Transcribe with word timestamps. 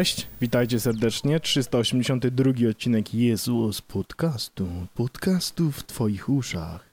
Cześć, 0.00 0.26
witajcie 0.40 0.80
serdecznie. 0.80 1.40
382 1.40 2.52
odcinek 2.70 3.14
Jezus 3.14 3.80
podcastu. 3.80 4.68
Podcastu 4.94 5.72
w 5.72 5.84
twoich 5.84 6.28
uszach. 6.28 6.90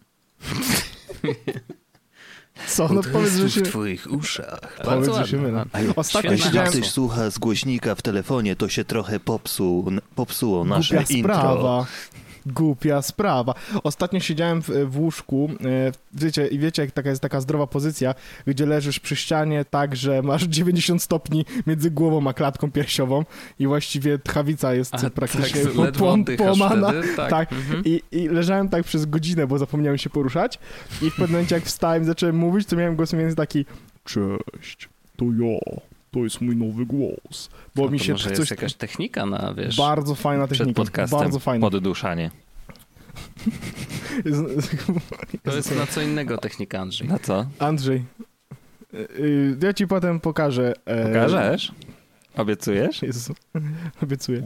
Co? 2.68 2.90
No 2.94 3.02
powiedz, 3.14 3.34
że 3.34 3.50
się... 3.52 3.62
w 3.62 3.70
twoich 3.70 4.12
uszach. 4.12 4.80
Powiedz, 4.84 5.16
że 5.16 5.28
się 5.28 5.38
mylę. 5.38 5.66
Ostatnio 5.96 6.32
Jeśli 6.32 6.48
siedziałem... 6.48 6.72
ktoś 6.72 6.90
słucha 6.90 7.30
z 7.30 7.38
głośnika 7.40 7.96
w 7.96 8.02
telefonie, 8.02 8.56
to 8.56 8.70
się 8.70 8.86
trochę 8.86 9.20
popsuł, 9.20 9.92
popsuło 10.16 10.66
nasze 10.66 10.96
Głupia 10.96 11.14
intro. 11.14 11.34
sprawa. 11.34 11.86
Głupia 12.54 13.02
sprawa. 13.02 13.54
Ostatnio 13.84 14.20
siedziałem 14.20 14.62
w, 14.62 14.70
w 14.90 15.00
łóżku, 15.00 15.50
e, 15.66 15.92
wiecie, 16.14 16.48
i 16.48 16.60
wiecie, 16.60 16.82
jak 16.82 16.92
taka 16.92 17.10
jest 17.10 17.22
taka 17.22 17.42
zdrowa 17.42 17.68
pozycja, 17.68 18.16
gdzie 18.48 18.66
leżysz 18.66 19.00
przy 19.00 19.16
ścianie 19.16 19.66
tak, 19.66 19.96
że 19.96 20.22
masz 20.22 20.44
90 20.58 21.02
stopni 21.04 21.46
między 21.68 21.92
głową 21.92 22.28
a 22.30 22.34
klatką 22.34 22.72
piersiową 22.72 23.26
i 23.60 23.68
właściwie 23.68 24.20
tchawica 24.20 24.74
jest 24.74 24.96
A, 24.96 25.10
praktycznie 25.10 25.62
tak, 25.64 25.74
po- 25.74 25.84
ledwo 25.84 26.06
po- 26.06 26.12
oddychasz 26.12 26.58
połamana. 26.58 26.90
wtedy? 26.90 27.08
Tak. 27.16 27.30
Tak. 27.30 27.54
Mhm. 27.54 27.82
I, 27.86 28.02
I 28.12 28.28
leżałem 28.30 28.70
tak 28.70 28.84
przez 28.84 29.06
godzinę, 29.06 29.48
bo 29.48 29.58
zapomniałem 29.58 29.98
się 29.98 30.10
poruszać 30.10 30.60
i 31.02 31.10
w 31.10 31.12
pewnym 31.16 31.32
momencie 31.32 31.56
jak 31.56 31.64
wstałem 31.64 32.06
zacząłem 32.06 32.36
mówić, 32.36 32.68
to 32.68 32.76
miałem 32.76 32.96
głos 32.96 33.12
więcej 33.12 33.36
taki 33.36 33.66
Cześć, 34.04 34.90
to 35.18 35.26
ja, 35.26 35.82
to 36.12 36.20
jest 36.20 36.42
mój 36.42 36.56
nowy 36.56 36.86
głos. 36.86 37.50
Bo 37.76 37.86
No 37.86 37.92
mi 37.92 38.00
się 38.00 38.12
może 38.12 38.30
coś... 38.30 38.40
jest 38.40 38.52
jakaś 38.52 38.74
technika 38.74 39.26
na, 39.26 39.54
wiesz, 39.58 39.78
Bardzo 39.78 40.16
fajna 40.16 40.48
przed 40.48 40.58
technika, 40.58 40.82
podcastem 40.82 41.20
bardzo 41.20 41.40
fajna. 41.40 41.70
podduszanie. 41.70 42.32
To 45.44 45.56
jest 45.56 45.76
na 45.76 45.86
co 45.88 46.02
innego 46.02 46.38
technika, 46.38 46.80
Andrzej. 46.80 47.08
Na 47.08 47.20
co? 47.20 47.46
Andrzej, 47.60 48.04
y, 48.94 49.58
ja 49.64 49.74
ci 49.74 49.88
potem 49.88 50.20
pokażę. 50.20 50.74
e, 50.86 51.06
Pokażesz? 51.08 51.72
Obiecujesz? 52.38 53.02
Jezu, 53.02 53.34
obiecuję. 54.04 54.44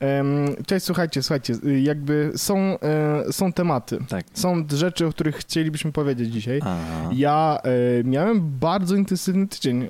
Em, 0.00 0.26
Cześć, 0.66 0.86
słuchajcie, 0.86 1.22
słuchajcie, 1.22 1.54
y, 1.66 1.80
jakby 1.80 2.32
są, 2.36 2.56
e, 2.58 2.78
są 3.32 3.52
tematy, 3.52 3.98
Tak. 4.08 4.24
są 4.34 4.64
rzeczy, 4.72 5.06
o 5.06 5.10
których 5.10 5.36
chcielibyśmy 5.36 5.92
powiedzieć 5.92 6.32
dzisiaj. 6.32 6.60
A, 6.64 6.76
Ja 7.12 7.58
e, 7.64 8.04
miałem 8.04 8.58
bardzo 8.58 8.96
intensywny 8.96 9.48
tydzień 9.48 9.88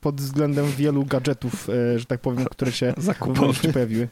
pod 0.00 0.20
względem 0.20 0.66
wielu 0.66 1.04
gadżetów, 1.04 1.68
że 1.96 2.04
tak 2.04 2.20
powiem, 2.20 2.44
które 2.44 2.72
się 2.72 2.94
zakupowy. 2.98 3.72
pojawiły. 3.72 4.08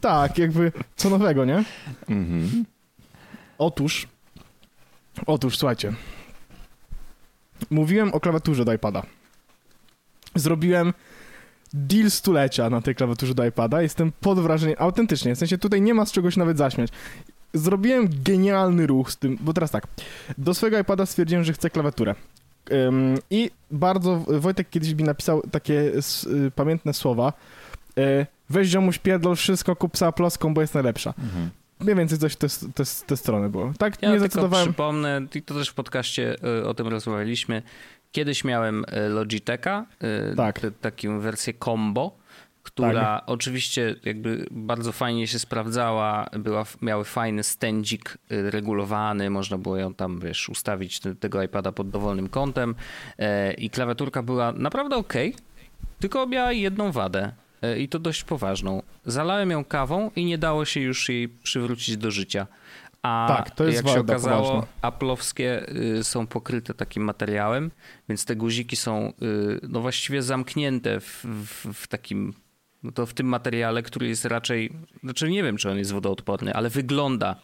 Tak, 0.00 0.38
jakby 0.38 0.72
co 0.96 1.10
nowego, 1.10 1.44
nie? 1.44 1.64
Mhm. 2.08 2.64
Otóż, 3.58 4.08
otóż, 5.26 5.58
słuchajcie. 5.58 5.92
Mówiłem 7.70 8.14
o 8.14 8.20
klawiaturze 8.20 8.64
do 8.64 8.72
iPada. 8.72 9.02
Zrobiłem 10.34 10.92
deal 11.72 12.10
stulecia 12.10 12.70
na 12.70 12.80
tej 12.80 12.94
klawiaturze 12.94 13.34
do 13.34 13.46
iPada. 13.46 13.82
Jestem 13.82 14.12
pod 14.20 14.40
wrażeniem, 14.40 14.76
autentycznie, 14.78 15.34
w 15.34 15.38
sensie 15.38 15.58
tutaj 15.58 15.82
nie 15.82 15.94
ma 15.94 16.06
z 16.06 16.12
czegoś 16.12 16.36
nawet 16.36 16.58
zaśmiać. 16.58 16.90
Zrobiłem 17.54 18.08
genialny 18.24 18.86
ruch 18.86 19.12
z 19.12 19.16
tym, 19.16 19.38
bo 19.40 19.52
teraz 19.52 19.70
tak, 19.70 19.86
do 20.38 20.54
swojego 20.54 20.78
iPada 20.78 21.06
stwierdziłem, 21.06 21.44
że 21.44 21.52
chcę 21.52 21.70
klawiaturę. 21.70 22.14
Ym, 22.72 23.18
I 23.30 23.50
bardzo, 23.70 24.24
Wojtek 24.28 24.70
kiedyś 24.70 24.94
mi 24.94 25.04
napisał 25.04 25.42
takie 25.50 25.92
y, 26.46 26.50
pamiętne 26.54 26.92
słowa, 26.94 27.32
y, 27.98 28.26
weź 28.50 28.68
ziomuś 28.68 28.98
pierdol 28.98 29.36
wszystko, 29.36 29.76
kup 29.76 29.92
psa 29.92 30.12
ploską, 30.12 30.54
bo 30.54 30.60
jest 30.60 30.74
najlepsza. 30.74 31.14
Mhm. 31.18 31.50
Mniej 31.80 31.96
więcej 31.96 32.18
coś 32.18 32.36
te, 32.36 32.46
te, 32.74 32.84
te 33.06 33.16
strony 33.16 33.48
było. 33.48 33.72
Tak, 33.78 34.02
Ja 34.02 34.10
nie 34.12 34.18
zdecydowałem. 34.18 34.66
przypomnę, 34.68 35.20
i 35.34 35.42
to 35.42 35.54
też 35.54 35.68
w 35.68 35.74
podcaście 35.74 36.36
y, 36.60 36.66
o 36.68 36.74
tym 36.74 36.88
rozmawialiśmy. 36.88 37.62
Kiedyś 38.12 38.44
miałem 38.44 38.84
y, 38.84 39.08
Logitecha, 39.08 39.86
y, 40.32 40.36
Tak. 40.36 40.60
t- 40.60 40.70
taką 40.70 41.20
wersję 41.20 41.52
combo, 41.64 42.18
która 42.62 43.22
oczywiście 43.26 43.96
jakby 44.04 44.46
bardzo 44.50 44.92
fajnie 44.92 45.26
się 45.26 45.38
sprawdzała, 45.38 46.26
była, 46.38 46.64
miały 46.82 47.04
fajny 47.04 47.42
stędzik 47.42 48.18
regulowany, 48.30 49.30
można 49.30 49.58
było 49.58 49.76
ją 49.76 49.94
tam, 49.94 50.20
wiesz, 50.20 50.48
ustawić 50.48 51.00
te- 51.00 51.14
tego 51.14 51.42
iPada 51.42 51.72
pod 51.72 51.90
dowolnym 51.90 52.28
kątem 52.28 52.74
i 53.58 53.70
klawiaturka 53.70 54.22
była 54.22 54.52
naprawdę 54.52 54.96
ok, 54.96 55.12
tylko 56.00 56.26
miała 56.26 56.52
jedną 56.52 56.92
wadę 56.92 57.32
i 57.78 57.88
to 57.88 57.98
dość 57.98 58.24
poważną. 58.24 58.82
Zalałem 59.06 59.50
ją 59.50 59.64
kawą 59.64 60.10
i 60.16 60.24
nie 60.24 60.38
dało 60.38 60.64
się 60.64 60.80
już 60.80 61.08
jej 61.08 61.28
przywrócić 61.28 61.96
do 61.96 62.10
życia. 62.10 62.46
A 63.02 63.24
Tak, 63.28 63.50
to 63.50 63.64
jest 63.64 63.84
jak 63.84 63.94
się 63.94 64.00
okazało, 64.00 64.48
poważna. 64.48 64.68
Apple'owskie 64.82 65.76
y, 65.98 66.04
są 66.04 66.26
pokryte 66.26 66.74
takim 66.74 67.04
materiałem, 67.04 67.70
więc 68.08 68.24
te 68.24 68.36
guziki 68.36 68.76
są 68.76 69.12
y, 69.22 69.60
no 69.68 69.80
właściwie 69.80 70.22
zamknięte 70.22 71.00
w, 71.00 71.24
w, 71.24 71.72
w 71.74 71.86
takim, 71.86 72.34
no 72.82 72.92
to 72.92 73.06
w 73.06 73.14
tym 73.14 73.26
materiale, 73.26 73.82
który 73.82 74.08
jest 74.08 74.24
raczej, 74.24 74.72
znaczy 75.02 75.30
nie 75.30 75.42
wiem, 75.42 75.56
czy 75.56 75.70
on 75.70 75.78
jest 75.78 75.92
wodoodporny, 75.92 76.54
ale 76.54 76.70
wygląda 76.70 77.36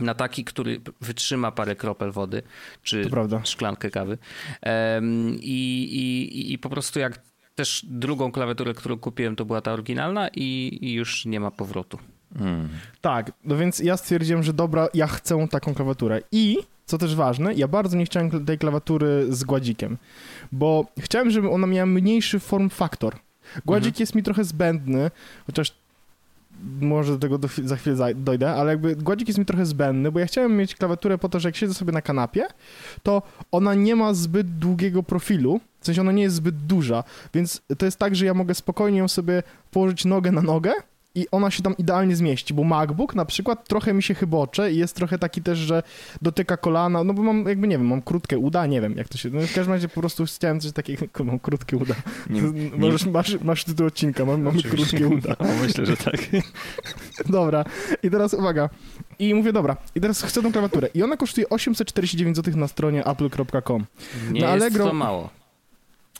na 0.00 0.14
taki, 0.14 0.44
który 0.44 0.80
wytrzyma 1.00 1.52
parę 1.52 1.76
kropel 1.76 2.12
wody, 2.12 2.42
czy 2.82 3.10
szklankę 3.44 3.90
kawy. 3.90 4.18
Em, 4.60 5.36
i, 5.40 5.88
i, 6.32 6.52
I 6.52 6.58
po 6.58 6.68
prostu 6.68 6.98
jak 6.98 7.22
też 7.56 7.86
drugą 7.88 8.32
klawiaturę, 8.32 8.74
którą 8.74 8.98
kupiłem, 8.98 9.36
to 9.36 9.44
była 9.44 9.60
ta 9.60 9.72
oryginalna 9.72 10.28
i, 10.28 10.78
i 10.82 10.92
już 10.92 11.24
nie 11.26 11.40
ma 11.40 11.50
powrotu. 11.50 11.98
Mm. 12.40 12.68
Tak, 13.00 13.32
no 13.44 13.56
więc 13.56 13.78
ja 13.78 13.96
stwierdziłem, 13.96 14.42
że 14.42 14.52
dobra, 14.52 14.88
ja 14.94 15.06
chcę 15.06 15.48
taką 15.48 15.74
klawiaturę. 15.74 16.20
I, 16.32 16.58
co 16.86 16.98
też 16.98 17.14
ważne, 17.14 17.54
ja 17.54 17.68
bardzo 17.68 17.96
nie 17.96 18.04
chciałem 18.04 18.44
tej 18.44 18.58
klawiatury 18.58 19.26
z 19.30 19.44
gładzikiem, 19.44 19.96
bo 20.52 20.86
chciałem, 20.98 21.30
żeby 21.30 21.50
ona 21.50 21.66
miała 21.66 21.86
mniejszy 21.86 22.40
form 22.40 22.70
faktor. 22.70 23.16
Gładzik 23.64 23.88
Mhm. 23.88 24.02
jest 24.02 24.14
mi 24.14 24.22
trochę 24.22 24.44
zbędny, 24.44 25.10
chociaż 25.46 25.74
może 26.80 27.12
do 27.12 27.18
tego 27.18 27.38
do, 27.38 27.48
za 27.64 27.76
chwilę 27.76 28.14
dojdę, 28.14 28.54
ale 28.54 28.70
jakby 28.70 28.96
gładzik 28.96 29.28
jest 29.28 29.38
mi 29.38 29.44
trochę 29.44 29.66
zbędny, 29.66 30.12
bo 30.12 30.20
ja 30.20 30.26
chciałem 30.26 30.56
mieć 30.56 30.74
klawiaturę 30.74 31.18
po 31.18 31.28
to, 31.28 31.40
że 31.40 31.48
jak 31.48 31.56
siedzę 31.56 31.74
sobie 31.74 31.92
na 31.92 32.02
kanapie, 32.02 32.46
to 33.02 33.22
ona 33.52 33.74
nie 33.74 33.96
ma 33.96 34.14
zbyt 34.14 34.58
długiego 34.58 35.02
profilu, 35.02 35.60
w 35.86 35.94
sensie 35.94 36.00
ona 36.00 36.12
nie 36.12 36.22
jest 36.22 36.36
zbyt 36.36 36.56
duża, 36.56 37.04
więc 37.34 37.62
to 37.78 37.84
jest 37.86 37.98
tak, 37.98 38.16
że 38.16 38.26
ja 38.26 38.34
mogę 38.34 38.54
spokojnie 38.54 38.98
ją 38.98 39.08
sobie 39.08 39.42
położyć 39.70 40.04
nogę 40.04 40.32
na 40.32 40.42
nogę 40.42 40.72
i 41.14 41.26
ona 41.30 41.50
się 41.50 41.62
tam 41.62 41.76
idealnie 41.76 42.16
zmieści, 42.16 42.54
bo 42.54 42.64
MacBook 42.64 43.14
na 43.14 43.24
przykład 43.24 43.68
trochę 43.68 43.94
mi 43.94 44.02
się 44.02 44.14
chybocze 44.14 44.72
i 44.72 44.76
jest 44.76 44.96
trochę 44.96 45.18
taki 45.18 45.42
też, 45.42 45.58
że 45.58 45.82
dotyka 46.22 46.56
kolana, 46.56 47.04
no 47.04 47.14
bo 47.14 47.22
mam 47.22 47.48
jakby, 47.48 47.68
nie 47.68 47.78
wiem, 47.78 47.86
mam 47.86 48.02
krótkie 48.02 48.38
uda, 48.38 48.66
nie 48.66 48.80
wiem 48.80 48.96
jak 48.96 49.08
to 49.08 49.18
się, 49.18 49.30
no 49.30 49.40
w 49.40 49.54
każdym 49.54 49.72
razie 49.74 49.88
po 49.88 50.00
prostu 50.00 50.24
chciałem 50.24 50.60
coś 50.60 50.72
takiego, 50.72 51.06
mam 51.24 51.38
krótkie 51.38 51.76
uda. 51.76 51.94
Nie, 52.30 52.42
Możesz, 52.78 53.06
masz, 53.06 53.40
masz 53.40 53.64
tytuł 53.64 53.86
odcinka, 53.86 54.24
mam, 54.24 54.42
mamy 54.42 54.62
krótkie 54.62 55.08
uda. 55.08 55.36
o, 55.38 55.44
myślę, 55.62 55.86
że 55.86 55.96
tak. 55.96 56.16
Dobra, 57.28 57.64
i 58.02 58.10
teraz 58.10 58.34
uwaga. 58.34 58.68
I 59.18 59.34
mówię, 59.34 59.52
dobra, 59.52 59.76
i 59.94 60.00
teraz 60.00 60.22
chcę 60.22 60.42
tą 60.42 60.52
klawiaturę. 60.52 60.88
I 60.94 61.02
ona 61.02 61.16
kosztuje 61.16 61.48
849 61.48 62.36
zł 62.36 62.56
na 62.56 62.68
stronie 62.68 63.06
apple.com. 63.06 63.86
Nie 64.30 64.40
Na 64.40 64.54
jest 64.54 64.66
Allegro- 64.66 64.84
to 64.88 64.94
mało. 64.94 65.30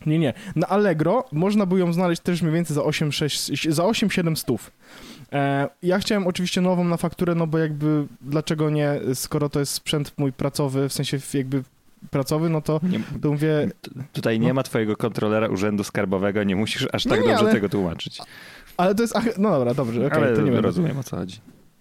Nie, 0.07 0.19
nie. 0.19 0.33
Na 0.57 0.67
Allegro 0.67 1.25
można 1.33 1.67
było 1.67 1.79
ją 1.79 1.93
znaleźć 1.93 2.23
też 2.23 2.43
mniej 2.43 2.55
więcej 2.55 2.75
za 2.75 2.85
8, 2.85 3.13
6, 3.13 3.69
za 3.75 3.85
8 3.85 4.11
7 4.11 4.37
stów. 4.37 4.71
E, 5.33 5.69
ja 5.83 5.99
chciałem 5.99 6.27
oczywiście 6.27 6.61
nową 6.61 6.85
na 6.85 6.97
fakturę, 6.97 7.35
no 7.35 7.47
bo 7.47 7.59
jakby 7.59 8.07
dlaczego 8.21 8.71
nie, 8.71 9.01
skoro 9.15 9.49
to 9.49 9.61
jest 9.61 9.73
sprzęt 9.73 10.13
mój 10.19 10.33
pracowy, 10.33 10.89
w 10.89 10.93
sensie 10.93 11.19
jakby 11.35 11.63
pracowy, 12.11 12.49
no 12.49 12.61
to, 12.61 12.81
Nie, 12.83 13.01
to 13.23 13.31
mówię, 13.31 13.71
tutaj 14.13 14.41
nie 14.41 14.49
No. 14.49 14.55
ma 14.55 14.63
twojego 14.63 14.97
kontrolera 14.97 15.49
urzędu 15.49 15.85
skarbowego, 15.85 16.43
nie 16.45 16.57
musisz 16.57 16.89
aż 16.93 17.05
No 17.05 17.11
tak 17.11 17.21
nie, 17.21 17.27
dobrze 17.29 17.43
ale- 17.45 17.53
tego 17.53 17.69
tłumaczyć. 17.69 18.19
ale 18.77 18.95
to 18.95 19.03
jest, 19.03 19.17
ach, 19.17 19.25
no 19.39 19.51
dobra, 19.51 19.75
dobrze, 19.75 20.07
okej, 20.07 20.19
Ale 20.23 20.37
to 20.37 20.43
nie 20.43 20.61
rozumiem 20.61 20.99
o 20.99 21.03
co 21.03 21.17
chodzi. 21.17 21.41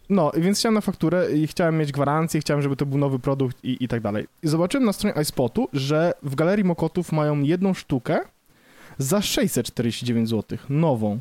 No, 0.09 0.31
więc 0.37 0.59
chciałem 0.59 0.73
na 0.73 0.81
fakturę 0.81 1.31
i 1.37 1.47
chciałem 1.47 1.77
mieć 1.77 1.91
gwarancję, 1.91 2.41
chciałem, 2.41 2.61
żeby 2.63 2.75
to 2.75 2.85
był 2.85 2.97
nowy 2.97 3.19
produkt 3.19 3.63
i, 3.63 3.83
i 3.83 3.87
tak 3.87 4.01
dalej. 4.01 4.27
I 4.43 4.47
zobaczyłem 4.47 4.85
na 4.85 4.93
stronie 4.93 5.21
iSpotu, 5.21 5.69
że 5.73 6.13
w 6.23 6.35
Galerii 6.35 6.65
Mokotów 6.65 7.11
mają 7.11 7.41
jedną 7.41 7.73
sztukę 7.73 8.19
za 8.97 9.21
649 9.21 10.29
zł, 10.29 10.57
nową. 10.69 11.19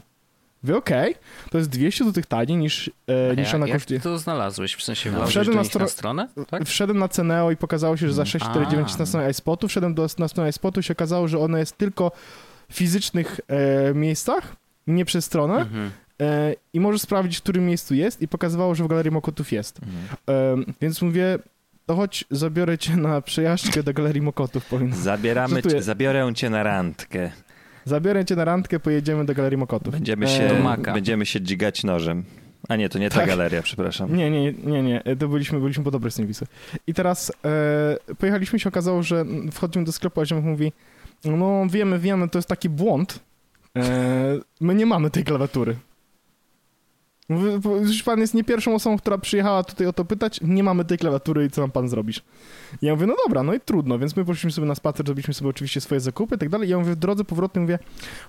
Wy 0.63 0.77
okej, 0.77 1.15
to 1.51 1.59
jest 1.59 1.71
200 1.71 2.05
zł 2.05 2.23
taniej 2.29 2.57
niż, 2.59 2.91
e, 3.07 3.37
niż 3.37 3.47
jak, 3.47 3.55
ona 3.55 3.67
jak 3.67 3.77
kosztuje. 3.77 4.01
ty 4.01 4.05
to 4.05 4.19
znalazłeś? 4.19 4.75
W 4.75 4.83
sensie 4.83 5.13
No. 5.13 5.27
Wszedłem 5.27 5.57
na 5.57 5.63
nich 5.63 5.75
na 5.75 5.81
stro- 5.81 5.89
stronę? 5.89 6.29
Tak? 6.51 6.65
Wszedłem 6.65 6.99
na 6.99 7.09
Ceneo 7.09 7.51
i 7.51 7.57
pokazało 7.57 7.97
się, 7.97 8.07
że 8.09 8.13
za 8.15 8.23
Mm. 8.23 8.27
649 8.31 8.93
A. 8.95 8.99
na 8.99 9.07
stronie 9.07 9.31
iSpotu. 9.31 9.69
Wszedłem 9.69 9.95
do, 9.95 10.07
na 10.19 10.29
stronę 10.29 10.51
iSpotu 10.51 10.81
i 10.81 10.83
się 10.83 10.93
okazało, 10.93 11.29
że 11.29 11.39
ona 11.39 11.59
jest 11.59 11.79
tylko 11.79 12.13
w 12.71 12.75
fizycznych 12.75 13.41
e, 13.49 13.95
miejscach, 13.95 14.57
nie 14.87 15.05
przez 15.05 15.25
stronę. 15.25 15.55
Mhm. 15.57 15.91
E, 16.23 16.55
I 16.73 16.81
możesz 16.81 17.01
sprawdzić, 17.01 17.39
w 17.39 17.43
którym 17.43 17.67
miejscu 17.67 17.95
jest 17.95 18.23
i 18.23 18.29
pokazywało, 18.29 18.75
że 18.75 18.85
w 18.85 18.87
Galerii 18.87 19.11
Mokotów 19.13 19.53
jest. 19.53 19.81
Mhm. 19.83 20.05
Em, 20.67 20.75
więc 20.81 21.03
mówię, 21.03 21.39
to 21.87 21.97
chodź, 21.97 22.25
zabiorę 22.31 22.79
cię 22.79 22.97
na 22.97 23.21
przejażdżkę 23.21 23.83
do 23.83 23.93
Galerii 23.95 24.23
Mokotów. 24.23 24.67
Powiem. 24.67 24.95
Zabieramy 24.95 25.63
cię, 25.63 25.83
zabiorę 25.83 26.35
cię 26.35 26.51
na 26.51 26.63
randkę. 26.63 27.31
Zabiorę 27.85 28.25
cię 28.25 28.37
na 28.37 28.45
randkę, 28.45 28.81
pojedziemy 28.81 29.25
do 29.25 29.35
Galerii 29.35 29.59
Mokotów. 29.59 29.95
Będziemy 29.95 30.27
E, 30.27 30.29
się, 30.29 30.49
Do 30.49 30.63
Maka. 30.63 30.93
będziemy 30.93 31.27
się 31.27 31.41
dźgać 31.41 31.85
nożem. 31.85 32.25
A 32.69 32.77
nie, 32.77 32.89
to 32.89 32.99
nie 32.99 33.11
ta 33.11 33.17
Tak. 33.17 33.27
galeria, 33.29 33.63
przepraszam. 33.63 34.17
Nie, 34.17 34.31
nie, 34.31 34.53
nie, 34.53 34.83
nie, 34.83 35.03
to 35.19 35.29
byliśmy, 35.29 35.61
byliśmy 35.61 35.85
po 35.85 35.91
dobrej 35.91 36.11
stronie 36.11 36.29
Wisły. 36.29 36.47
I 36.87 36.95
teraz 36.95 37.33
e, 37.45 38.15
pojechaliśmy, 38.19 38.59
się 38.59 38.69
okazało, 38.69 39.03
że 39.03 39.25
wchodzimy 39.53 39.85
do 39.85 39.93
sklepu, 39.93 40.21
a 40.21 40.27
ziomek 40.27 40.45
mówi, 40.45 40.73
no 41.25 41.67
wiemy, 41.71 41.99
wiemy, 41.99 42.29
to 42.29 42.39
jest 42.39 42.49
taki 42.49 42.69
błąd, 42.69 43.21
E, 43.79 44.39
my 44.61 44.75
nie 44.75 44.87
mamy 44.87 45.11
tej 45.11 45.25
klawiatury. 45.25 45.77
Już 47.83 48.03
pan 48.03 48.21
jest 48.21 48.35
nie 48.35 48.45
pierwszą 48.45 48.75
osobą, 48.75 48.99
która 48.99 49.19
przyjechała 49.19 49.65
tutaj 49.65 49.87
o 49.87 49.93
to 49.93 50.05
pytać, 50.05 50.41
nie 50.43 50.63
mamy 50.63 50.85
tej 50.85 50.99
klawiatury 50.99 51.45
i 51.45 51.51
co 51.51 51.61
nam 51.61 51.71
pan 51.71 51.89
zrobisz? 51.89 52.23
I 52.83 52.87
ja 52.87 52.95
mówię, 52.95 53.07
no 53.07 53.15
dobra, 53.25 53.43
no 53.43 53.55
i 53.55 53.61
trudno, 53.61 53.99
więc 53.99 54.17
my 54.17 54.25
poszliśmy 54.25 54.53
sobie 54.53 54.67
na 54.67 54.75
spacer, 54.75 55.07
zrobiliśmy 55.07 55.35
sobie 55.35 55.51
oczywiście 55.51 55.81
swoje 55.81 56.01
zakupy 56.01 56.35
i 56.35 56.39
tak 56.39 56.49
dalej. 56.49 56.69
I 56.69 56.71
ja 56.71 56.79
mówię, 56.79 56.93
w 56.93 56.97
drodze 56.97 57.25
powrotnej 57.25 57.63
mówię, 57.63 57.79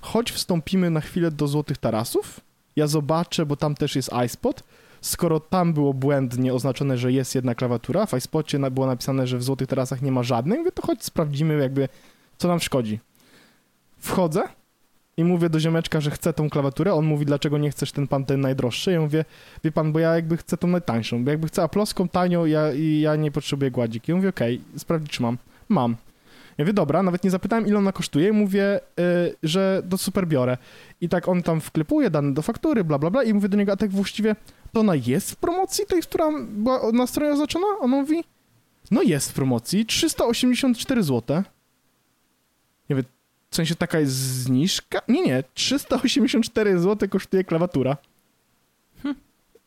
chodź 0.02 0.32
wstąpimy 0.32 0.90
na 0.90 1.02
chwilę 1.02 1.32
do 1.32 1.48
Złotych 1.48 1.78
Tarasów, 1.78 2.40
ja 2.76 2.88
zobaczę, 2.88 3.46
bo 3.46 3.56
tam 3.56 3.76
też 3.76 3.96
jest 3.96 4.10
iSpot. 4.26 4.64
Skoro 5.02 5.40
tam 5.40 5.74
było 5.74 5.94
błędnie 5.94 6.54
oznaczone, 6.54 6.98
że 6.98 7.12
jest 7.12 7.36
jedna 7.36 7.56
klawiatura, 7.56 8.06
w 8.06 8.14
iSpocie 8.14 8.60
było 8.72 8.88
napisane, 8.88 9.28
że 9.28 9.38
w 9.38 9.44
Złotych 9.44 9.68
Tarasach 9.68 10.02
nie 10.02 10.12
ma 10.12 10.24
żadnej, 10.24 10.60
mówię, 10.60 10.72
to 10.72 10.88
chodź 10.88 11.04
sprawdzimy 11.04 11.58
jakby, 11.62 11.90
co 12.38 12.48
nam 12.48 12.60
szkodzi. 12.60 13.00
Wchodzę 13.98 14.44
i 15.18 15.24
mówię 15.24 15.50
do 15.50 15.60
ziomeczka, 15.60 16.02
że 16.02 16.12
chcę 16.12 16.34
tą 16.34 16.50
klawiaturę, 16.50 16.94
on 16.94 17.06
mówi, 17.06 17.26
dlaczego 17.26 17.58
nie 17.58 17.72
chcesz 17.72 17.92
ten 17.92 18.08
pan 18.08 18.26
ten 18.26 18.42
najdroższy? 18.42 18.92
Ja 18.92 19.02
mówię, 19.02 19.26
wie 19.64 19.72
pan, 19.72 19.92
bo 19.92 20.00
ja 20.00 20.16
jakby 20.16 20.38
chcę 20.38 20.58
tą 20.58 20.68
najtańszą, 20.68 21.24
bo 21.24 21.32
jakby 21.32 21.48
chcę 21.48 21.64
aploską, 21.64 22.10
tanią 22.10 22.46
ja, 22.46 22.74
i 22.74 23.00
ja 23.00 23.16
nie 23.16 23.32
potrzebuję 23.32 23.72
gładzik. 23.72 24.08
I 24.08 24.12
ja 24.12 24.16
mówię, 24.16 24.30
okej, 24.30 24.62
sprawdź, 24.78 25.12
czy 25.12 25.22
mam. 25.22 25.38
Mam. 25.70 25.96
Ja 26.58 26.66
mówię, 26.66 26.74
dobra, 26.74 27.04
nawet 27.04 27.24
nie 27.24 27.32
zapytałem, 27.32 27.68
ile 27.68 27.78
ona 27.78 27.92
kosztuje, 27.92 28.34
mówię, 28.34 28.80
y, 29.00 29.36
że 29.44 29.84
to 29.90 29.98
super 29.98 30.28
biorę. 30.28 30.58
I 31.02 31.10
tak 31.10 31.28
on 31.28 31.44
tam 31.44 31.62
wklepuje 31.62 32.10
dane 32.10 32.34
do 32.34 32.42
faktury, 32.42 32.84
bla, 32.84 33.00
bla, 33.00 33.10
bla 33.10 33.24
i 33.24 33.34
mówię 33.34 33.50
do 33.50 33.58
niego, 33.58 33.72
a 33.72 33.76
tak 33.76 33.92
właściwie 33.92 34.36
to 34.72 34.80
ona 34.80 34.96
jest 34.96 35.32
w 35.32 35.36
promocji, 35.36 35.86
tej, 35.86 36.02
która 36.02 36.32
była 36.48 36.92
na 36.92 37.08
stronie 37.08 37.32
oznaczona? 37.32 37.68
On 37.80 37.90
mówi, 37.90 38.24
no 38.92 39.02
jest 39.02 39.32
w 39.32 39.34
promocji, 39.34 39.86
384 39.86 41.04
zł. 41.04 41.44
Ja 42.90 42.96
mówię, 42.96 43.04
w 43.56 43.64
sensie 43.64 43.76
taka 43.76 44.00
jest 44.00 44.16
zniżka? 44.16 45.02
Nie, 45.08 45.22
nie, 45.22 45.44
384 45.54 46.80
zł 46.80 47.10
kosztuje 47.10 47.44
klawiatura. 47.44 47.98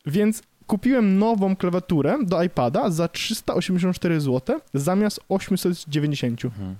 Więc 0.05 0.43
kupiłem 0.67 1.19
nową 1.19 1.55
klawiaturę 1.55 2.17
do 2.23 2.43
iPada 2.43 2.89
za 2.89 3.07
384 3.07 4.21
zł 4.21 4.59
zamiast 4.73 5.19
890. 5.29 6.45
Mhm. 6.45 6.75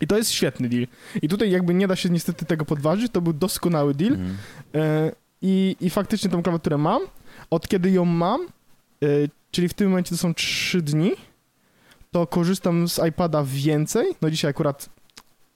I 0.00 0.06
to 0.06 0.16
jest 0.16 0.30
świetny 0.30 0.68
deal. 0.68 0.86
I 1.22 1.28
tutaj 1.28 1.50
jakby 1.50 1.74
nie 1.74 1.88
da 1.88 1.96
się 1.96 2.10
niestety 2.10 2.44
tego 2.44 2.64
podważyć, 2.64 3.12
to 3.12 3.20
był 3.20 3.32
doskonały 3.32 3.94
deal. 3.94 4.12
Mhm. 4.12 4.36
E, 4.74 5.12
i, 5.42 5.76
I 5.80 5.90
faktycznie 5.90 6.30
tą 6.30 6.42
klawiaturę 6.42 6.78
mam. 6.78 7.02
Od 7.50 7.68
kiedy 7.68 7.90
ją 7.90 8.04
mam, 8.04 8.40
e, 8.42 9.06
czyli 9.50 9.68
w 9.68 9.74
tym 9.74 9.88
momencie 9.88 10.10
to 10.10 10.16
są 10.16 10.34
3 10.34 10.82
dni, 10.82 11.12
to 12.10 12.26
korzystam 12.26 12.88
z 12.88 13.00
iPada 13.08 13.44
więcej. 13.46 14.06
No 14.22 14.30
dzisiaj 14.30 14.50
akurat 14.50 14.99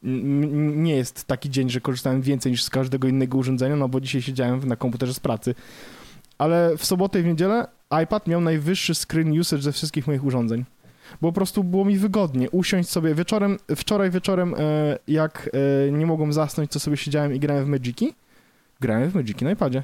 nie 0.05 0.97
jest 0.97 1.25
taki 1.25 1.51
dzień, 1.51 1.71
że 1.71 1.81
korzystałem 1.81 2.23
więcej 2.23 2.53
niż 2.53 2.63
z 2.63 2.71
każdego 2.71 3.09
innego 3.09 3.39
urządzenia, 3.39 3.77
no 3.77 3.89
bo 3.89 4.01
dzisiaj 4.01 4.23
siedziałem 4.23 4.69
na 4.69 4.77
komputerze 4.77 5.15
z 5.15 5.21
pracy. 5.21 5.55
Ale 6.39 6.77
w 6.79 6.85
sobotę 6.85 7.21
i 7.21 7.23
w 7.23 7.27
niedzielę 7.27 7.67
iPad 8.03 8.27
miał 8.27 8.41
najwyższy 8.41 8.95
screen 8.95 9.41
usage 9.41 9.63
ze 9.63 9.73
wszystkich 9.73 10.07
moich 10.07 10.25
urządzeń. 10.25 10.65
Bo 11.21 11.29
po 11.29 11.33
prostu 11.33 11.65
było 11.65 11.85
mi 11.85 11.99
wygodnie 11.99 12.51
usiąść 12.51 12.89
sobie 12.89 13.15
wieczorem, 13.15 13.59
wczoraj 13.77 14.11
wieczorem, 14.11 14.55
e, 14.59 14.99
jak 15.09 15.51
e, 15.89 15.93
nie 15.93 16.07
mogłem 16.07 16.33
zasnąć, 16.33 16.71
to 16.71 16.81
sobie 16.81 16.97
siedziałem 16.97 17.35
i 17.35 17.41
grałem 17.41 17.65
w 17.65 17.69
Magiki. 17.69 18.15
Grałem 18.81 19.11
w 19.11 19.15
Magiki 19.15 19.45
na 19.45 19.51
iPadzie. 19.51 19.83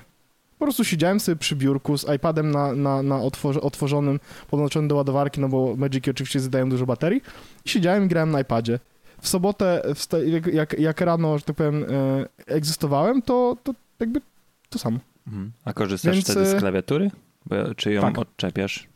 Po 0.58 0.64
prostu 0.64 0.84
siedziałem 0.84 1.20
sobie 1.20 1.36
przy 1.36 1.56
biurku 1.56 1.98
z 1.98 2.06
iPadem 2.16 2.50
na, 2.50 2.72
na, 2.72 3.02
na 3.02 3.20
otworze, 3.20 3.60
otworzonym, 3.60 4.20
podłączonym 4.50 4.88
do 4.88 4.96
ładowarki, 4.96 5.40
no 5.40 5.48
bo 5.48 5.76
Magiki 5.76 6.10
oczywiście 6.10 6.40
zadają 6.40 6.70
dużo 6.70 6.86
baterii. 6.86 7.22
I 7.64 7.68
siedziałem 7.68 8.04
i 8.04 8.08
grałem 8.08 8.30
na 8.30 8.40
iPadzie. 8.40 8.78
W 9.20 9.28
sobotę, 9.28 9.82
jak, 10.26 10.46
jak, 10.46 10.78
jak 10.78 11.00
rano, 11.00 11.38
że 11.38 11.44
tak 11.44 11.56
powiem, 11.56 11.84
e, 11.84 12.26
egzystowałem, 12.46 13.22
to, 13.22 13.56
to 13.62 13.74
jakby 14.00 14.20
to 14.70 14.78
samo. 14.78 14.98
Mhm. 15.26 15.52
A 15.64 15.72
korzystasz 15.72 16.14
Więc, 16.14 16.24
wtedy 16.30 16.46
z 16.46 16.54
e, 16.54 16.58
klawiatury? 16.58 17.10
Bo, 17.46 17.74
czy 17.74 17.92
ją 17.92 18.02
tak. 18.02 18.18
odczepiasz? 18.18 18.88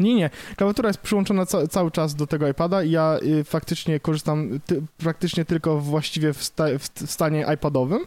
Nie, 0.00 0.14
nie. 0.14 0.30
Klawiatura 0.56 0.88
jest 0.88 1.00
przyłączona 1.00 1.46
ca 1.46 1.66
cały 1.66 1.90
czas 1.90 2.14
do 2.14 2.26
tego 2.26 2.48
iPada 2.48 2.82
i 2.82 2.90
ja 2.90 3.18
y, 3.22 3.44
faktycznie 3.44 4.00
korzystam 4.00 4.60
ty 4.66 4.82
praktycznie 4.98 5.44
tylko 5.44 5.78
właściwie 5.78 6.32
w, 6.32 6.44
sta 6.44 6.64
w, 6.78 7.06
w 7.06 7.10
stanie 7.10 7.46
iPadowym. 7.54 8.00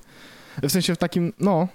W 0.62 0.72
sensie 0.72 0.96
w 0.96 0.98
takim, 0.98 1.34
no, 1.40 1.68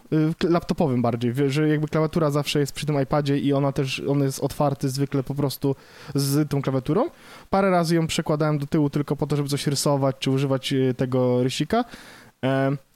y, 0.44 0.48
laptopowym 0.48 1.02
bardziej, 1.02 1.34
że 1.48 1.68
jakby 1.68 1.88
klawiatura 1.88 2.30
zawsze 2.30 2.60
jest 2.60 2.72
przy 2.72 2.86
tym 2.86 3.02
iPadzie 3.02 3.38
i 3.38 3.52
ona 3.52 3.72
też, 3.72 4.02
on 4.08 4.22
jest 4.22 4.40
otwarty 4.40 4.88
zwykle 4.88 5.22
po 5.22 5.34
prostu 5.34 5.76
z 6.14 6.50
tą 6.50 6.62
klawiaturą. 6.62 7.10
Parę 7.50 7.70
razy 7.70 7.94
ją 7.94 8.06
przekładałem 8.06 8.58
do 8.58 8.66
tyłu 8.66 8.90
tylko 8.90 9.16
po 9.16 9.26
to, 9.26 9.36
żeby 9.36 9.48
coś 9.48 9.66
rysować, 9.66 10.16
czy 10.18 10.30
używać 10.30 10.72
y, 10.72 10.94
tego 10.96 11.42
rysika, 11.42 11.84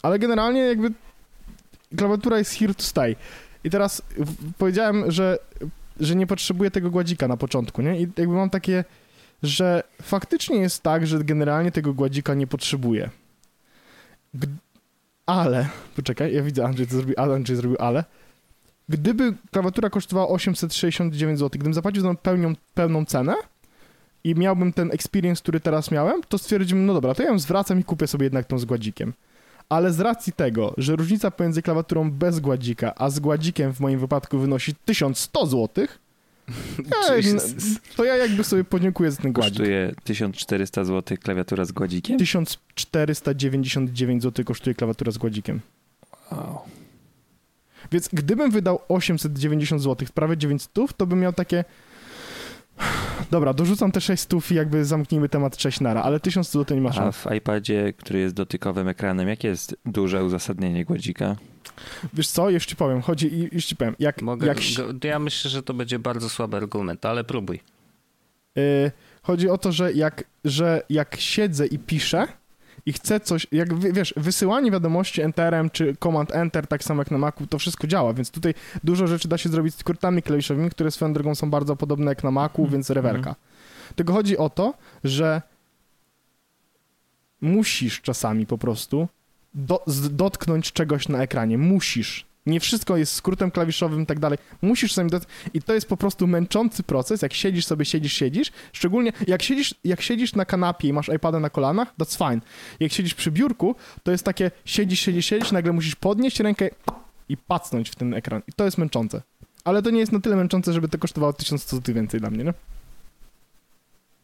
ale 0.03 0.19
generalnie 0.19 0.61
jakby 0.61 0.91
klawiatura 1.97 2.39
jest 2.39 2.53
here 2.55 2.75
to 2.75 2.83
stay. 2.83 3.17
I 3.65 3.71
teraz 3.71 4.03
powiedziałem, 4.59 5.11
że 5.11 5.39
że 6.01 6.17
nie 6.17 6.27
potrzebuję 6.27 6.71
tego 6.71 6.91
gładzika 6.91 7.29
na 7.29 7.37
początku, 7.37 7.83
nie? 7.83 8.01
I 8.01 8.01
jakby 8.01 8.35
mam 8.35 8.51
takie, 8.51 8.85
że 9.43 9.83
faktycznie 10.03 10.57
jest 10.57 10.83
tak, 10.83 11.07
że 11.07 11.25
generalnie 11.25 11.73
tego 11.73 11.95
gładzika 11.95 12.35
nie 12.35 12.47
potrzebuję. 12.47 13.11
G- 14.35 14.49
ale, 15.27 15.69
poczekaj, 15.97 16.35
ja 16.35 16.43
widzę, 16.43 16.65
Andrzej 16.65 16.87
to 16.87 16.97
zrobił, 16.97 17.15
ale 17.19 17.35
Andrzej 17.35 17.57
zrobił 17.57 17.77
ale. 17.81 18.05
Gdyby 18.89 19.35
klawiatura 19.51 19.91
kosztowała 19.91 20.29
869 20.29 21.39
zł, 21.39 21.49
gdybym 21.49 21.75
zapłacił 21.75 22.03
za 22.03 22.09
nią 22.09 22.17
pełnią, 22.17 22.53
pełną 22.75 23.05
cenę 23.05 23.35
i 24.25 24.35
miałbym 24.35 24.73
ten 24.73 24.91
experience, 24.91 25.43
który 25.43 25.61
teraz 25.61 25.91
miałem, 25.91 26.23
to 26.29 26.39
stwierdziłbym, 26.39 26.87
no 26.87 26.95
dobra, 26.95 27.15
to 27.15 27.23
ja 27.23 27.29
ją 27.29 27.39
zwracam 27.39 27.81
i 27.81 27.85
kupię 27.85 28.07
sobie 28.07 28.25
jednak 28.25 28.47
tą 28.47 28.59
z 28.59 28.65
gładzikiem. 28.65 29.13
Ale 29.69 29.93
z 29.93 30.01
racji 30.01 30.33
tego, 30.33 30.75
że 30.77 30.97
różnica 30.97 31.31
pomiędzy 31.31 31.63
klawiaturą 31.63 32.11
bez 32.11 32.41
gładzika, 32.41 32.95
a 32.97 33.11
z 33.11 33.21
gładzikiem 33.21 33.73
w 33.73 33.81
moim 33.81 33.99
wypadku 33.99 34.39
wynosi 34.39 34.75
1100 34.85 35.47
zł, 35.47 35.87
Jesus. 37.17 37.55
to 37.97 38.05
ja 38.05 38.17
jakby 38.17 38.45
sobie 38.45 38.65
podziękuję 38.65 39.11
za 39.11 39.23
ten 39.23 39.33
gładzik. 39.33 39.59
Kosztuje 39.59 39.95
1400 40.05 40.85
zł 40.85 41.19
klawiatura 41.23 41.65
z 41.65 41.73
gładzikiem? 41.73 42.19
1499 42.19 44.23
zł 44.23 44.45
kosztuje 44.45 44.75
klawiatura 44.75 45.13
z 45.13 45.19
gładzikiem. 45.19 45.61
Wow. 46.33 46.59
Więc 47.93 48.09
gdybym 48.13 48.51
wydał 48.51 48.81
890 48.89 49.83
zł, 49.83 50.09
prawie 50.15 50.37
900, 50.37 50.73
to 50.97 51.07
bym 51.07 51.21
miał 51.21 51.33
takie... 51.33 51.65
Dobra, 53.31 53.55
dorzucam 53.55 53.93
te 53.93 54.01
600 54.01 54.51
i 54.51 54.55
jakby 54.55 54.85
zamknijmy 54.85 55.29
temat 55.29 55.61
6 55.61 55.81
nara, 55.81 56.03
ale 56.03 56.21
1000 56.21 56.51
zł 56.51 56.77
nie 56.77 56.83
ma 56.83 56.91
A 56.91 57.13
w 57.13 57.27
iPadzie, 57.37 57.93
który 57.93 58.19
jest 58.19 58.35
dotykowym 58.35 58.89
ekranem, 58.89 59.29
jakie 59.29 59.49
jest 59.49 59.77
duże 59.87 60.25
uzasadnienie 60.25 60.85
gładzika? 60.85 61.37
Wiesz 62.15 62.29
co, 62.29 62.51
już 62.51 62.67
ci 62.67 62.77
powiem, 62.77 63.03
chodzi, 63.03 63.35
i- 63.35 63.49
już 63.55 63.65
ci 63.65 63.77
powiem, 63.77 63.97
jak, 63.99 64.23
Mogę, 64.23 64.47
jak, 64.47 64.59
ja 65.05 65.19
myślę, 65.19 65.51
że 65.51 65.63
to 65.63 65.75
będzie 65.75 65.99
bardzo 65.99 66.29
słaby 66.29 66.57
argument, 66.57 67.07
ale 67.07 67.25
próbuj. 67.25 67.61
Y, 68.59 68.91
chodzi 69.23 69.49
o 69.49 69.59
to, 69.59 69.73
że 69.73 69.93
jak, 69.93 70.25
że 70.45 70.83
jak 70.91 71.17
siedzę 71.21 71.67
i 71.67 71.79
piszę 71.79 72.27
i 72.87 72.93
chcę 72.93 73.21
coś, 73.21 73.47
jak 73.53 73.75
wi- 73.75 73.93
wiesz, 73.93 74.15
wysyłanie 74.17 74.71
wiadomości 74.71 75.23
enterem 75.23 75.71
czy 75.71 75.97
command 76.03 76.33
enter, 76.33 76.67
tak 76.67 76.85
samo 76.85 77.01
jak 77.01 77.11
na 77.11 77.19
Macu, 77.19 77.47
to 77.47 77.59
wszystko 77.59 77.87
działa, 77.87 78.15
więc 78.15 78.31
tutaj 78.31 78.55
dużo 78.85 79.07
rzeczy 79.07 79.29
da 79.29 79.39
się 79.39 79.49
zrobić 79.49 79.75
skrótami 79.75 80.23
klawiszowymi, 80.23 80.71
które 80.71 80.91
swoją 80.91 81.13
drogą 81.13 81.35
są 81.35 81.51
bardzo 81.51 81.77
podobne 81.77 82.11
jak 82.11 82.25
na 82.25 82.31
Macu, 82.31 82.67
więc 82.67 82.91
rewerka. 82.91 83.35
Tylko 83.97 84.13
chodzi 84.13 84.39
o 84.39 84.51
to, 84.51 84.75
że 85.05 85.43
musisz 87.41 88.01
czasami 88.01 88.47
po 88.47 88.59
prostu 88.59 89.09
do, 89.55 89.85
dotknąć 90.11 90.73
czegoś 90.73 91.09
na 91.09 91.23
ekranie. 91.23 91.59
Musisz. 91.59 92.27
Nie 92.47 92.61
wszystko 92.61 92.97
jest 92.97 93.13
skrótem 93.13 93.51
klawiszowym 93.51 94.03
i 94.03 94.07
tak 94.07 94.19
dalej. 94.19 94.39
Musisz 94.63 94.93
sobie 94.93 95.11
dot... 95.11 95.27
I 95.55 95.63
to 95.63 95.75
jest 95.75 95.89
po 95.89 95.97
prostu 95.97 96.27
męczący 96.27 96.83
proces, 96.83 97.23
jak 97.23 97.33
siedzisz 97.33 97.67
sobie, 97.67 97.85
siedzisz, 97.85 98.13
siedzisz. 98.13 98.53
Szczególnie 98.73 99.13
jak 99.27 99.43
siedzisz, 99.43 99.75
jak 99.85 100.01
siedzisz 100.01 100.35
na 100.35 100.45
kanapie 100.45 100.89
i 100.89 100.93
masz 100.93 101.09
iPada 101.09 101.41
na 101.41 101.51
kolanach, 101.51 101.95
that's 101.99 102.19
fine. 102.19 102.41
Jak 102.81 102.93
siedzisz 102.93 103.15
przy 103.15 103.31
biurku, 103.31 103.75
to 104.03 104.11
jest 104.11 104.25
takie 104.25 104.51
siedzisz, 104.65 105.01
siedzisz, 105.01 105.27
siedzisz, 105.27 105.53
nagle 105.53 105.73
musisz 105.73 105.97
podnieść 105.97 106.41
rękę 106.41 106.69
i 107.29 107.37
pacnąć 107.37 107.91
w 107.91 107.95
ten 107.95 108.15
ekran. 108.15 108.43
I 108.49 108.53
to 108.53 108.65
jest 108.65 108.79
męczące. 108.79 109.23
Ale 109.65 109.83
to 109.83 109.91
nie 109.91 110.01
jest 110.01 110.13
na 110.13 110.21
tyle 110.21 110.37
męczące, 110.37 110.73
żeby 110.73 110.89
to 110.89 110.99
kosztowało 110.99 111.33
1100 111.33 111.77
zł 111.77 111.95
więcej 111.95 112.21
dla 112.21 112.31
mnie, 112.31 112.45
nie? 112.45 112.55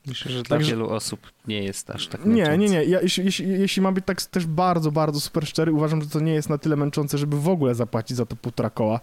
Myślę, 0.08 0.32
że 0.32 0.42
dla 0.42 0.56
Także- 0.56 0.70
wielu 0.70 0.90
osób 0.90 1.20
nie 1.48 1.62
jest 1.62 1.90
aż 1.90 2.06
tak 2.08 2.24
Nie, 2.24 2.28
męczące. 2.42 2.58
nie, 2.58 2.68
nie. 2.68 2.84
Ja, 2.84 3.00
jeśli, 3.00 3.24
jeśli, 3.24 3.48
jeśli 3.48 3.82
mam 3.82 3.94
być 3.94 4.04
tak 4.04 4.22
też 4.22 4.46
bardzo, 4.46 4.92
bardzo 4.92 5.20
super 5.20 5.46
szczery, 5.46 5.72
uważam, 5.72 6.02
że 6.02 6.08
to 6.08 6.20
nie 6.20 6.34
jest 6.34 6.48
na 6.50 6.58
tyle 6.58 6.76
męczące, 6.76 7.18
żeby 7.18 7.40
w 7.40 7.48
ogóle 7.48 7.74
zapłacić 7.74 8.16
za 8.16 8.26
to 8.26 8.36
półtora 8.36 8.70
koła, 8.70 9.00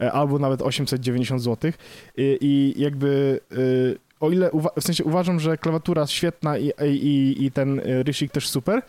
e, 0.00 0.12
albo 0.12 0.38
nawet 0.38 0.62
890 0.62 1.42
zł. 1.42 1.72
I, 2.16 2.38
i 2.40 2.82
jakby 2.82 3.40
y, 3.52 3.98
o 4.20 4.30
ile, 4.30 4.50
w 4.76 4.82
sensie 4.82 5.04
uważam, 5.04 5.40
że 5.40 5.58
klawiatura 5.58 6.06
świetna 6.06 6.58
i, 6.58 6.72
i, 6.88 7.44
i 7.44 7.50
ten 7.52 7.78
y, 7.78 8.02
rysik 8.02 8.32
też 8.32 8.48
super, 8.48 8.82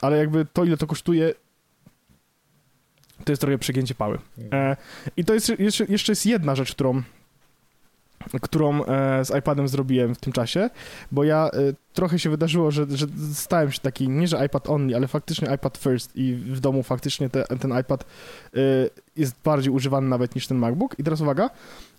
ale 0.00 0.16
jakby 0.16 0.46
to, 0.52 0.64
ile 0.64 0.76
to 0.76 0.86
kosztuje, 0.86 1.34
to 3.24 3.32
jest 3.32 3.40
trochę 3.40 3.58
przegięcie 3.58 3.94
pały. 3.94 4.18
E, 4.52 4.76
I 5.16 5.24
to 5.24 5.34
jest 5.34 5.58
jeszcze, 5.58 5.84
jeszcze 5.84 6.12
jest 6.12 6.26
jedna 6.26 6.54
rzecz, 6.54 6.72
którą 6.74 7.02
którą 8.42 8.84
e, 8.84 9.24
z 9.24 9.38
iPadem 9.38 9.68
zrobiłem 9.68 10.14
w 10.14 10.18
tym 10.18 10.32
czasie, 10.32 10.70
bo 11.12 11.24
ja 11.24 11.50
e, 11.52 11.58
trochę 11.92 12.18
się 12.18 12.30
wydarzyło, 12.30 12.70
że, 12.70 12.86
że 12.90 13.06
stałem 13.32 13.72
się 13.72 13.80
taki, 13.80 14.08
nie 14.08 14.28
że 14.28 14.46
iPad 14.46 14.70
only, 14.70 14.96
ale 14.96 15.08
faktycznie 15.08 15.54
iPad 15.54 15.78
first 15.78 16.16
i 16.16 16.34
w 16.34 16.60
domu 16.60 16.82
faktycznie 16.82 17.30
te, 17.30 17.44
ten 17.44 17.78
iPad 17.80 18.04
e, 18.04 18.58
jest 19.16 19.34
bardziej 19.44 19.72
używany 19.72 20.08
nawet 20.08 20.34
niż 20.34 20.46
ten 20.46 20.58
MacBook. 20.58 20.98
I 20.98 21.04
teraz 21.04 21.20
uwaga, 21.20 21.50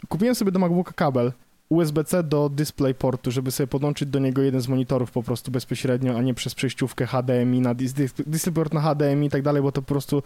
kupiłem 0.07 0.35
sobie 0.35 0.51
do 0.51 0.59
MacBooka 0.59 0.93
kabel 0.93 1.31
USB-C 1.69 2.23
do 2.23 2.49
DisplayPortu, 2.49 3.31
żeby 3.31 3.51
sobie 3.51 3.67
podłączyć 3.67 4.09
do 4.09 4.19
niego 4.19 4.41
jeden 4.41 4.61
z 4.61 4.67
monitorów 4.67 5.11
po 5.11 5.23
prostu 5.23 5.51
bezpośrednio, 5.51 6.17
a 6.17 6.21
nie 6.21 6.33
przez 6.33 6.55
przejściówkę 6.55 7.05
HDMI 7.07 7.61
na 7.61 7.73
dis, 7.73 7.93
dis, 7.93 8.13
DisplayPort 8.27 8.73
na 8.73 8.81
HDMI 8.81 9.27
i 9.27 9.29
tak 9.29 9.41
dalej, 9.41 9.61
bo 9.61 9.71
to 9.71 9.81
po 9.81 9.87
prostu 9.87 10.23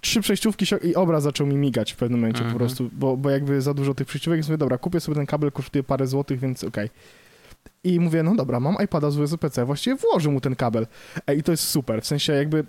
trzy 0.00 0.20
przejściówki 0.20 0.66
się, 0.66 0.76
i 0.76 0.94
obraz 0.94 1.22
zaczął 1.22 1.46
mi 1.46 1.56
migać 1.56 1.92
w 1.92 1.96
pewnym 1.96 2.20
momencie 2.20 2.38
Mhm. 2.40 2.52
po 2.52 2.58
prostu, 2.58 2.90
bo, 2.92 3.16
bo 3.16 3.30
jakby 3.30 3.60
za 3.62 3.74
dużo 3.74 3.94
tych 3.94 4.06
przejściówek, 4.06 4.36
więc 4.38 4.48
mówię, 4.48 4.58
dobra, 4.58 4.78
kupię 4.78 5.00
sobie 5.00 5.14
ten 5.14 5.26
kabel, 5.26 5.52
kosztuje 5.52 5.82
parę 5.82 6.06
złotych, 6.06 6.40
więc 6.40 6.64
okej. 6.64 6.90
I 7.84 8.00
mówię, 8.00 8.22
no 8.22 8.34
dobra, 8.34 8.60
mam 8.60 8.76
iPada 8.84 9.10
z 9.10 9.18
USB-C, 9.18 9.64
właściwie 9.64 9.96
włożę 9.96 10.30
mu 10.30 10.40
ten 10.40 10.56
kabel. 10.56 10.86
Ej, 11.26 11.38
i 11.38 11.42
to 11.42 11.52
jest 11.52 11.64
super, 11.64 12.02
w 12.02 12.06
sensie 12.06 12.32
jakby 12.32 12.64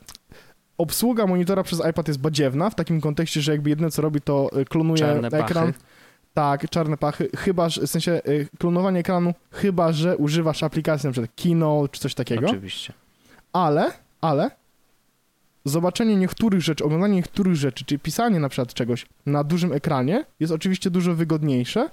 obsługa 0.78 1.28
monitora 1.28 1.64
przez 1.64 1.82
iPad 1.90 2.08
jest 2.08 2.20
badziewna, 2.20 2.70
w 2.70 2.76
takim 2.76 3.02
kontekście, 3.02 3.42
że 3.42 3.52
jakby 3.52 3.70
jedyne 3.70 3.92
co 3.92 4.02
robi, 4.02 4.22
to 4.22 4.50
y, 4.60 4.66
klonuje 4.66 5.06
ekran. 5.28 5.66
pachy. 5.68 5.74
Tak, 6.40 6.70
czarne 6.70 6.98
pachy, 6.98 7.30
chyba, 7.38 7.70
że, 7.70 7.82
w 7.82 7.90
sensie 7.90 8.22
y, 8.28 8.48
klonowanie 8.60 9.00
ekranu, 9.00 9.34
chyba, 9.52 9.92
że 9.92 10.18
używasz 10.18 10.64
aplikacji 10.64 11.08
na 11.08 11.12
przykład 11.12 11.36
Kino 11.36 11.88
czy 11.92 12.02
coś 12.02 12.16
takiego, 12.16 12.48
Oczywiście. 12.48 12.94
ale, 13.54 13.92
ale 14.22 14.52
zobaczenie 15.66 16.16
niektórych 16.16 16.62
rzeczy, 16.62 16.84
oglądanie 16.84 17.16
niektórych 17.16 17.56
rzeczy, 17.56 17.86
czyli 17.86 18.00
pisanie 18.00 18.40
na 18.40 18.50
przykład 18.50 18.74
czegoś 18.74 19.06
na 19.26 19.44
dużym 19.44 19.74
ekranie 19.74 20.26
jest 20.40 20.54
oczywiście 20.54 20.90
dużo 20.90 21.16
wygodniejsze 21.16 21.90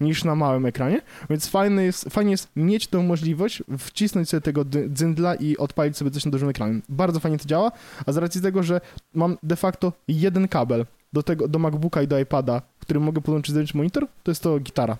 niż 0.00 0.24
na 0.24 0.34
małym 0.34 0.66
ekranie, 0.66 1.00
więc 1.30 1.46
fajne 1.46 1.84
jest, 1.84 2.04
fajnie 2.10 2.30
jest 2.30 2.48
mieć 2.56 2.86
tą 2.86 3.02
możliwość, 3.02 3.62
wcisnąć 3.78 4.28
sobie 4.28 4.40
tego 4.40 4.64
dzyndla 4.88 5.34
i 5.34 5.56
odpalić 5.56 5.96
sobie 5.96 6.10
coś 6.10 6.24
na 6.24 6.30
dużym 6.30 6.48
ekranie. 6.48 6.80
Bardzo 6.88 7.20
fajnie 7.20 7.38
to 7.38 7.44
działa, 7.44 7.72
a 8.06 8.12
z 8.12 8.16
racji 8.16 8.42
tego, 8.42 8.62
że 8.62 8.80
mam 9.14 9.38
de 9.42 9.56
facto 9.56 9.92
jeden 10.08 10.48
kabel 10.48 10.86
do 11.12 11.22
tego, 11.22 11.48
do 11.48 11.58
MacBooka 11.58 12.02
i 12.02 12.08
do 12.08 12.18
iPada, 12.18 12.62
którym 12.90 13.02
mogę 13.02 13.20
podłączyć 13.20 13.52
zewnętrzny 13.54 13.78
monitor, 13.78 14.06
to 14.22 14.30
jest 14.30 14.42
to 14.42 14.58
gitara. 14.60 14.96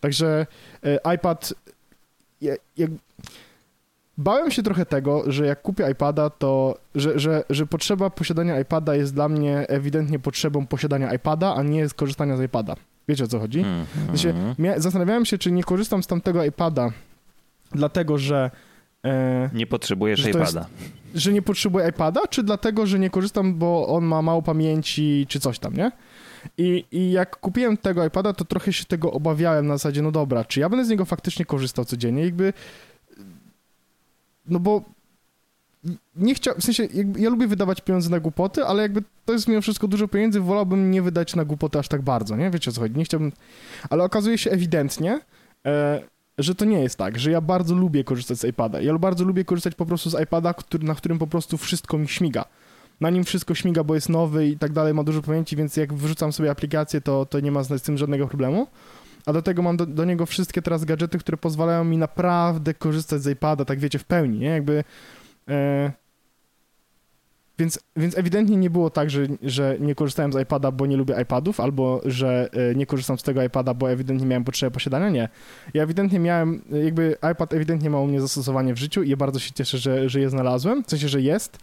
Także 0.00 0.46
e, 0.84 1.14
iPad 1.14 1.54
jak, 2.40 2.90
Bałem 4.18 4.50
się 4.50 4.62
trochę 4.62 4.86
tego, 4.86 5.22
że 5.32 5.46
jak 5.46 5.62
kupię 5.62 5.90
iPada, 5.92 6.30
to 6.30 6.78
że, 6.94 7.18
że, 7.18 7.44
że 7.50 7.66
potrzeba 7.66 8.10
posiadania 8.10 8.60
iPada 8.60 8.94
jest 8.94 9.14
dla 9.14 9.28
mnie 9.28 9.58
ewidentnie 9.68 10.18
potrzebą 10.18 10.66
posiadania 10.66 11.14
iPada, 11.14 11.54
a 11.54 11.62
nie 11.62 11.88
skorzystania 11.88 12.36
z 12.36 12.42
iPada. 12.42 12.76
Wiecie 13.08 13.24
o 13.24 13.26
co 13.28 13.38
chodzi? 13.38 13.64
Mia- 14.58 14.80
zastanawiałem 14.80 15.24
się, 15.24 15.38
czy 15.38 15.52
nie 15.52 15.62
korzystam 15.64 16.02
z 16.02 16.06
tamtego 16.06 16.44
iPada, 16.44 16.90
dlatego 17.72 18.18
że, 18.18 18.50
e, 19.04 19.50
Nie 19.52 19.66
potrzebujesz 19.66 20.20
że 20.20 20.28
to 20.30 20.38
jest- 20.38 20.52
iPada. 20.52 20.68
że 21.14 21.32
nie 21.32 21.42
potrzebuję 21.42 21.88
iPada, 21.88 22.20
czy 22.30 22.42
dlatego, 22.42 22.86
że 22.86 22.98
nie 22.98 23.10
korzystam, 23.10 23.54
bo 23.54 23.86
on 23.88 24.04
ma 24.04 24.22
mało 24.22 24.42
pamięci, 24.42 25.26
czy 25.28 25.40
coś 25.40 25.58
tam, 25.58 25.74
nie? 25.76 25.90
I, 26.58 26.84
I 26.92 27.10
jak 27.10 27.36
kupiłem 27.36 27.76
tego 27.76 28.04
iPada, 28.04 28.32
to 28.32 28.44
trochę 28.44 28.72
się 28.72 28.84
tego 28.84 29.12
obawiałem 29.12 29.66
na 29.66 29.74
zasadzie, 29.74 30.02
no 30.02 30.12
dobra, 30.12 30.44
czy 30.44 30.60
ja 30.60 30.68
będę 30.68 30.84
z 30.84 30.88
niego 30.88 31.04
faktycznie 31.04 31.44
korzystał 31.44 31.84
codziennie? 31.84 32.24
Jakby, 32.24 32.52
no 34.46 34.60
bo 34.60 34.82
nie 36.16 36.34
chciał, 36.34 36.54
w 36.54 36.64
sensie, 36.64 36.88
ja 37.18 37.30
lubię 37.30 37.46
wydawać 37.46 37.80
pieniądze 37.80 38.10
na 38.10 38.20
głupoty, 38.20 38.64
ale 38.64 38.82
jakby 38.82 39.02
to 39.24 39.32
jest 39.32 39.48
mimo 39.48 39.60
wszystko 39.60 39.88
dużo 39.88 40.08
pieniędzy, 40.08 40.40
wolałbym 40.40 40.90
nie 40.90 41.02
wydać 41.02 41.36
na 41.36 41.44
głupoty 41.44 41.78
aż 41.78 41.88
tak 41.88 42.02
bardzo, 42.02 42.36
nie? 42.36 42.50
Wiecie 42.50 42.70
o 42.70 42.74
co 42.74 42.80
chodzi, 42.80 42.98
nie 42.98 43.04
chciałbym, 43.04 43.32
ale 43.90 44.04
okazuje 44.04 44.38
się 44.38 44.50
ewidentnie, 44.50 45.20
e, 45.66 46.02
że 46.38 46.54
to 46.54 46.64
nie 46.64 46.82
jest 46.82 46.98
tak, 46.98 47.18
że 47.18 47.30
ja 47.30 47.40
bardzo 47.40 47.74
lubię 47.74 48.04
korzystać 48.04 48.38
z 48.38 48.44
iPada. 48.44 48.80
Ja 48.80 48.98
bardzo 48.98 49.24
lubię 49.24 49.44
korzystać 49.44 49.74
po 49.74 49.86
prostu 49.86 50.10
z 50.10 50.20
iPada, 50.22 50.54
który, 50.54 50.84
na 50.84 50.94
którym 50.94 51.18
po 51.18 51.26
prostu 51.26 51.56
wszystko 51.56 51.98
mi 51.98 52.08
śmiga. 52.08 52.44
Na 53.00 53.10
nim 53.10 53.24
wszystko 53.24 53.54
śmiga, 53.54 53.84
bo 53.84 53.94
jest 53.94 54.08
nowy 54.08 54.48
i 54.48 54.58
tak 54.58 54.72
dalej, 54.72 54.94
ma 54.94 55.04
dużo 55.04 55.22
pamięci, 55.22 55.56
więc 55.56 55.76
jak 55.76 55.94
wrzucam 55.94 56.32
sobie 56.32 56.50
aplikację, 56.50 57.00
to, 57.00 57.26
to 57.26 57.40
nie 57.40 57.52
ma 57.52 57.62
z 57.62 57.82
tym 57.82 57.98
żadnego 57.98 58.28
problemu. 58.28 58.66
A 59.26 59.32
do 59.32 59.42
tego 59.42 59.62
mam 59.62 59.76
do, 59.76 59.86
do 59.86 60.04
niego 60.04 60.26
wszystkie 60.26 60.62
teraz 60.62 60.84
gadżety, 60.84 61.18
które 61.18 61.36
pozwalają 61.36 61.84
mi 61.84 61.98
naprawdę 61.98 62.74
korzystać 62.74 63.22
z 63.22 63.26
iPada, 63.26 63.64
tak 63.64 63.78
wiecie, 63.78 63.98
w 63.98 64.04
pełni, 64.04 64.38
nie? 64.38 64.46
Jakby... 64.48 64.84
E, 65.48 65.92
więc, 67.58 67.80
więc 67.96 68.18
ewidentnie 68.18 68.56
nie 68.56 68.70
było 68.70 68.90
tak, 68.90 69.10
że, 69.10 69.26
że 69.42 69.76
nie 69.80 69.94
korzystałem 69.94 70.32
z 70.32 70.42
iPada, 70.42 70.70
bo 70.70 70.86
nie 70.86 70.96
lubię 70.96 71.14
iPadów, 71.22 71.60
albo 71.60 72.00
że 72.04 72.48
e, 72.52 72.74
nie 72.74 72.86
korzystam 72.86 73.18
z 73.18 73.22
tego 73.22 73.42
iPada, 73.42 73.74
bo 73.74 73.90
ewidentnie 73.90 74.26
miałem 74.26 74.44
potrzebę 74.44 74.70
posiadania. 74.70 75.10
Nie. 75.10 75.28
Ja 75.74 75.82
ewidentnie 75.82 76.18
miałem, 76.18 76.62
jakby 76.84 77.16
iPad 77.32 77.54
ewidentnie 77.54 77.90
ma 77.90 78.00
u 78.00 78.06
mnie 78.06 78.20
zastosowanie 78.20 78.74
w 78.74 78.78
życiu 78.78 79.02
i 79.02 79.10
ja 79.10 79.16
bardzo 79.16 79.38
się 79.38 79.52
cieszę, 79.52 79.78
że, 79.78 80.08
że 80.08 80.20
je 80.20 80.30
znalazłem, 80.30 80.84
w 80.84 80.90
sensie, 80.90 81.08
że 81.08 81.22
jest 81.22 81.58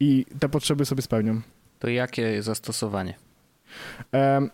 i 0.00 0.26
te 0.40 0.48
potrzeby 0.48 0.84
sobie 0.84 1.02
spełniam. 1.02 1.42
To 1.78 1.88
jakie 1.88 2.42
zastosowanie? 2.42 3.14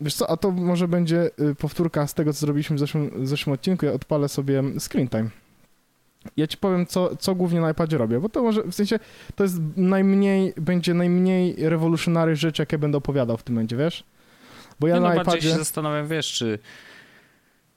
Wiesz 0.00 0.14
co, 0.14 0.30
a 0.30 0.36
to 0.36 0.50
może 0.50 0.88
będzie 0.88 1.30
y, 1.50 1.54
powtórka 1.54 2.06
z 2.06 2.14
tego, 2.14 2.32
co 2.32 2.40
zrobiliśmy 2.40 2.76
w 2.76 2.78
zeszłym, 2.78 3.24
w 3.24 3.28
zeszłym 3.28 3.54
odcinku. 3.54 3.86
Ja 3.86 3.92
odpalę 3.92 4.28
sobie 4.28 4.62
screen 4.78 5.08
time. 5.08 5.30
Ja 6.36 6.46
ci 6.46 6.56
powiem, 6.56 6.86
co, 6.86 7.16
co 7.16 7.34
głównie 7.34 7.60
na 7.60 7.70
iPadzie 7.70 7.98
robię, 7.98 8.20
bo 8.20 8.28
to 8.28 8.42
może, 8.42 8.62
w 8.62 8.74
sensie, 8.74 8.98
to 9.34 9.44
jest 9.44 9.56
najmniej, 9.76 10.52
będzie 10.56 10.94
najmniej 10.94 11.56
rewolucjonary 11.58 12.36
rzecz, 12.36 12.58
jakie 12.58 12.78
będę 12.78 12.98
opowiadał 12.98 13.36
w 13.36 13.42
tym 13.42 13.54
momencie, 13.54 13.76
wiesz? 13.76 14.04
Bo 14.80 14.86
ja 14.86 14.94
no, 14.94 15.00
na 15.00 15.08
bardziej 15.08 15.22
iPadzie... 15.22 15.50
się 15.50 15.56
zastanawiam, 15.56 16.08
wiesz, 16.08 16.32
czy, 16.32 16.58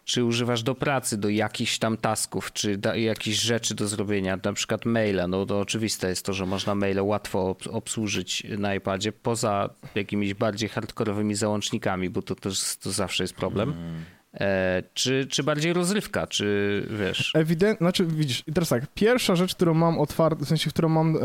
czy 0.05 0.23
używasz 0.23 0.63
do 0.63 0.75
pracy, 0.75 1.17
do 1.17 1.29
jakichś 1.29 1.77
tam 1.77 1.97
tasków, 1.97 2.53
czy 2.53 2.77
da, 2.77 2.95
jakichś 2.95 3.37
rzeczy 3.37 3.75
do 3.75 3.87
zrobienia, 3.87 4.39
na 4.43 4.53
przykład 4.53 4.85
maila. 4.85 5.27
No 5.27 5.45
to 5.45 5.59
oczywiste 5.59 6.09
jest 6.09 6.25
to, 6.25 6.33
że 6.33 6.45
można 6.45 6.75
maile 6.75 7.01
łatwo 7.01 7.49
ob- 7.49 7.67
obsłużyć 7.67 8.43
na 8.57 8.75
iPadzie, 8.75 9.11
poza 9.11 9.69
jakimiś 9.95 10.33
bardziej 10.33 10.69
hardkorowymi 10.69 11.35
załącznikami, 11.35 12.09
bo 12.09 12.21
to 12.21 12.35
też 12.35 12.77
to 12.77 12.91
zawsze 12.91 13.23
jest 13.23 13.33
problem. 13.33 13.69
Mm. 13.69 14.03
E, 14.33 14.83
czy, 14.93 15.27
czy 15.29 15.43
bardziej 15.43 15.73
rozrywka, 15.73 16.27
czy 16.27 16.87
wiesz... 16.99 17.31
Ewidentnie, 17.35 17.85
znaczy 17.85 18.05
widzisz, 18.05 18.43
i 18.47 18.53
teraz 18.53 18.69
tak, 18.69 18.87
pierwsza 18.95 19.35
rzecz, 19.35 19.55
którą 19.55 19.73
mam 19.73 19.99
otwartą, 19.99 20.45
w 20.45 20.47
sensie, 20.47 20.69
którą 20.69 20.89
mam 20.89 21.17
e, 21.17 21.19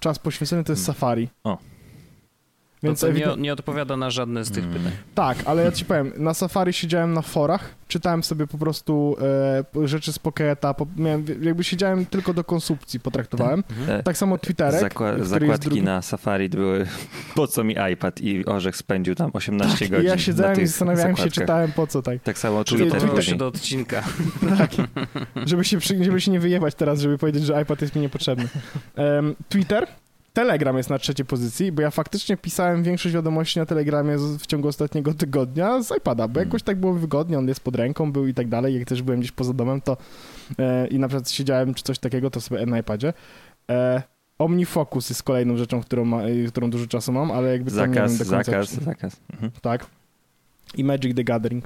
czas 0.00 0.18
poświęcony, 0.18 0.64
to 0.64 0.72
jest 0.72 0.84
Safari. 0.84 1.28
O. 1.44 1.58
Więc 2.86 3.00
to, 3.00 3.06
to 3.06 3.12
nie, 3.12 3.26
nie 3.38 3.52
odpowiada 3.52 3.96
na 3.96 4.10
żadne 4.10 4.44
z 4.44 4.50
tych 4.50 4.64
Mm. 4.64 4.76
pytań. 4.76 4.92
Tak, 5.14 5.38
ale 5.44 5.64
ja 5.64 5.72
ci 5.72 5.84
powiem, 5.84 6.12
na 6.16 6.34
Safari 6.34 6.72
siedziałem 6.72 7.12
na 7.12 7.22
forach, 7.22 7.74
czytałem 7.88 8.24
sobie 8.24 8.46
po 8.46 8.58
prostu 8.58 9.16
e, 9.82 9.88
rzeczy 9.88 10.12
z 10.12 10.18
Pocketa, 10.18 10.74
po, 10.74 10.86
miałem, 10.96 11.24
jakby 11.42 11.64
siedziałem 11.64 12.06
tylko 12.06 12.34
do 12.34 12.44
konsumpcji, 12.44 13.00
potraktowałem. 13.00 13.64
E, 13.88 14.02
Tak 14.02 14.16
samo 14.16 14.38
Twitterek, 14.38 14.80
zakła- 14.82 15.22
zakładki 15.24 15.66
drugi. 15.68 15.82
na 15.82 16.02
Safari 16.02 16.48
były 16.48 16.86
po 17.36 17.46
co 17.46 17.64
mi 17.64 17.74
iPad 17.92 18.20
i 18.20 18.44
Orzech 18.46 18.76
spędził 18.76 19.14
tam 19.14 19.30
18 19.34 19.84
I 19.84 19.88
godzin 19.88 20.06
ja 20.06 20.12
na 20.12 20.18
siedziałem 20.18 20.60
i 20.60 20.66
zastanawiałem 20.66 21.16
się, 21.16 21.22
zakładkach. 21.22 21.42
czytałem 21.44 21.72
po 21.72 21.86
co 21.86 22.02
tak. 22.02 22.22
Tak 22.22 22.38
samo 22.38 22.64
Czyli 22.64 22.90
Twitter 22.90 23.24
się 23.24 23.36
do 23.36 23.46
odcinka. 23.46 24.02
tak. 24.58 24.70
Żeby 25.46 25.64
się, 25.64 25.78
żeby 26.00 26.20
się 26.20 26.30
nie 26.30 26.40
wyjebać 26.40 26.74
teraz, 26.74 27.00
żeby 27.00 27.18
powiedzieć, 27.18 27.44
że 27.44 27.62
iPad 27.62 27.82
jest 27.82 27.94
mi 27.94 28.00
niepotrzebny. 28.02 28.48
Em, 28.96 29.34
Twitter, 29.48 29.86
Telegram 30.36 30.76
jest 30.76 30.90
na 30.90 30.98
trzeciej 30.98 31.26
pozycji, 31.26 31.72
bo 31.72 31.82
ja 31.82 31.90
faktycznie 31.90 32.36
pisałem 32.36 32.82
większość 32.82 33.14
wiadomości 33.14 33.58
na 33.58 33.66
Telegramie 33.66 34.16
w 34.38 34.46
ciągu 34.46 34.68
ostatniego 34.68 35.14
tygodnia 35.14 35.82
z 35.82 35.96
iPada, 35.96 36.28
bo 36.28 36.40
jakoś 36.40 36.62
tak 36.62 36.76
było 36.80 36.94
wygodnie, 36.94 37.38
on 37.38 37.48
jest 37.48 37.60
pod 37.60 37.76
ręką, 37.76 38.12
był 38.12 38.26
i 38.26 38.34
tak 38.34 38.48
dalej. 38.48 38.74
Jak 38.78 38.88
też 38.88 39.02
byłem 39.02 39.20
gdzieś 39.20 39.32
poza 39.32 39.52
domem, 39.52 39.80
to 39.80 39.96
e, 40.58 40.86
i 40.86 40.98
na 40.98 41.08
przykład 41.08 41.30
siedziałem 41.30 41.74
czy 41.74 41.82
coś 41.84 41.98
takiego, 41.98 42.30
to 42.30 42.40
sobie 42.40 42.66
na 42.66 42.78
iPadzie. 42.78 43.12
E, 43.70 44.02
OmniFocus 44.38 45.08
jest 45.10 45.22
kolejną 45.22 45.56
rzeczą, 45.56 45.80
którą, 45.82 46.04
ma, 46.04 46.22
e, 46.22 46.46
którą 46.48 46.70
dużo 46.70 46.86
czasu 46.86 47.12
mam, 47.12 47.30
ale 47.30 47.52
jakby 47.52 47.70
to 47.70 47.86
nie 47.86 47.94
Zakaz, 47.94 48.18
wiem 48.18 48.18
do 48.28 48.34
końca. 48.34 48.52
zakaz, 48.52 48.70
czy- 48.78 48.84
zakaz. 48.84 49.20
Mhm. 49.32 49.52
Tak. 49.62 49.86
I 50.76 50.84
Magic 50.84 51.16
the 51.16 51.24
Gathering. 51.24 51.64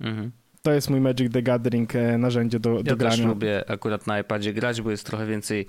Mhm. 0.00 0.30
To 0.62 0.72
jest 0.72 0.90
mój 0.90 1.00
Magic 1.00 1.32
the 1.32 1.42
Gathering 1.42 1.96
e, 1.96 2.18
narzędzie 2.18 2.60
do, 2.60 2.70
do 2.70 2.76
Ja 2.78 2.84
też 2.84 2.96
grania. 2.96 3.26
lubię 3.26 3.70
akurat 3.70 4.06
na 4.06 4.18
iPadzie 4.20 4.52
grać, 4.52 4.82
bo 4.82 4.90
jest 4.90 5.06
trochę 5.06 5.26
więcej 5.26 5.66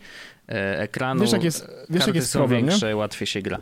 e, 0.50 0.80
ekranu. 0.80 1.22
Wiesz, 1.22 1.32
jak 1.32 1.44
jest- 1.44 1.68
wiesz, 1.90 2.08
jak 2.08 2.16
jest 2.16 2.30
są 2.32 2.40
problem, 2.40 2.62
nie? 2.66 2.70
większe, 2.70 2.96
łatwiej 2.96 3.28
się 3.28 3.42
gra. 3.42 3.58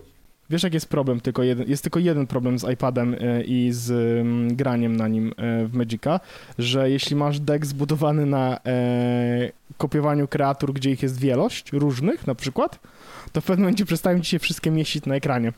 Wiesz, 0.50 0.64
jak 0.64 0.74
jest 0.74 0.90
problem? 0.90 1.20
Tylko 1.22 1.44
jeden, 1.44 1.70
jest 1.70 1.84
tylko 1.84 2.00
jeden 2.00 2.28
problem 2.28 2.60
z 2.60 2.70
iPadem 2.74 3.16
e, 3.20 3.44
i 3.44 3.70
z 3.72 3.92
mm, 4.22 4.56
graniem 4.56 4.96
na 4.96 5.08
nim 5.08 5.34
e, 5.38 5.66
w 5.66 5.74
Magica, 5.74 6.20
że 6.60 6.90
jeśli 6.90 7.16
masz 7.16 7.40
deck 7.40 7.66
zbudowany 7.66 8.26
na 8.26 8.60
e, 8.66 9.52
kopiowaniu 9.78 10.28
kreatur, 10.28 10.74
gdzie 10.74 10.92
ich 10.92 11.04
jest 11.04 11.20
wielość, 11.20 11.72
różnych 11.74 12.28
na 12.28 12.36
przykład, 12.36 12.80
to 13.32 13.42
w 13.42 13.46
pewnym 13.46 13.64
momencie 13.64 13.86
przestają 13.86 14.20
ci 14.20 14.30
się 14.30 14.40
wszystkie 14.40 14.72
mieścić 14.72 15.06
na 15.06 15.16
ekranie. 15.16 15.54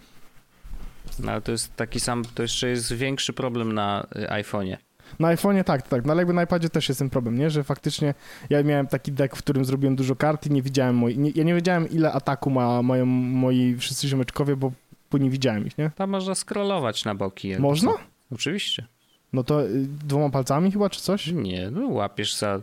No, 1.19 1.31
ale 1.31 1.41
to 1.41 1.51
jest 1.51 1.75
taki 1.75 1.99
sam, 1.99 2.23
to 2.35 2.41
jeszcze 2.41 2.67
jest 2.69 2.93
większy 2.93 3.33
problem 3.33 3.73
na 3.73 4.07
iPhone'ie. 4.13 4.77
Na 5.19 5.35
iPhone'ie 5.35 5.63
tak, 5.63 5.87
tak, 5.87 6.05
no 6.05 6.11
ale 6.13 6.21
jakby 6.21 6.33
na 6.33 6.43
iPadzie 6.43 6.69
też 6.69 6.89
jest 6.89 6.99
ten 6.99 7.09
problem, 7.09 7.37
nie? 7.37 7.49
Że 7.49 7.63
faktycznie 7.63 8.13
ja 8.49 8.63
miałem 8.63 8.87
taki 8.87 9.11
deck, 9.11 9.35
w 9.35 9.39
którym 9.39 9.65
zrobiłem 9.65 9.95
dużo 9.95 10.15
kart 10.15 10.47
i 10.47 10.51
nie 10.51 10.61
widziałem 10.61 10.95
moi, 10.95 11.17
nie, 11.17 11.31
ja 11.35 11.43
nie 11.43 11.55
wiedziałem 11.55 11.89
ile 11.89 12.11
ataku 12.13 12.49
ma 12.49 12.81
mają 12.81 13.05
moi 13.05 13.75
wszyscy 13.79 14.07
ziomeczkowie, 14.07 14.55
bo, 14.55 14.71
bo 15.11 15.17
nie 15.17 15.29
widziałem 15.29 15.67
ich, 15.67 15.77
nie? 15.77 15.91
Tam 15.95 16.09
można 16.09 16.35
scrollować 16.35 17.05
na 17.05 17.15
boki. 17.15 17.47
jakby 17.47 17.61
Można? 17.67 17.91
Oczywiście. 18.31 18.85
No 19.33 19.43
to 19.43 19.65
y, 19.65 19.87
dwoma 20.07 20.29
palcami 20.29 20.71
chyba, 20.71 20.89
czy 20.89 21.01
coś? 21.01 21.27
Nie, 21.27 21.71
no 21.71 21.87
łapiesz 21.87 22.35
za 22.35 22.61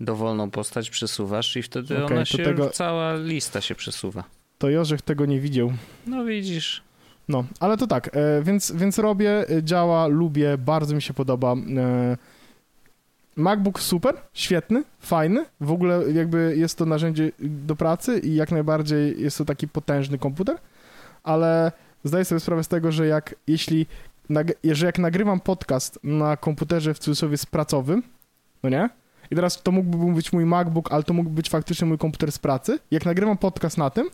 dowolną 0.00 0.50
postać, 0.50 0.90
przesuwasz 0.90 1.56
i 1.56 1.62
wtedy 1.62 2.04
Okej, 2.04 2.16
ona 2.16 2.24
się, 2.24 2.38
tego- 2.38 2.70
cała 2.70 3.14
lista 3.16 3.60
się 3.60 3.74
przesuwa. 3.74 4.24
To 4.58 4.70
Jorzech 4.70 5.02
tego 5.02 5.26
nie 5.26 5.40
widział. 5.40 5.72
No 6.06 6.24
widzisz. 6.24 6.82
No, 7.28 7.44
ale 7.60 7.76
to 7.76 7.86
tak, 7.86 8.16
e, 8.16 8.42
więc, 8.42 8.72
więc 8.72 8.98
robię, 8.98 9.50
e, 9.50 9.62
działa, 9.62 10.06
lubię, 10.06 10.58
bardzo 10.58 10.94
mi 10.94 11.02
się 11.02 11.14
podoba. 11.14 11.52
E, 11.52 12.16
MacBook 13.36 13.80
super, 13.80 14.14
świetny, 14.32 14.84
fajny, 15.00 15.44
w 15.60 15.72
ogóle 15.72 16.12
jakby 16.12 16.54
jest 16.56 16.78
to 16.78 16.86
narzędzie 16.86 17.32
do 17.40 17.76
pracy 17.76 18.18
i 18.18 18.34
jak 18.34 18.52
najbardziej 18.52 19.22
jest 19.22 19.38
to 19.38 19.44
taki 19.44 19.68
potężny 19.68 20.18
komputer, 20.18 20.58
ale 21.22 21.72
zdaję 22.04 22.24
sobie 22.24 22.40
sprawę 22.40 22.64
z 22.64 22.68
tego, 22.68 22.92
że 22.92 23.06
jak 23.06 23.34
jeśli, 23.46 23.86
że 24.64 24.86
jak 24.86 24.98
nagrywam 24.98 25.40
podcast 25.40 25.98
na 26.02 26.36
komputerze 26.36 26.94
w 26.94 26.98
cudzysłowie 26.98 27.36
z 27.36 27.46
pracowym, 27.46 28.02
no 28.62 28.70
nie? 28.70 28.90
I 29.30 29.34
teraz 29.34 29.62
to 29.62 29.72
mógłby 29.72 30.14
być 30.14 30.32
mój 30.32 30.44
MacBook, 30.44 30.92
ale 30.92 31.02
to 31.02 31.14
mógłby 31.14 31.34
być 31.34 31.50
faktycznie 31.50 31.86
mój 31.86 31.98
komputer 31.98 32.32
z 32.32 32.38
pracy. 32.38 32.78
Jak 32.90 33.06
nagrywam 33.06 33.38
podcast 33.38 33.78
na 33.78 33.90
tym, 33.90 34.10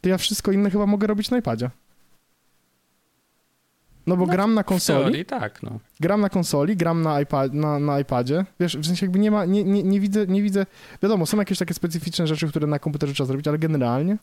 to 0.00 0.08
ja 0.08 0.18
wszystko 0.18 0.52
inne 0.52 0.70
chyba 0.70 0.86
mogę 0.86 1.06
robić 1.06 1.30
na 1.30 1.38
iPadzie. 1.38 1.70
No 4.06 4.16
bo 4.16 4.26
No, 4.26 4.32
gram 4.32 4.54
na 4.54 4.62
W 4.62 4.66
konsoli, 4.66 5.02
teorii 5.04 5.24
tak, 5.24 5.62
no. 5.62 5.78
gram 6.00 6.20
na 6.20 6.28
konsoli, 6.28 6.76
gram 6.76 7.02
na, 7.02 7.20
iPad, 7.20 7.52
na, 7.54 7.78
na 7.78 8.00
iPadzie. 8.00 8.44
Wiesz, 8.60 8.76
w 8.76 8.86
sensie 8.86 9.06
jakby 9.06 9.18
nie 9.18 9.30
ma, 9.30 9.44
nie, 9.44 9.64
nie, 9.64 9.82
nie 9.82 10.00
widzę, 10.00 10.26
nie 10.26 10.42
widzę, 10.42 10.66
wiadomo, 11.02 11.26
są 11.26 11.38
jakieś 11.38 11.58
takie 11.58 11.74
specyficzne 11.74 12.26
rzeczy, 12.26 12.48
które 12.48 12.66
na 12.66 12.78
komputerze 12.78 13.14
trzeba 13.14 13.26
zrobić, 13.26 13.48
ale 13.48 13.58
generalnie 13.58 14.16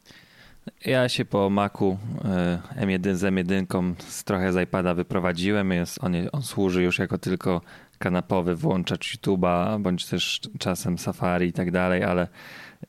Ja 0.86 1.10
się 1.10 1.26
po 1.26 1.50
Macu 1.50 1.98
e, 2.26 2.60
M1 2.86 3.16
z 3.16 3.22
M1 3.22 3.94
z 4.08 4.24
trochę 4.24 4.54
z 4.54 4.64
iPada 4.64 4.94
wyprowadziłem. 4.94 5.72
Jest, 5.72 6.04
on, 6.04 6.14
on 6.32 6.42
służy 6.42 6.84
już 6.84 7.00
jako 7.00 7.18
tylko 7.18 7.62
kanapowy 8.00 8.56
włączacz 8.56 9.18
YouTube'a, 9.18 9.82
bądź 9.82 10.06
też 10.06 10.42
czasem 10.60 10.98
Safari 10.98 11.48
i 11.48 11.54
tak 11.54 11.72
dalej, 11.72 12.04
ale 12.04 12.28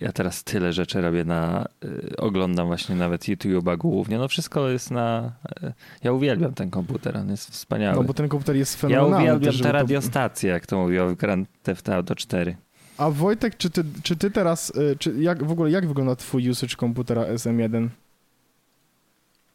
ja 0.01 0.13
teraz 0.13 0.45
tyle 0.45 0.73
rzeczy 0.73 1.01
robię 1.01 1.25
na, 1.25 1.69
e, 2.13 2.17
oglądam 2.17 2.67
właśnie 2.67 2.95
nawet 2.97 3.23
YouTube'a 3.23 3.79
głównie. 3.79 4.19
No 4.19 4.29
wszystko 4.29 4.69
jest 4.69 4.91
na, 4.91 5.33
e, 5.63 5.73
ja 6.05 6.13
uwielbiam 6.13 6.55
ten 6.55 6.71
komputer, 6.71 7.17
on 7.17 7.31
jest 7.31 7.51
wspaniały. 7.51 7.97
no 7.97 8.03
bo 8.05 8.15
ten 8.15 8.29
komputer 8.29 8.57
jest 8.57 8.75
ja 8.75 8.81
fenomenalny. 8.89 9.17
uwielbiam 9.17 9.53
też, 9.53 9.59
te 9.59 9.65
to- 9.65 9.73
radiostacje, 9.73 10.51
jak 10.51 10.67
to 10.67 10.79
mówił 10.79 11.09
w 11.09 11.15
Grand 11.17 11.49
Theft 11.63 11.89
Auto 11.89 12.15
4. 12.15 12.57
A 12.99 13.11
Wojtek, 13.11 13.57
czy 13.57 13.71
ty, 13.71 13.85
czy 14.03 14.17
ty 14.17 14.31
teraz, 14.31 14.71
y, 14.77 14.97
czy 14.99 15.15
jak 15.23 15.45
w 15.45 15.51
ogóle, 15.53 15.71
jak 15.71 15.87
wygląda 15.89 16.17
twój 16.17 16.51
usage 16.51 16.77
komputera 16.77 17.23
SM1? 17.25 17.89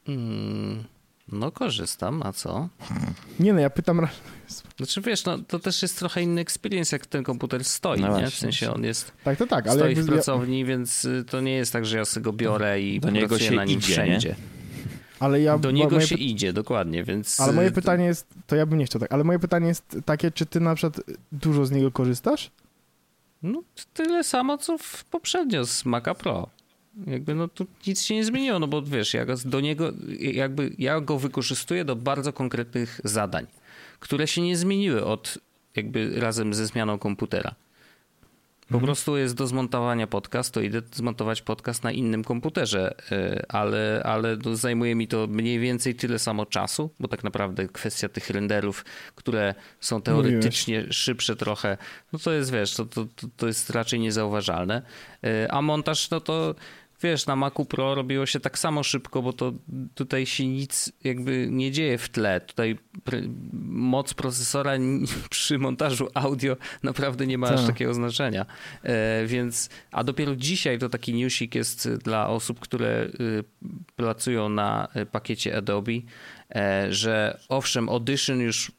Mm, 0.07 0.83
no 1.31 1.51
korzystam, 1.51 2.21
a 2.23 2.33
co? 2.33 2.69
Nie 3.39 3.53
no, 3.53 3.59
ja 3.59 3.69
pytam, 3.69 4.07
Znaczy 4.77 5.01
wiesz, 5.01 5.25
no 5.25 5.37
to 5.37 5.59
też 5.59 5.81
jest 5.81 5.99
trochę 5.99 6.21
inny 6.21 6.41
experience, 6.41 6.95
jak 6.95 7.05
ten 7.05 7.23
komputer 7.23 7.63
stoi, 7.65 8.01
No 8.01 8.07
nie? 8.07 8.13
właśnie. 8.13 8.29
W 8.29 8.35
sensie 8.35 8.73
on 8.73 8.83
jest, 8.83 9.11
tak, 9.23 9.37
to 9.37 9.47
tak, 9.47 9.67
ale 9.67 9.75
stoi 9.77 9.87
jakby, 9.89 10.03
w 10.03 10.07
ja, 10.07 10.13
pracowni, 10.13 10.65
więc 10.65 11.05
y, 11.05 11.23
to 11.29 11.41
nie 11.41 11.53
jest 11.53 11.73
tak, 11.73 11.85
że 11.85 11.97
ja 11.97 12.05
sobie 12.05 12.23
go 12.23 12.33
biorę 12.33 12.81
i 12.81 12.99
Do 12.99 13.09
niego 13.09 13.39
się 13.39 13.51
na 13.55 13.65
nim 13.65 13.77
idzie, 13.77 13.93
wszędzie. 13.93 14.35
ale 15.19 15.41
ja, 15.41 15.57
Do 15.57 15.71
niego 15.71 15.95
moje 15.95 16.07
się 16.07 16.15
idzie, 16.15 16.53
dokładnie, 16.53 17.03
więc... 17.03 17.39
Ale 17.39 17.53
moje 17.53 17.67
y, 17.67 17.71
pytanie 17.71 18.05
jest, 18.05 18.27
to 18.47 18.55
ja 18.55 18.65
bym 18.65 18.79
nie 18.79 18.85
chciał 18.85 18.99
tak, 19.01 19.13
ale 19.13 19.23
moje 19.23 19.39
pytanie 19.39 19.67
jest 19.67 19.97
takie, 20.05 20.31
czy 20.31 20.45
ty 20.45 20.59
na 20.59 20.75
przykład 20.75 21.01
dużo 21.31 21.65
z 21.65 21.71
niego 21.71 21.91
korzystasz? 21.91 22.51
No 23.43 23.63
tyle 23.93 24.23
samo, 24.23 24.57
co 24.57 24.77
w 24.77 25.05
poprzednio 25.05 25.65
z 25.65 25.85
Maca 25.85 26.15
Pro. 26.15 26.49
Jakby 27.07 27.35
no 27.35 27.47
tu 27.47 27.65
nic 27.87 28.01
się 28.01 28.15
nie 28.15 28.25
zmieniło, 28.25 28.59
no 28.59 28.67
bo 28.67 28.81
wiesz, 28.81 29.13
ja 29.13 29.25
do 29.45 29.61
niego, 29.61 29.91
jakby 30.19 30.71
ja 30.77 31.01
go 31.01 31.19
wykorzystuję 31.19 31.85
do 31.85 31.95
bardzo 31.95 32.33
konkretnych 32.33 33.01
zadań, 33.03 33.47
które 33.99 34.27
się 34.27 34.41
nie 34.41 34.57
zmieniły 34.57 35.05
od 35.05 35.37
jakby 35.75 36.19
razem 36.19 36.53
ze 36.53 36.65
zmianą 36.65 36.99
komputera. 36.99 37.55
Po 38.69 38.79
prostu 38.79 39.17
jest 39.17 39.35
do 39.35 39.47
zmontowania 39.47 40.07
podcast, 40.07 40.53
to 40.53 40.61
idę 40.61 40.81
zmontować 40.93 41.41
podcast 41.41 41.83
na 41.83 41.91
innym 41.91 42.23
komputerze, 42.23 42.95
y, 43.11 43.47
ale, 43.49 44.01
ale 44.05 44.37
no 44.45 44.55
zajmuje 44.55 44.95
mi 44.95 45.07
to 45.07 45.27
mniej 45.27 45.59
więcej 45.59 45.95
tyle 45.95 46.19
samo 46.19 46.45
czasu, 46.45 46.89
bo 46.99 47.07
tak 47.07 47.23
naprawdę 47.23 47.67
kwestia 47.67 48.09
tych 48.09 48.29
renderów, 48.29 48.85
które 49.15 49.55
są 49.79 50.01
teoretycznie 50.01 50.93
szybsze 50.93 51.35
trochę, 51.35 51.77
no 52.13 52.19
to 52.19 52.31
jest, 52.31 52.51
wiesz, 52.51 52.73
to, 52.73 52.85
to, 52.85 53.05
to- 53.37 53.47
jest 53.47 53.69
raczej 53.69 53.99
niezauważalne. 53.99 54.81
Y, 55.25 55.51
A 55.51 55.61
montaż, 55.61 56.09
no 56.09 56.19
to 56.19 56.55
wiesz, 57.05 57.25
na 57.25 57.35
Macu 57.35 57.65
Pro 57.65 57.95
robiło 57.95 58.25
się 58.25 58.39
tak 58.39 58.59
samo 58.59 58.83
szybko, 58.83 59.21
bo 59.21 59.33
to 59.33 59.53
tutaj 59.95 60.25
się 60.25 60.47
nic 60.47 60.91
jakby 61.03 61.47
nie 61.51 61.71
dzieje 61.71 61.97
w 61.97 62.09
tle. 62.09 62.41
Tutaj 62.41 62.77
moc 63.63 64.13
procesora 64.13 64.71
przy 65.29 65.57
montażu 65.57 66.07
audio 66.13 66.57
naprawdę 66.83 67.27
nie 67.27 67.37
ma 67.37 67.47
aż 67.47 67.59
Tak. 67.59 67.67
takiego 67.67 67.93
znaczenia. 67.93 68.45
E, 68.83 69.25
Więc, 69.25 69.69
a 69.91 70.03
dopiero 70.03 70.35
dzisiaj 70.35 70.79
to 70.79 70.89
taki 70.89 71.13
newsik 71.13 71.55
jest 71.55 71.89
dla 71.89 72.29
osób, 72.29 72.59
które 72.59 73.07
y, 73.19 73.43
pracują 73.95 74.49
na 74.49 74.87
y, 74.95 75.05
pakiecie 75.05 75.57
Adobe, 75.57 75.91
że 76.89 77.39
owszem, 77.49 77.89
Audition 77.89 78.39
już 78.39 78.71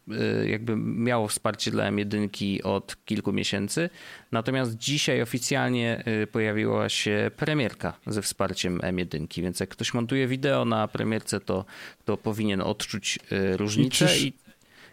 y, 0.43 0.49
jakby 0.49 0.77
miało 0.77 1.29
wsparcie 1.29 1.71
dla 1.71 1.91
M1 1.91 2.61
od 2.65 2.97
kilku 3.05 3.33
miesięcy, 3.33 3.91
natomiast 4.33 4.77
dzisiaj 4.77 5.23
oficjalnie 5.23 6.05
y, 6.23 6.27
pojawiła 6.27 6.89
się 6.89 7.31
premierka 7.37 7.93
ze 8.07 8.23
wsparciem 8.23 8.79
M1, 8.79 9.43
więc 9.43 9.61
jak 9.61 9.69
ktoś 9.69 9.95
montuje 9.95 10.27
wideo 10.29 10.65
na 10.65 10.89
premierce, 10.89 11.41
to, 11.41 11.65
to 12.05 12.17
powinien 12.17 12.61
odczuć 12.61 13.19
różnicę 13.57 14.07
czyż 14.07 14.23
i 14.23 14.33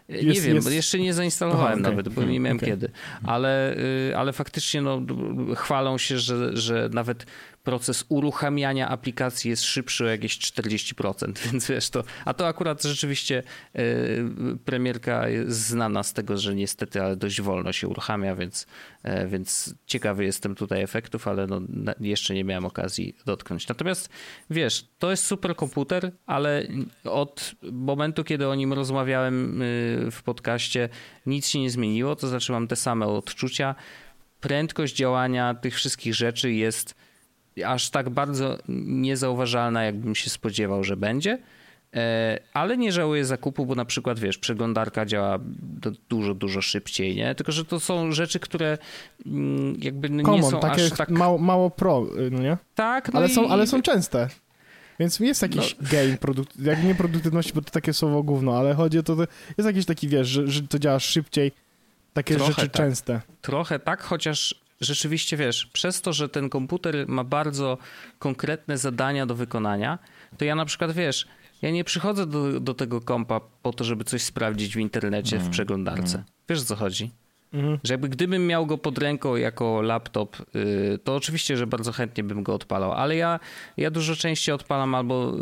nie 0.08 0.16
jest- 0.18 0.46
wiem, 0.46 0.54
jest- 0.56 0.72
jeszcze 0.72 0.98
nie 0.98 1.14
zainstalowałem 1.14 1.78
Aha, 1.82 1.90
nawet, 1.90 2.08
bo 2.08 2.22
nie 2.22 2.40
miałem 2.40 2.56
Okej. 2.56 2.68
kiedy. 2.68 2.90
Ale, 3.26 3.76
ale 4.16 4.32
faktycznie 4.32 4.82
no, 4.82 5.00
chwalą 5.54 5.98
się, 5.98 6.18
że, 6.18 6.56
że 6.56 6.88
nawet 6.92 7.26
proces 7.64 8.04
uruchamiania 8.08 8.88
aplikacji 8.88 9.50
jest 9.50 9.62
szybszy 9.62 10.04
o 10.04 10.08
jakieś 10.08 10.38
40%, 10.38 11.38
więc 11.52 11.68
wiesz 11.68 11.90
to. 11.90 12.04
A 12.24 12.34
to 12.34 12.46
akurat 12.46 12.82
rzeczywiście 12.82 13.42
y, 13.76 14.24
premierka 14.64 15.28
jest 15.28 15.66
znana 15.66 16.02
z 16.02 16.12
tego, 16.12 16.38
że 16.38 16.54
niestety, 16.54 17.02
ale 17.02 17.16
dość 17.16 17.40
wolno 17.40 17.72
się 17.72 17.88
uruchamia, 17.88 18.36
więc, 18.36 18.66
e, 19.02 19.26
więc 19.26 19.74
ciekawy 19.86 20.24
jestem 20.24 20.54
tutaj 20.54 20.82
efektów, 20.82 21.28
ale 21.28 21.46
no, 21.46 21.60
na- 21.68 21.94
jeszcze 22.00 22.34
nie 22.34 22.44
miałem 22.44 22.64
okazji 22.64 23.16
dotknąć. 23.26 23.68
Natomiast 23.68 24.08
wiesz, 24.50 24.88
to 24.98 25.10
jest 25.10 25.24
super 25.24 25.56
komputer, 25.56 26.12
ale 26.26 26.66
od 27.04 27.54
momentu, 27.72 28.24
kiedy 28.24 28.48
o 28.48 28.54
nim 28.54 28.72
rozmawiałem 28.72 29.62
y, 29.62 30.08
w 30.10 30.22
podcaście, 30.22 30.88
nic 31.26 31.46
się 31.48 31.60
nie 31.60 31.70
zmieniło, 31.70 32.16
to 32.16 32.28
znaczy 32.28 32.52
mam 32.52 32.68
te 32.68 32.76
same 32.76 33.06
odczucia. 33.06 33.74
Prędkość 34.40 34.96
działania 34.96 35.54
tych 35.54 35.74
wszystkich 35.74 36.14
rzeczy 36.14 36.52
jest 36.52 36.94
aż 37.66 37.90
tak 37.90 38.10
bardzo 38.10 38.58
niezauważalna, 38.68 39.84
jakbym 39.84 40.14
się 40.14 40.30
spodziewał, 40.30 40.84
że 40.84 40.96
będzie. 40.96 41.38
E, 41.94 42.38
Ale 42.52 42.76
nie 42.76 42.92
żałuję 42.92 43.24
zakupu, 43.24 43.66
bo 43.66 43.74
na 43.74 43.84
przykład, 43.84 44.18
wiesz, 44.18 44.38
przeglądarka 44.38 45.06
działa 45.06 45.38
dużo, 46.08 46.34
dużo 46.34 46.62
szybciej, 46.62 47.16
nie? 47.16 47.34
Tylko, 47.34 47.52
że 47.52 47.64
to 47.64 47.80
są 47.80 48.12
rzeczy, 48.12 48.40
które 48.40 48.78
mm, 49.26 49.76
jakby 49.80 50.08
no 50.08 50.16
nie 50.16 50.24
Common, 50.24 50.50
są 50.50 50.60
takie 50.60 50.84
aż 50.84 50.90
tak... 50.90 51.10
mało, 51.10 51.38
mało 51.38 51.70
pro, 51.70 52.06
no 52.30 52.42
nie? 52.42 52.56
Tak, 52.74 53.12
no 53.12 53.18
Ale, 53.18 53.28
i... 53.28 53.32
są, 53.32 53.48
ale 53.48 53.66
są 53.66 53.82
częste. 53.82 54.28
Więc 54.98 55.20
jest 55.20 55.42
jakiś 55.42 55.76
gain, 55.90 56.18
produkt, 56.18 56.60
jak 56.60 56.84
nie 56.84 56.94
produktywności, 56.94 57.52
bo 57.52 57.62
to 57.62 57.70
takie 57.70 57.92
słowo 57.92 58.22
gówno, 58.22 58.58
ale 58.58 58.74
chodzi 58.74 58.98
o 58.98 59.02
to, 59.02 59.16
jest 59.58 59.66
jakiś 59.66 59.86
taki, 59.86 60.08
wiesz, 60.08 60.28
że, 60.28 60.48
że 60.48 60.62
to 60.62 60.78
działa 60.78 60.98
szybciej, 60.98 61.52
takie 62.12 62.34
Trochę 62.34 62.52
rzeczy 62.52 62.68
tak. 62.68 62.72
częste. 62.72 63.20
Trochę 63.42 63.78
tak, 63.78 64.02
chociaż 64.02 64.63
rzeczywiście 64.84 65.36
wiesz, 65.36 65.66
przez 65.66 66.00
to, 66.02 66.12
że 66.12 66.28
ten 66.28 66.48
komputer 66.48 67.08
ma 67.08 67.24
bardzo 67.24 67.78
konkretne 68.18 68.78
zadania 68.78 69.26
do 69.26 69.34
wykonania, 69.34 69.98
to 70.38 70.44
ja 70.44 70.54
na 70.54 70.64
przykład 70.64 70.92
wiesz, 70.92 71.26
ja 71.62 71.70
nie 71.70 71.84
przychodzę 71.84 72.26
do, 72.26 72.60
do 72.60 72.74
tego 72.74 73.00
kompa 73.00 73.40
po 73.62 73.72
to, 73.72 73.84
żeby 73.84 74.04
coś 74.04 74.22
sprawdzić 74.22 74.74
w 74.74 74.78
internecie 74.78 75.38
w 75.38 75.50
przeglądarce. 75.50 76.24
Wiesz 76.48 76.60
o 76.60 76.64
co 76.64 76.76
chodzi? 76.76 77.10
Mhm. 77.54 77.78
Że 77.84 77.94
jakby 77.94 78.08
gdybym 78.08 78.46
miał 78.46 78.66
go 78.66 78.78
pod 78.78 78.98
ręką 78.98 79.36
jako 79.36 79.82
laptop, 79.82 80.36
y, 80.56 80.98
to 81.04 81.14
oczywiście, 81.14 81.56
że 81.56 81.66
bardzo 81.66 81.92
chętnie 81.92 82.24
bym 82.24 82.42
go 82.42 82.54
odpalał, 82.54 82.92
ale 82.92 83.16
ja, 83.16 83.40
ja 83.76 83.90
dużo 83.90 84.16
częściej 84.16 84.54
odpalam 84.54 84.94
albo, 84.94 85.32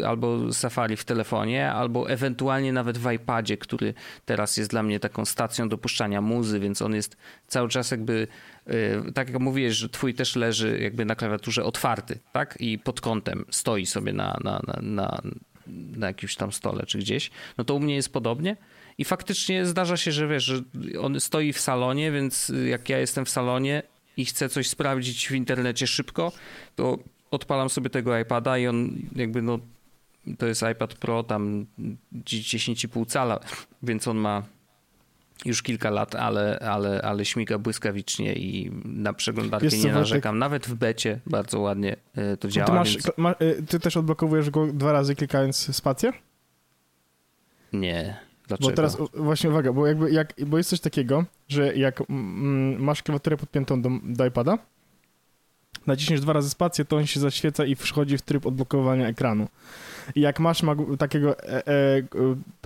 y, 0.00 0.06
albo 0.06 0.52
Safari 0.52 0.96
w 0.96 1.04
telefonie, 1.04 1.72
albo 1.72 2.10
ewentualnie 2.10 2.72
nawet 2.72 2.98
w 2.98 3.12
iPadzie, 3.12 3.56
który 3.56 3.94
teraz 4.24 4.56
jest 4.56 4.70
dla 4.70 4.82
mnie 4.82 5.00
taką 5.00 5.24
stacją 5.24 5.68
do 5.68 5.78
puszczania 5.78 6.20
muzy, 6.20 6.60
więc 6.60 6.82
on 6.82 6.94
jest 6.94 7.16
cały 7.46 7.68
czas 7.68 7.90
jakby, 7.90 8.26
tak 9.14 9.28
jak 9.28 9.40
mówiłeś, 9.40 9.74
że 9.74 9.88
twój 9.88 10.14
też 10.14 10.36
leży 10.36 10.78
jakby 10.80 11.04
na 11.04 11.14
klawiaturze 11.14 11.64
otwarty, 11.64 12.18
tak? 12.32 12.56
I 12.60 12.78
pod 12.78 13.00
kątem 13.00 13.44
stoi 13.50 13.86
sobie 13.86 14.12
na, 14.12 14.38
na, 14.44 14.60
na, 14.66 14.80
na, 14.82 15.22
na 15.96 16.06
jakimś 16.06 16.36
tam 16.36 16.52
stole 16.52 16.86
czy 16.86 16.98
gdzieś, 16.98 17.30
no 17.58 17.64
to 17.64 17.74
u 17.74 17.80
mnie 17.80 17.94
jest 17.94 18.12
podobnie. 18.12 18.56
I 18.98 19.04
faktycznie 19.04 19.66
zdarza 19.66 19.96
się, 19.96 20.12
że 20.12 20.28
wiesz, 20.28 20.44
że 20.44 20.60
on 21.00 21.20
stoi 21.20 21.52
w 21.52 21.60
salonie, 21.60 22.12
więc 22.12 22.52
jak 22.66 22.88
ja 22.88 22.98
jestem 22.98 23.24
w 23.24 23.30
salonie 23.30 23.82
i 24.16 24.24
chcę 24.24 24.48
coś 24.48 24.68
sprawdzić 24.68 25.28
w 25.28 25.34
internecie 25.34 25.86
szybko, 25.86 26.32
to 26.76 26.98
odpalam 27.30 27.70
sobie 27.70 27.90
tego 27.90 28.18
iPada 28.18 28.58
i 28.58 28.66
on 28.66 28.90
jakby 29.16 29.42
no 29.42 29.58
to 30.38 30.46
jest 30.46 30.64
iPad 30.72 30.94
Pro 30.94 31.22
tam 31.22 31.66
10,5 32.14 33.06
cala, 33.06 33.40
więc 33.82 34.08
on 34.08 34.16
ma 34.16 34.42
już 35.44 35.62
kilka 35.62 35.90
lat, 35.90 36.14
ale, 36.14 36.58
ale, 36.58 37.02
ale 37.02 37.24
śmiga 37.24 37.58
błyskawicznie 37.58 38.34
i 38.34 38.70
na 38.84 39.12
przeglądarkę 39.12 39.68
Wiesz 39.68 39.84
nie 39.84 39.92
narzekam. 39.92 40.38
Nawet 40.38 40.66
w 40.66 40.74
becie 40.74 41.20
bardzo 41.26 41.60
ładnie 41.60 41.96
y, 42.32 42.36
to 42.36 42.48
działa. 42.48 42.66
Ty, 42.66 42.72
masz, 42.72 42.92
więc... 42.92 43.10
ma, 43.16 43.34
y, 43.42 43.62
ty 43.68 43.80
też 43.80 43.96
odblokowujesz 43.96 44.50
go 44.50 44.66
dwa 44.66 44.92
razy 44.92 45.14
klikając 45.14 45.76
spację? 45.76 46.12
Nie. 47.72 48.16
Dlaczego? 48.48 48.70
Bo 48.70 48.76
teraz 48.76 48.98
właśnie 49.14 49.50
uwaga, 49.50 49.72
bo 49.72 49.86
jakby 49.86 50.10
jak, 50.10 50.34
bo 50.46 50.58
jest 50.58 50.70
coś 50.70 50.80
takiego, 50.80 51.24
że 51.48 51.76
jak 51.76 52.00
mm, 52.10 52.82
masz 52.82 53.02
klawiaturę 53.02 53.36
podpiętą 53.36 53.82
do, 53.82 53.90
do 54.02 54.26
iPada, 54.26 54.58
naciśniesz 55.86 56.20
dwa 56.20 56.32
razy 56.32 56.50
spację, 56.50 56.84
to 56.84 56.96
on 56.96 57.06
się 57.06 57.20
zaświeca 57.20 57.64
i 57.64 57.74
wchodzi 57.74 58.18
w 58.18 58.22
tryb 58.22 58.46
odblokowania 58.46 59.08
ekranu. 59.08 59.48
I 60.14 60.20
jak 60.20 60.40
masz 60.40 60.62
takiego 60.98 61.38
e, 61.38 61.66
e, 61.66 62.02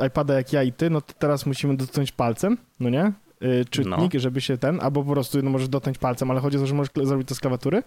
e, 0.00 0.06
iPada 0.06 0.34
jak 0.34 0.52
ja 0.52 0.62
i 0.62 0.72
ty, 0.72 0.90
no 0.90 1.00
to 1.00 1.12
teraz 1.18 1.46
musimy 1.46 1.76
dotknąć 1.76 2.12
palcem, 2.12 2.58
no 2.80 2.90
nie? 2.90 3.12
E, 3.40 3.64
czytnik, 3.70 4.12
żeby 4.14 4.40
się 4.40 4.58
ten, 4.58 4.80
albo 4.80 5.04
po 5.04 5.12
prostu 5.12 5.42
no, 5.42 5.50
możesz 5.50 5.68
dotknąć 5.68 5.98
palcem, 5.98 6.30
ale 6.30 6.40
chodzi 6.40 6.56
o 6.56 6.60
to, 6.60 6.66
że 6.66 6.74
możesz 6.74 6.92
zrobić 7.02 7.28
to 7.28 7.34
z 7.34 7.40
klawiatury. 7.40 7.82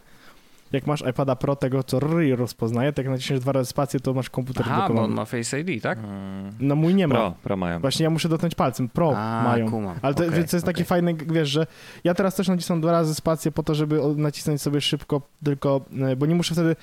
Jak 0.71 0.88
masz 0.88 1.03
iPada 1.10 1.36
Pro, 1.36 1.55
tego 1.55 1.84
co 1.84 1.99
RI 1.99 2.36
rozpoznaje, 2.36 2.93
tak 2.93 3.05
jak 3.05 3.13
naciśniesz 3.13 3.39
dwa 3.39 3.51
razy 3.51 3.69
spację, 3.69 3.99
to 3.99 4.13
masz 4.13 4.29
komputer 4.29 4.65
Aha, 4.69 4.89
bo 4.93 5.01
on 5.03 5.12
ma 5.12 5.25
Face 5.25 5.60
ID, 5.60 5.84
tak? 5.84 5.97
Mm, 5.99 6.53
No 6.60 6.75
mój 6.75 6.95
nie 6.95 7.07
ma. 7.07 7.15
Pro, 7.15 7.34
pro 7.43 7.57
mają. 7.57 7.79
Właśnie 7.79 8.03
ja 8.03 8.10
muszę 8.10 8.29
dotknąć 8.29 8.55
palcem. 8.55 8.89
Pro 8.89 9.13
A, 9.17 9.43
mają. 9.43 9.71
kumam. 9.71 9.95
Ale 10.01 10.13
to, 10.15 10.23
więc 10.31 10.51
to 10.51 10.57
jest 10.57 10.65
takie 10.65 10.77
okej. 10.77 10.86
fajne, 10.86 11.13
wiesz, 11.13 11.49
że 11.49 11.67
ja 12.03 12.13
teraz 12.13 12.36
też 12.36 12.47
nacisnę 12.47 12.81
dwa 12.81 12.91
razy 12.91 13.15
spację 13.15 13.51
po 13.51 13.63
to, 13.63 13.75
żeby 13.75 13.99
nacisnąć 14.15 14.62
sobie 14.62 14.81
szybko, 14.81 15.21
tylko, 15.43 15.81
e, 16.12 16.15
bo 16.15 16.25
nie 16.25 16.36
muszę 16.36 16.53
wtedy 16.53 16.75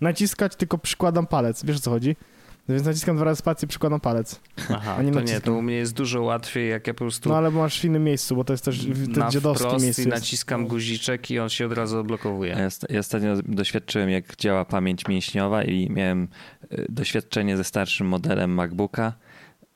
naciskać, 0.00 0.56
tylko 0.56 0.78
przykładam 0.78 1.26
palec. 1.26 1.64
Wiesz 1.64 1.76
o 1.76 1.80
co 1.80 1.90
chodzi? 1.90 2.16
Więc 2.68 2.84
naciskam 2.84 3.16
dwa 3.16 3.24
razy 3.24 3.38
spację, 3.38 3.68
przykładam 3.68 4.00
palec. 4.00 4.40
Aha, 4.70 5.02
nie 5.02 5.12
to 5.12 5.14
nie, 5.18 5.24
naciskam. 5.24 5.40
to 5.42 5.52
u 5.54 5.62
mnie 5.62 5.74
jest 5.76 5.92
dużo 5.94 6.22
łatwiej, 6.22 6.70
jak 6.70 6.86
ja 6.86 6.94
po 6.94 6.98
prostu 6.98 7.28
No 7.28 7.36
ale 7.36 7.50
masz 7.50 7.80
w 7.80 7.84
innym 7.84 8.04
miejscu, 8.04 8.36
bo 8.36 8.44
to 8.44 8.52
jest 8.52 8.64
też 8.64 8.86
na 9.08 9.30
dziadowskie 9.30 9.66
miejsce. 9.68 10.02
i 10.02 10.04
Jest. 10.04 10.08
naciskam 10.20 10.66
guziczek 10.66 11.30
i 11.30 11.38
on 11.38 11.48
się 11.48 11.66
od 11.66 11.72
razu 11.72 11.94
Ja, 11.96 12.00
odblokowuje. 12.00 12.54
osta- 12.56 12.86
ja 12.92 12.98
ostatnio 13.00 13.34
doświadczyłem, 13.44 14.10
jak 14.10 14.36
działa 14.36 14.64
pamięć 14.64 15.08
mięśniowa 15.08 15.64
i 15.64 15.90
miałem 15.90 16.28
y, 16.72 16.86
doświadczenie 16.88 17.56
ze 17.56 17.64
starszym 17.64 18.06
modelem 18.06 18.50
MacBooka 18.54 19.12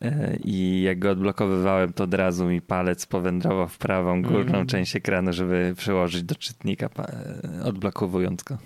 y, 0.04 0.38
i 0.44 0.82
jak 0.82 0.98
go 0.98 1.10
odblokowywałem, 1.10 1.92
to 1.92 2.04
od 2.04 2.14
razu 2.14 2.44
mi 2.46 2.60
palec 2.60 3.06
powędrował 3.06 3.68
w 3.68 3.78
prawą 3.78 4.22
górną 4.22 4.54
Mm. 4.54 4.66
część 4.66 4.96
ekranu, 4.96 5.32
żeby 5.32 5.74
przełożyć 5.76 6.22
do 6.22 6.34
czytnika, 6.34 6.88
y, 7.60 7.64
odblokowując 7.64 8.42
go. 8.42 8.58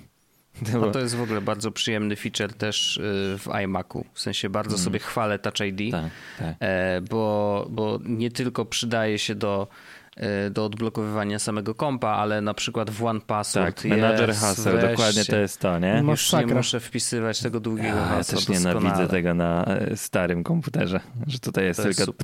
To 0.72 0.78
No 0.80 0.90
to 0.90 0.98
jest 1.00 1.14
w 1.16 1.22
ogóle 1.22 1.40
bardzo 1.40 1.70
przyjemny 1.72 2.16
feature 2.16 2.52
też 2.54 2.96
y, 2.96 3.00
w 3.38 3.48
iMacu. 3.64 4.04
W 4.12 4.20
sensie 4.20 4.48
bardzo 4.50 4.74
Mm. 4.74 4.84
sobie 4.84 4.98
chwalę 4.98 5.38
Touch 5.38 5.60
ID, 5.60 5.92
Tak, 5.92 6.10
tak. 6.38 6.56
e, 6.60 7.00
bo, 7.00 7.66
bo 7.70 7.98
nie 8.04 8.30
tylko 8.30 8.64
przydaje 8.64 9.18
się 9.18 9.34
do, 9.34 9.68
e, 10.16 10.50
do 10.50 10.64
odblokowywania 10.64 11.38
samego 11.38 11.74
kompa, 11.74 12.08
ale 12.08 12.40
na 12.40 12.54
przykład 12.54 12.90
w 12.90 13.04
One 13.04 13.20
Password 13.20 13.76
Tak, 13.82 13.90
menadżer 13.90 14.28
jest, 14.28 14.40
haseł, 14.40 14.72
wreszcie. 14.72 14.88
dokładnie 14.90 15.24
to 15.24 15.36
jest 15.36 15.60
to, 15.60 15.78
nie? 15.78 16.02
Już 16.06 16.32
nie 16.32 16.46
muszę 16.46 16.80
wpisywać 16.80 17.40
tego 17.40 17.60
długiego 17.60 17.88
Ja, 17.88 17.94
ja 18.02 18.06
hasła 18.08 18.36
też 18.38 18.44
doskonale. 18.46 18.80
nienawidzę 18.80 19.08
tego 19.08 19.34
na 19.34 19.64
e, 19.64 19.96
starym 19.96 20.42
komputerze, 20.44 21.00
że 21.26 21.38
tutaj 21.38 21.64
jest 21.64 21.80
To 21.82 21.88
jest 21.88 21.98
tylko 22.06 22.14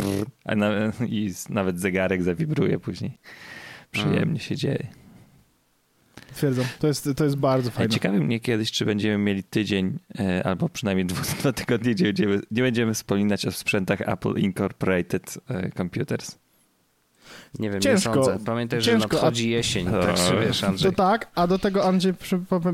a 0.44 0.54
na, 0.54 0.70
i 1.06 1.32
nawet 1.48 1.80
zegarek 1.80 2.22
zawibruje 2.22 2.78
później. 2.78 3.18
Przyjemnie 3.90 4.22
Mm. 4.22 4.38
się 4.38 4.56
dzieje. 4.56 4.86
Twierdzam. 6.34 6.64
To 6.78 6.86
jest, 6.86 7.08
to 7.16 7.24
jest 7.24 7.36
bardzo 7.36 7.70
fajne. 7.70 7.94
Ciekawi 7.94 8.20
mnie 8.20 8.40
kiedyś, 8.40 8.72
czy 8.72 8.84
będziemy 8.84 9.18
mieli 9.18 9.42
tydzień, 9.44 9.98
e, 10.18 10.46
albo 10.46 10.68
przynajmniej 10.68 11.06
dwa, 11.06 11.22
dwa 11.40 11.52
tygodnie, 11.52 11.94
gdzie 11.94 12.04
będziemy, 12.04 12.40
nie 12.50 12.62
będziemy 12.62 12.94
wspominać 12.94 13.46
o 13.46 13.52
sprzętach 13.52 14.00
Apple 14.00 14.34
Incorporated 14.36 15.38
e, 15.48 15.70
Computers. 15.70 16.38
Nie 17.58 17.70
wiem, 17.70 17.80
Ciężko, 17.80 18.16
nie 18.16 18.24
sądzę. 18.24 18.44
Pamiętaj, 18.44 18.80
że 18.80 18.90
ciężko, 18.90 19.08
nadchodzi 19.12 19.50
jesień, 19.50 19.88
a- 19.88 19.90
także 20.06 20.40
wiesz, 20.40 20.60
To 20.60 20.66
Andrzej. 20.66 20.92
tak, 20.94 21.30
a 21.34 21.46
do 21.46 21.58
tego 21.58 21.84
Andrzej, 21.84 22.12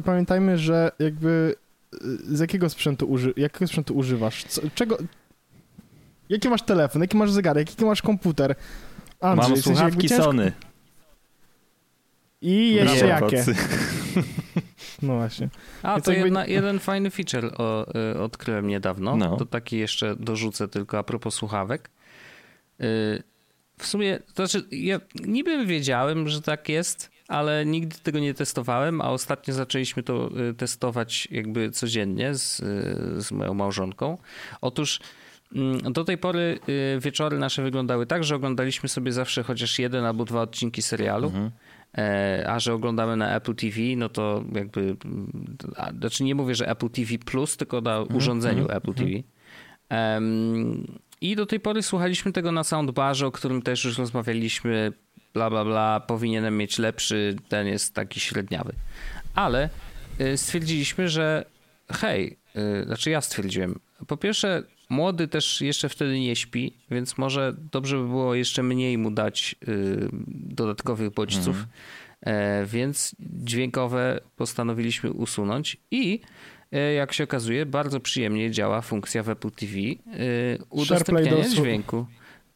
pamiętajmy, 0.05 0.59
że 0.59 0.91
jakby 0.99 1.55
y, 1.95 2.37
z 2.37 2.41
jakiego 2.41 2.69
sprzętu, 2.71 3.07
uży, 3.07 3.33
jakiego 3.37 3.67
sprzętu 3.67 3.95
używasz? 3.97 4.45
Co, 4.45 4.63
czego... 4.75 4.99
Jaki 6.29 6.49
masz 6.49 6.63
telefon, 6.63 7.03
jaki 7.03 7.17
masz 7.17 7.31
zegarek, 7.31 7.71
jaki 7.71 7.85
masz 7.85 8.03
komputer? 8.03 8.55
Andrzej, 9.21 9.51
Mam 9.51 9.61
w 9.61 9.65
sensie 9.65 9.71
jakby 9.71 9.81
słuchawki 9.81 10.09
ciężko- 10.09 10.25
Sony. 10.25 10.53
I 12.43 12.75
jeszcze 12.75 13.07
Brawo, 13.07 13.27
jakie? 13.27 13.45
No 15.03 15.15
właśnie. 15.15 15.49
A, 15.83 15.93
Więc 15.95 16.05
to 16.05 16.11
jakby- 16.13 16.27
jedna, 16.27 16.47
jeden 16.47 16.79
fajny 16.79 17.11
feature 17.11 17.53
o, 17.59 17.87
y, 18.15 18.21
odkryłem 18.21 18.67
niedawno. 18.67 19.17
No. 19.17 19.37
To 19.37 19.47
taki 19.47 19.79
jeszcze 19.79 20.17
dorzucę 20.17 20.69
tylko 20.69 20.99
a 20.99 21.03
propos 21.03 21.35
słuchawek. 21.35 21.91
Y, 22.81 23.23
w 23.79 23.87
sumie, 23.87 24.19
to 24.35 24.47
znaczy, 24.47 24.67
ja 24.71 25.01
niby 25.25 25.67
wiedziałem, 25.67 26.29
że 26.29 26.43
tak 26.43 26.69
jest, 26.69 27.11
ale 27.29 27.67
nigdy 27.67 27.97
tego 28.03 28.19
nie 28.19 28.35
testowałem, 28.35 29.01
a 29.01 29.11
ostatnio 29.11 29.55
zaczęliśmy 29.55 30.03
to 30.03 30.31
y, 30.51 30.55
testować 30.55 31.29
jakby 31.31 31.71
codziennie 31.71 32.35
z, 32.35 32.61
y, 32.61 33.23
z 33.23 33.33
moją 33.33 33.55
małżonką. 33.55 34.19
Otóż 34.61 35.01
mm, 35.55 35.93
do 35.93 36.05
tej 36.05 36.19
pory 36.19 36.59
y, 36.69 37.01
wieczory 37.01 37.39
nasze 37.39 37.63
wyglądały 37.63 38.07
tak, 38.07 38.25
że 38.25 38.37
oglądaliśmy 38.37 38.89
sobie 38.89 39.13
zawsze 39.13 39.43
chociaż 39.43 39.79
jeden 39.79 40.05
albo 40.05 40.25
dwa 40.25 40.41
odcinki 40.41 40.83
serialu. 40.83 41.27
Mhm. 41.27 41.51
E, 41.97 42.45
A 42.49 42.61
że 42.61 42.75
oglądamy 42.75 43.17
na 43.17 43.35
Apple 43.37 43.55
TV, 43.55 43.77
no 43.97 44.09
to 44.09 44.45
jakby. 44.55 44.81
mm, 44.81 45.57
A, 45.77 45.93
znaczy 45.93 46.25
nie 46.25 46.35
mówię, 46.35 46.55
że 46.55 46.69
Apple 46.69 46.89
TV 46.91 47.19
Plus, 47.19 47.57
tylko 47.57 47.81
na 47.81 48.01
urządzeniu 48.01 48.63
mhm, 48.63 48.77
Apple 48.77 48.95
TV. 48.95 49.11
Em, 49.89 50.87
I 51.21 51.37
do 51.37 51.47
tej 51.47 51.61
pory 51.61 51.83
słuchaliśmy 51.83 52.33
tego 52.33 52.53
na 52.53 52.65
soundbarze, 52.65 53.27
o 53.27 53.33
którym 53.33 53.63
też 53.63 53.85
już 53.85 53.99
rozmawialiśmy. 53.99 54.93
Bla, 55.35 55.51
bla, 55.51 55.65
bla. 55.65 56.01
Powinienem 56.01 56.57
mieć 56.57 56.79
lepszy, 56.79 57.37
ten 57.49 57.67
jest 57.67 57.95
taki 57.95 58.21
średniawy. 58.21 58.73
Ale 59.35 59.69
y, 60.21 60.37
stwierdziliśmy, 60.37 61.09
że 61.09 61.45
hej, 61.93 62.39
y, 62.57 62.85
znaczy 62.85 63.11
ja 63.11 63.21
stwierdziłem. 63.21 63.81
Po 64.07 64.17
pierwsze, 64.17 64.63
młody 64.89 65.29
też 65.29 65.61
jeszcze 65.61 65.89
wtedy 65.89 66.21
nie 66.21 66.37
śpi, 66.37 66.77
więc 66.91 67.19
może 67.19 67.55
dobrze 67.73 67.97
by 67.97 68.09
było 68.09 68.35
jeszcze 68.35 68.63
mniej 68.63 68.99
mu 68.99 69.11
dać 69.11 69.55
y, 69.69 70.09
dodatkowych 70.29 71.11
bodźców. 71.11 71.57
E, 72.21 72.65
więc 72.67 73.17
dźwiękowe 73.21 74.21
postanowiliśmy 74.37 75.13
usunąć 75.13 75.77
i 75.91 76.21
e, 76.73 76.93
jak 76.93 77.13
się 77.13 77.25
okazuje, 77.25 77.67
bardzo 77.67 78.01
przyjemnie 78.01 78.51
działa 78.51 78.81
funkcja 78.81 79.23
w 79.23 79.29
Apple 79.29 79.51
TV 79.51 79.73
y, 79.77 79.99
udostępniania 80.71 81.49
dźwięku. 81.49 82.07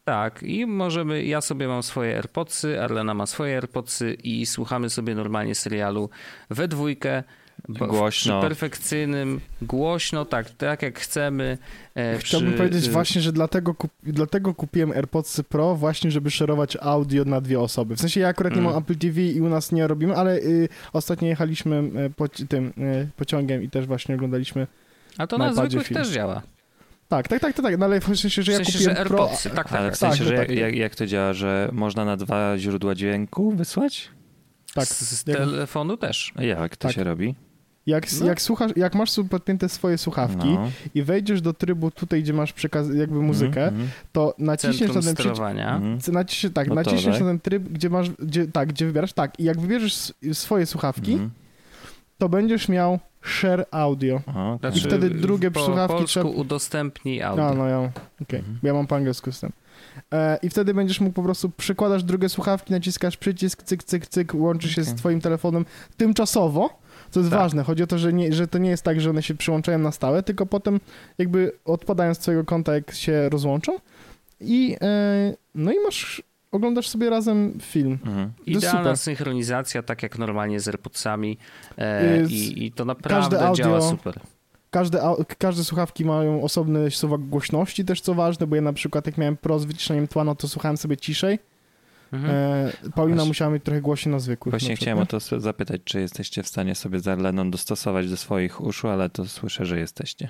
Tak, 0.03 0.43
i 0.43 0.65
możemy, 0.65 1.23
ja 1.25 1.41
sobie 1.41 1.67
mam 1.67 1.83
swoje 1.83 2.15
AirPodsy, 2.15 2.81
Arlena 2.81 3.13
ma 3.13 3.25
swoje 3.25 3.55
AirPodsy 3.55 4.17
i 4.23 4.45
słuchamy 4.45 4.89
sobie 4.89 5.15
normalnie 5.15 5.55
serialu 5.55 6.09
we 6.49 6.67
dwójkę. 6.67 7.23
Bo- 7.69 7.87
Głośno. 7.87 8.39
Przy 8.39 8.47
perfekcyjnym, 8.49 9.39
głośno, 9.61 10.25
tak, 10.25 10.49
tak 10.49 10.81
jak 10.81 10.99
chcemy. 10.99 11.57
e, 11.95 12.17
Chciałbym 12.17 12.49
przy- 12.49 12.57
powiedzieć 12.57 12.87
y, 12.87 12.91
właśnie, 12.91 13.21
że 13.21 13.31
dlatego, 13.33 13.73
kup, 13.73 13.91
dlatego 14.03 14.53
kupiłem 14.53 14.91
AirPodsy 14.91 15.43
Pro 15.43 15.75
właśnie, 15.75 16.11
żeby 16.11 16.31
szerować 16.31 16.77
audio 16.81 17.25
na 17.25 17.41
dwie 17.41 17.59
osoby. 17.59 17.95
W 17.95 17.99
sensie 18.01 18.19
ja 18.19 18.27
akurat 18.27 18.53
nie 18.53 18.59
Mm. 18.59 18.71
mam 18.73 18.81
Apple 18.83 18.95
TV 18.95 19.21
i 19.21 19.41
u 19.41 19.49
nas 19.49 19.71
nie 19.71 19.87
robimy, 19.87 20.15
ale 20.15 20.37
y, 20.37 20.69
ostatnio 20.93 21.27
jechaliśmy 21.27 21.75
y, 22.05 22.09
po, 22.09 22.27
tym 22.27 22.67
y, 22.77 23.09
pociągiem 23.17 23.63
i 23.63 23.69
też 23.69 23.85
właśnie 23.87 24.15
oglądaliśmy. 24.15 24.67
A 25.17 25.27
to 25.27 25.37
na 25.37 25.45
na 25.45 25.53
zwykłych 25.53 25.87
film. 25.87 25.99
też 25.99 26.09
działa. 26.09 26.41
Tak, 27.07 27.27
tak, 27.27 27.39
tak, 27.41 27.53
tak, 27.55 27.65
tak. 27.65 27.77
No 27.77 27.85
ale 27.85 27.99
w 28.01 28.03
sensie, 28.17 28.29
że 28.29 28.43
W 28.43 28.47
ja 28.47 28.55
sensie, 28.57 28.71
kupiłem 28.73 28.95
że 28.97 29.05
Pro. 29.05 29.19
AirPodsy, 29.19 29.49
tak, 29.49 29.69
tak. 29.69 29.79
Ale 29.79 29.87
tak. 29.87 29.95
w 29.95 29.97
sensie, 29.99 30.17
tak, 30.17 30.27
że 30.27 30.35
tak. 30.37 30.49
jak, 30.49 30.57
jak, 30.59 30.75
jak 30.75 30.95
to 30.95 31.05
działa, 31.07 31.33
że 31.33 31.69
można 31.71 32.05
na 32.05 32.17
dwa 32.17 32.57
źródła 32.57 32.95
dźwięku 32.95 33.51
wysłać? 33.51 34.09
Tak. 34.73 34.85
Z, 34.85 35.23
telefonu 35.23 35.97
też. 35.97 36.33
Jak 36.39 36.77
to 36.77 36.87
Tak. 36.87 36.95
się 36.95 37.03
robi? 37.03 37.35
Jak, 37.85 38.07
No. 38.19 38.25
jak 38.25 38.41
słuchasz, 38.41 38.71
jak 38.75 38.95
masz 38.95 39.11
podpięte 39.29 39.69
swoje 39.69 39.97
słuchawki 39.97 40.49
No. 40.49 40.69
i 40.95 41.03
wejdziesz 41.03 41.41
do 41.41 41.53
trybu 41.53 41.91
tutaj, 41.91 42.23
gdzie 42.23 42.33
masz 42.33 42.53
przekaz, 42.53 42.87
jakby 42.95 43.21
muzykę, 43.21 43.67
Mhm, 43.67 43.89
to 44.11 44.35
naciśniesz 44.37 44.93
na 44.93 45.01
ten 45.01 45.15
przycisk. 45.15 45.41
mhm. 45.41 45.99
Naciśniesz, 46.13 46.53
tak, 46.53 46.67
No 46.67 46.75
naciśniesz 46.75 47.15
tak. 47.15 47.19
na 47.23 47.27
ten 47.27 47.39
tryb, 47.39 47.63
gdzie 47.63 47.89
masz, 47.89 48.09
gdzie, 48.09 48.47
tak, 48.47 48.69
gdzie 48.69 48.85
wybierasz, 48.85 49.13
tak, 49.13 49.39
i 49.39 49.43
jak 49.43 49.59
wybierzesz 49.59 50.13
swoje 50.33 50.65
słuchawki, 50.65 51.11
Mhm. 51.13 51.29
to 52.17 52.29
będziesz 52.29 52.69
miał 52.69 52.99
share 53.25 53.65
audio. 53.71 54.21
O, 54.35 54.57
Znaczy, 54.59 54.77
I 54.77 54.81
wtedy 54.81 55.09
drugie 55.09 55.51
po 55.51 55.65
słuchawki 55.65 55.93
polsku 55.97 56.07
trzeba- 56.07 56.29
udostępnij 56.29 57.21
audio. 57.23 57.47
A, 57.49 57.53
no 57.53 57.67
ja, 57.67 57.91
okej, 58.21 58.39
Mhm. 58.39 58.59
ja 58.63 58.73
mam 58.73 58.87
po 58.87 58.95
angielsku 58.95 59.31
system. 59.31 59.51
E, 60.13 60.39
I 60.41 60.49
wtedy 60.49 60.73
będziesz 60.73 60.99
mógł 60.99 61.13
po 61.13 61.23
prostu, 61.23 61.49
przykładasz 61.49 62.03
drugie 62.03 62.29
słuchawki, 62.29 62.73
naciskasz 62.73 63.17
przycisk, 63.17 63.63
cyk, 63.63 63.83
cyk, 63.83 64.07
cyk, 64.07 64.33
łączy 64.35 64.69
się 64.69 64.83
z 64.83 64.87
Okej. 64.87 64.97
twoim 64.99 65.21
telefonem 65.21 65.65
tymczasowo, 65.97 66.80
co 67.11 67.19
jest 67.19 67.31
Tak. 67.31 67.39
ważne. 67.39 67.63
Chodzi 67.63 67.83
o 67.83 67.87
to, 67.87 67.97
że, 67.97 68.13
nie, 68.13 68.33
że 68.33 68.47
to 68.47 68.57
nie 68.57 68.69
jest 68.69 68.83
tak, 68.83 69.01
że 69.01 69.09
one 69.09 69.23
się 69.23 69.35
przyłączają 69.35 69.79
na 69.79 69.91
stałe, 69.91 70.23
tylko 70.23 70.45
potem 70.45 70.79
jakby 71.17 71.51
odpadają 71.65 72.13
z 72.13 72.19
twojego 72.19 72.45
konta, 72.45 72.73
jak 72.73 72.91
się 72.93 73.29
rozłączą 73.29 73.77
i 74.39 74.75
e, 74.81 75.33
no 75.55 75.71
i 75.71 75.75
masz, 75.85 76.23
oglądasz 76.51 76.87
sobie 76.89 77.09
razem 77.09 77.57
film. 77.61 77.99
Mhm. 78.05 78.31
Idealna 78.45 78.79
super. 78.79 78.97
synchronizacja, 78.97 79.83
tak 79.83 80.03
jak 80.03 80.17
normalnie 80.17 80.59
z 80.59 80.67
AirPodsami 80.67 81.37
e, 81.77 82.23
i, 82.23 82.65
i 82.65 82.71
to 82.71 82.85
naprawdę 82.85 83.15
każde 83.15 83.37
audio- 83.47 83.55
działa 83.63 83.81
super. 83.81 84.19
Każde, 84.71 85.01
każde 85.37 85.63
słuchawki 85.63 86.05
mają 86.05 86.43
osobny 86.43 86.91
suwak 86.91 87.21
głośności 87.21 87.85
też, 87.85 88.01
co 88.01 88.13
ważne, 88.13 88.47
bo 88.47 88.55
ja 88.55 88.61
na 88.61 88.73
przykład 88.73 89.05
jak 89.05 89.17
miałem 89.17 89.37
Pro 89.37 89.59
z 89.59 89.65
wyciszeniem 89.65 90.07
tła, 90.07 90.23
no 90.23 90.35
to 90.35 90.47
słuchałem 90.47 90.77
sobie 90.77 90.97
ciszej, 90.97 91.39
Mhm. 92.11 92.35
E, 92.35 92.71
Paulina 92.95 93.15
Właśnie- 93.15 93.27
musiała 93.29 93.51
mieć 93.51 93.63
trochę 93.63 93.81
głośniej 93.81 94.11
na 94.11 94.19
zwykłych. 94.19 94.51
Właśnie 94.53 94.69
na 94.69 94.75
chciałem 94.75 94.99
o 94.99 95.05
to 95.05 95.19
zapytać, 95.19 95.81
czy 95.85 95.99
jesteście 96.01 96.43
w 96.43 96.47
stanie 96.47 96.75
sobie 96.75 96.99
Zarlenon 96.99 97.51
dostosować 97.51 98.09
do 98.09 98.17
swoich 98.17 98.61
uszu, 98.61 98.87
ale 98.87 99.09
to 99.09 99.25
słyszę, 99.25 99.65
że 99.65 99.79
jesteście. 99.79 100.29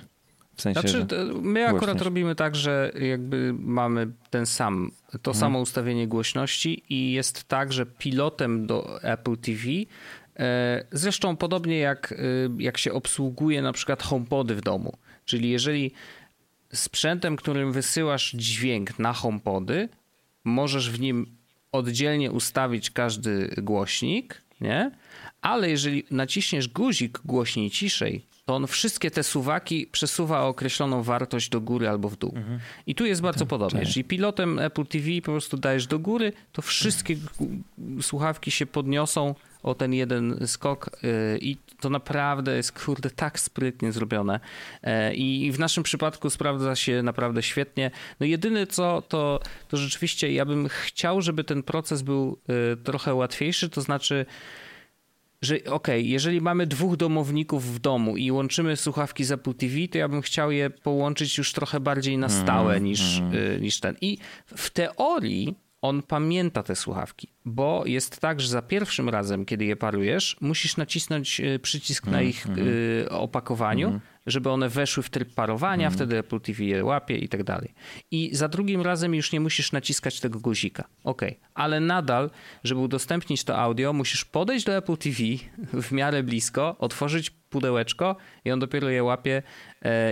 W 0.56 0.62
sensie, 0.62 0.80
Znaczy, 0.80 1.06
my 1.42 1.60
akurat 1.66 1.80
głośność. 1.80 2.04
robimy 2.04 2.34
tak, 2.34 2.56
że 2.56 2.92
jakby 3.00 3.54
mamy 3.58 4.06
ten 4.30 4.46
sam, 4.46 4.90
to 5.10 5.30
Mhm. 5.30 5.36
samo 5.36 5.60
ustawienie 5.60 6.08
głośności 6.08 6.82
i 6.88 7.12
jest 7.12 7.44
tak, 7.44 7.72
że 7.72 7.86
pilotem 7.86 8.66
do 8.66 9.02
Apple 9.02 9.36
TV, 9.36 9.60
e, 10.38 10.84
zresztą 10.92 11.36
podobnie 11.36 11.78
jak, 11.78 12.12
e, 12.12 12.16
jak 12.58 12.78
się 12.78 12.92
obsługuje 12.92 13.62
na 13.62 13.72
przykład 13.72 14.02
HomePody 14.02 14.54
w 14.54 14.60
domu, 14.60 14.96
czyli 15.24 15.50
jeżeli 15.50 15.92
sprzętem, 16.72 17.36
którym 17.36 17.72
wysyłasz 17.72 18.30
dźwięk 18.32 18.98
na 18.98 19.12
HomePody, 19.12 19.88
możesz 20.44 20.90
w 20.90 21.00
nim 21.00 21.26
oddzielnie 21.72 22.30
ustawić 22.32 22.90
każdy 22.90 23.54
głośnik, 23.62 24.42
nie? 24.60 24.90
Ale 25.42 25.70
jeżeli 25.70 26.04
naciśniesz 26.10 26.68
guzik 26.68 27.18
głośniej 27.24 27.70
ciszej, 27.70 28.24
to 28.46 28.54
on 28.56 28.66
wszystkie 28.66 29.10
te 29.10 29.22
suwaki 29.22 29.86
przesuwa 29.86 30.40
o 30.44 30.48
określoną 30.48 31.02
wartość 31.02 31.48
do 31.48 31.60
góry 31.60 31.88
albo 31.88 32.08
w 32.08 32.16
dół. 32.16 32.34
I 32.86 32.94
tu 32.94 33.06
jest 33.06 33.20
bardzo 33.20 33.46
podobnie. 33.46 33.80
cześć. 33.80 33.90
Jeżeli 33.90 34.04
pilotem 34.04 34.58
Apple 34.58 34.86
TV 34.86 35.06
po 35.22 35.32
prostu 35.32 35.56
dajesz 35.56 35.86
do 35.86 35.98
góry, 35.98 36.32
to 36.52 36.62
wszystkie 36.62 37.16
gu- 37.16 38.02
słuchawki 38.02 38.50
się 38.50 38.66
podniosą 38.66 39.34
o 39.62 39.74
ten 39.74 39.94
jeden 39.94 40.46
skok 40.46 40.90
yy, 41.02 41.38
i 41.40 41.56
to 41.80 41.90
naprawdę 41.90 42.56
jest 42.56 42.84
kurde 42.84 43.10
tak 43.10 43.40
sprytnie 43.40 43.92
zrobione 43.92 44.40
Yy, 44.82 45.14
i 45.14 45.52
w 45.52 45.58
naszym 45.58 45.82
przypadku 45.82 46.30
sprawdza 46.30 46.76
się 46.76 47.02
naprawdę 47.02 47.42
świetnie. 47.42 47.90
No 48.20 48.26
jedyne 48.26 48.66
co 48.66 49.02
to, 49.08 49.40
to 49.68 49.76
rzeczywiście 49.76 50.32
ja 50.32 50.44
bym 50.44 50.68
chciał, 50.68 51.20
żeby 51.20 51.44
ten 51.44 51.62
proces 51.62 52.02
był 52.02 52.38
yy, 52.48 52.76
trochę 52.84 53.14
łatwiejszy, 53.14 53.70
to 53.70 53.80
znaczy 53.80 54.26
że 55.42 55.56
okej, 55.70 56.08
jeżeli 56.08 56.40
mamy 56.40 56.66
dwóch 56.66 56.96
domowników 56.96 57.74
w 57.74 57.78
domu 57.78 58.16
i 58.16 58.30
łączymy 58.30 58.76
słuchawki 58.76 59.24
z 59.24 59.32
Apple 59.32 59.54
TV, 59.54 59.74
to 59.90 59.98
ja 59.98 60.08
bym 60.08 60.22
chciał 60.22 60.50
je 60.50 60.70
połączyć 60.70 61.38
już 61.38 61.52
trochę 61.52 61.80
bardziej 61.80 62.18
na 62.18 62.28
stałe 62.28 62.80
niż, 62.80 63.18
y, 63.18 63.58
niż 63.60 63.80
ten. 63.80 63.96
I 64.00 64.18
w 64.46 64.70
teorii 64.70 65.54
on 65.82 66.02
pamięta 66.02 66.62
te 66.62 66.76
słuchawki, 66.76 67.28
bo 67.44 67.82
jest 67.86 68.20
tak, 68.20 68.40
że 68.40 68.48
za 68.48 68.62
pierwszym 68.62 69.08
razem, 69.08 69.44
kiedy 69.44 69.64
je 69.64 69.76
parujesz, 69.76 70.36
musisz 70.40 70.76
nacisnąć 70.76 71.40
y, 71.40 71.58
przycisk 71.58 72.06
na 72.06 72.22
ich 72.22 72.46
y, 72.46 73.10
opakowaniu, 73.10 74.00
żeby 74.26 74.50
one 74.50 74.68
weszły 74.68 75.02
w 75.02 75.10
tryb 75.10 75.34
parowania, 75.34 75.90
wtedy 75.90 76.18
Apple 76.18 76.40
TV 76.40 76.64
je 76.64 76.84
łapie 76.84 77.16
i 77.16 77.28
tak 77.28 77.44
dalej. 77.44 77.74
I 78.10 78.30
za 78.32 78.48
drugim 78.48 78.82
razem 78.82 79.14
już 79.14 79.32
nie 79.32 79.40
musisz 79.40 79.72
naciskać 79.72 80.20
tego 80.20 80.40
guzika. 80.40 80.84
Ok, 81.04 81.22
ale 81.54 81.80
nadal, 81.80 82.30
żeby 82.64 82.80
udostępnić 82.80 83.44
to 83.44 83.58
audio, 83.58 83.92
musisz 83.92 84.24
podejść 84.24 84.66
do 84.66 84.76
Apple 84.76 84.96
TV 84.96 85.18
w 85.72 85.92
miarę 85.92 86.22
blisko, 86.22 86.76
otworzyć 86.78 87.30
pudełeczko 87.30 88.16
i 88.44 88.50
on 88.50 88.58
dopiero 88.58 88.88
je 88.88 89.02
łapie 89.02 89.36
e, 89.36 89.42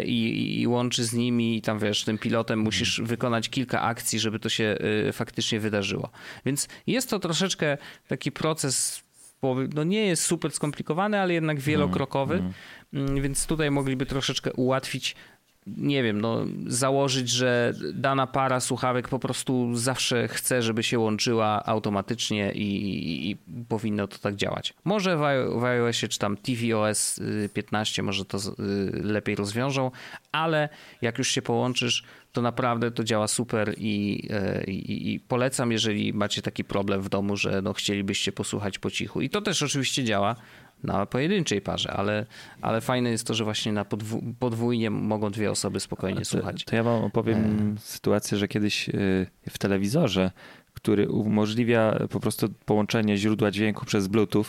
i, 0.04 0.60
i 0.60 0.66
łączy 0.66 1.04
z 1.04 1.12
nimi 1.12 1.56
i 1.56 1.62
tam 1.62 1.78
wiesz, 1.78 2.04
tym 2.04 2.18
pilotem 2.18 2.58
musisz 2.58 3.00
wykonać 3.04 3.48
kilka 3.48 3.82
akcji, 3.82 4.18
żeby 4.18 4.38
to 4.38 4.48
się 4.48 4.76
e, 5.08 5.12
faktycznie 5.12 5.60
wydarzyło. 5.60 6.10
Więc 6.46 6.68
jest 6.86 7.10
to 7.10 7.18
troszeczkę 7.18 7.78
taki 8.08 8.32
proces 8.32 9.02
no 9.74 9.84
nie 9.84 10.06
jest 10.06 10.22
super 10.22 10.52
skomplikowany, 10.52 11.20
ale 11.20 11.34
jednak 11.34 11.60
wielokrokowy, 11.60 12.42
Mm, 12.92 13.22
więc 13.22 13.46
tutaj 13.46 13.70
mogliby 13.70 14.06
troszeczkę 14.06 14.52
ułatwić 14.52 15.16
nie 15.66 16.02
wiem, 16.02 16.20
no, 16.20 16.44
założyć, 16.66 17.28
że 17.28 17.74
dana 17.94 18.26
para 18.26 18.60
słuchawek 18.60 19.08
po 19.08 19.18
prostu 19.18 19.76
zawsze 19.76 20.28
chce, 20.28 20.62
żeby 20.62 20.82
się 20.82 20.98
łączyła 20.98 21.66
automatycznie 21.66 22.52
i, 22.52 22.60
i, 22.62 23.30
i 23.30 23.36
powinno 23.68 24.06
to 24.06 24.18
tak 24.18 24.36
działać. 24.36 24.74
Może 24.84 25.16
w, 25.56 25.64
iOSie 25.64 26.08
czy 26.08 26.18
tam 26.18 26.36
tvOS 26.36 27.18
y, 27.18 27.48
15 27.54 28.02
może 28.02 28.24
to 28.24 28.38
y, 28.38 28.42
lepiej 29.02 29.36
rozwiążą, 29.36 29.90
ale 30.32 30.68
jak 31.02 31.18
już 31.18 31.28
się 31.28 31.42
połączysz, 31.42 32.04
to 32.32 32.42
naprawdę 32.42 32.90
to 32.90 33.04
działa 33.04 33.28
super 33.28 33.74
i, 33.78 34.28
e, 34.30 34.64
i, 34.64 35.12
i 35.14 35.20
polecam, 35.20 35.72
jeżeli 35.72 36.12
macie 36.12 36.42
taki 36.42 36.64
problem 36.64 37.02
w 37.02 37.08
domu, 37.08 37.36
że 37.36 37.62
no, 37.62 37.72
chcielibyście 37.72 38.32
posłuchać 38.32 38.78
po 38.78 38.90
cichu. 38.90 39.20
I 39.20 39.30
to 39.30 39.40
też 39.40 39.62
oczywiście 39.62 40.04
działa 40.04 40.36
na 40.82 41.06
pojedynczej 41.06 41.60
parze, 41.60 41.92
ale, 41.92 42.26
ale 42.60 42.80
fajne 42.80 43.10
jest 43.10 43.26
to, 43.26 43.34
że 43.34 43.44
właśnie 43.44 43.72
na 43.72 43.84
podwó- 43.84 44.34
podwójnie 44.38 44.90
mogą 44.90 45.30
dwie 45.30 45.50
osoby 45.50 45.80
spokojnie 45.80 46.24
słuchać. 46.24 46.64
To, 46.64 46.70
to 46.70 46.76
ja 46.76 46.82
wam 46.82 47.04
opowiem 47.04 47.76
sytuację, 47.78 48.38
że 48.38 48.48
kiedyś 48.48 48.88
y, 48.88 49.26
w 49.50 49.58
telewizorze, 49.58 50.30
który 50.74 51.08
umożliwia 51.10 51.98
po 52.10 52.20
prostu 52.20 52.48
połączenie 52.64 53.16
źródła 53.16 53.50
dźwięku 53.50 53.86
przez 53.86 54.08
Bluetooth, 54.08 54.44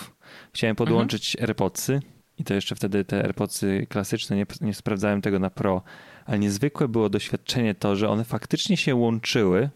chciałem 0.54 0.76
podłączyć 0.76 1.38
AirPodsy 1.42 2.00
i 2.38 2.44
to 2.44 2.54
jeszcze 2.54 2.76
wtedy 2.76 3.06
te 3.06 3.24
AirPodsy 3.24 3.88
klasyczne, 3.90 4.36
nie, 4.36 4.46
nie 4.62 4.74
sprawdzałem 4.74 5.22
tego 5.22 5.40
na 5.40 5.50
Pro, 5.50 5.82
ale 6.26 6.40
niezwykłe 6.40 6.88
było 6.88 7.10
doświadczenie 7.10 7.76
to, 7.76 7.96
że 7.96 8.10
one 8.10 8.24
faktycznie 8.24 8.78
się 8.78 8.96
łączyły, 8.96 9.70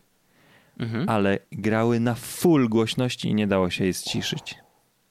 Mhm. 0.80 1.10
ale 1.10 1.40
grały 1.52 2.00
na 2.00 2.16
full 2.16 2.70
głośności 2.70 3.30
i 3.30 3.34
nie 3.34 3.48
dało 3.48 3.70
się 3.70 3.86
je 3.86 3.94
ściszyć. 3.94 4.56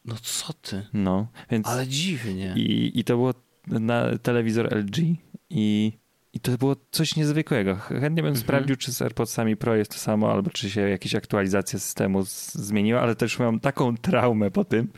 No 0.04 0.14
co 0.22 0.52
ty? 0.52 0.86
No, 0.92 1.26
więc... 1.50 1.66
Ale 1.68 1.86
dziwnie. 1.86 2.54
I, 2.56 2.98
I 3.00 3.04
to 3.04 3.16
było 3.16 3.34
na 3.66 4.18
telewizor 4.18 4.76
LG 4.76 4.96
i, 5.50 5.92
i 6.32 6.40
to 6.40 6.58
było 6.58 6.76
coś 6.90 7.16
niezwykłego. 7.16 7.76
Chętnie 7.76 8.22
bym 8.22 8.26
Mhm. 8.26 8.36
sprawdził, 8.36 8.76
czy 8.76 8.92
z 8.92 9.02
AirPodsami 9.02 9.56
Pro 9.56 9.76
jest 9.76 9.90
to 9.90 9.98
samo, 9.98 10.32
albo 10.32 10.50
czy 10.50 10.70
się 10.70 10.80
jakieś 10.80 11.14
aktualizacje 11.14 11.78
systemu 11.78 12.24
z, 12.24 12.54
zmieniła, 12.54 13.00
ale 13.00 13.14
też 13.16 13.38
mam 13.38 13.60
taką 13.60 13.96
traumę 13.96 14.50
po 14.50 14.64
tym, 14.64 14.88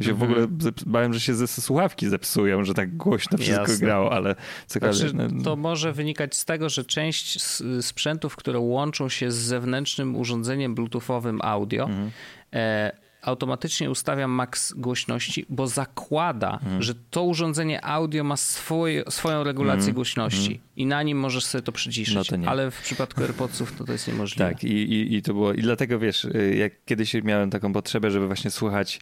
że 0.00 0.14
w 0.14 0.22
Mhm. 0.22 0.32
ogóle 0.32 0.46
zep- 0.46 0.84
bałem, 0.86 1.14
że 1.14 1.20
się 1.20 1.34
ze 1.34 1.46
słuchawki 1.46 2.08
zepsują, 2.08 2.64
że 2.64 2.74
tak 2.74 2.96
głośno 2.96 3.38
wszystko 3.38 3.62
Jasne. 3.62 3.86
grało, 3.86 4.12
ale 4.12 4.34
cokolwiek. 4.66 4.96
Znaczy, 5.10 5.14
no, 5.34 5.42
to 5.42 5.56
może 5.56 5.92
wynikać 5.92 6.36
z 6.36 6.44
tego, 6.44 6.68
że 6.68 6.84
część 6.84 7.42
sprzętów, 7.80 8.36
które 8.36 8.58
łączą 8.58 9.08
się 9.08 9.30
z 9.30 9.36
zewnętrznym 9.36 10.16
urządzeniem 10.16 10.74
bluetoothowym 10.74 11.38
audio, 11.42 11.84
Mhm. 11.84 12.10
e, 12.54 13.05
automatycznie 13.28 13.90
ustawia 13.90 14.28
maks 14.28 14.72
głośności, 14.72 15.46
bo 15.48 15.66
zakłada, 15.66 16.52
Mhm. 16.62 16.82
że 16.82 16.94
to 17.10 17.22
urządzenie 17.22 17.84
audio 17.84 18.24
ma 18.24 18.36
swoje, 18.36 19.04
swoją 19.08 19.44
regulację 19.44 19.92
głośności 19.92 20.60
i 20.76 20.86
na 20.86 21.02
nim 21.02 21.18
możesz 21.18 21.44
sobie 21.44 21.62
to 21.62 21.72
przyciszyć. 21.72 22.16
Mhm. 22.16 22.40
No 22.40 22.44
to. 22.44 22.50
Ale 22.50 22.70
w 22.70 22.80
przypadku 22.82 23.22
AirPodsów 23.22 23.76
to, 23.78 23.84
to 23.84 23.92
jest 23.92 24.08
niemożliwe. 24.08 24.48
Tak, 24.50 24.64
i, 24.64 24.68
i, 24.72 25.14
i 25.14 25.22
to 25.22 25.32
było. 25.34 25.52
I 25.52 25.62
dlatego 25.62 25.98
wiesz, 25.98 26.24
y, 26.24 26.56
jak 26.58 26.72
kiedyś 26.84 27.14
miałem 27.14 27.50
taką 27.50 27.72
potrzebę, 27.72 28.10
żeby 28.10 28.26
właśnie 28.26 28.50
słuchać 28.50 29.00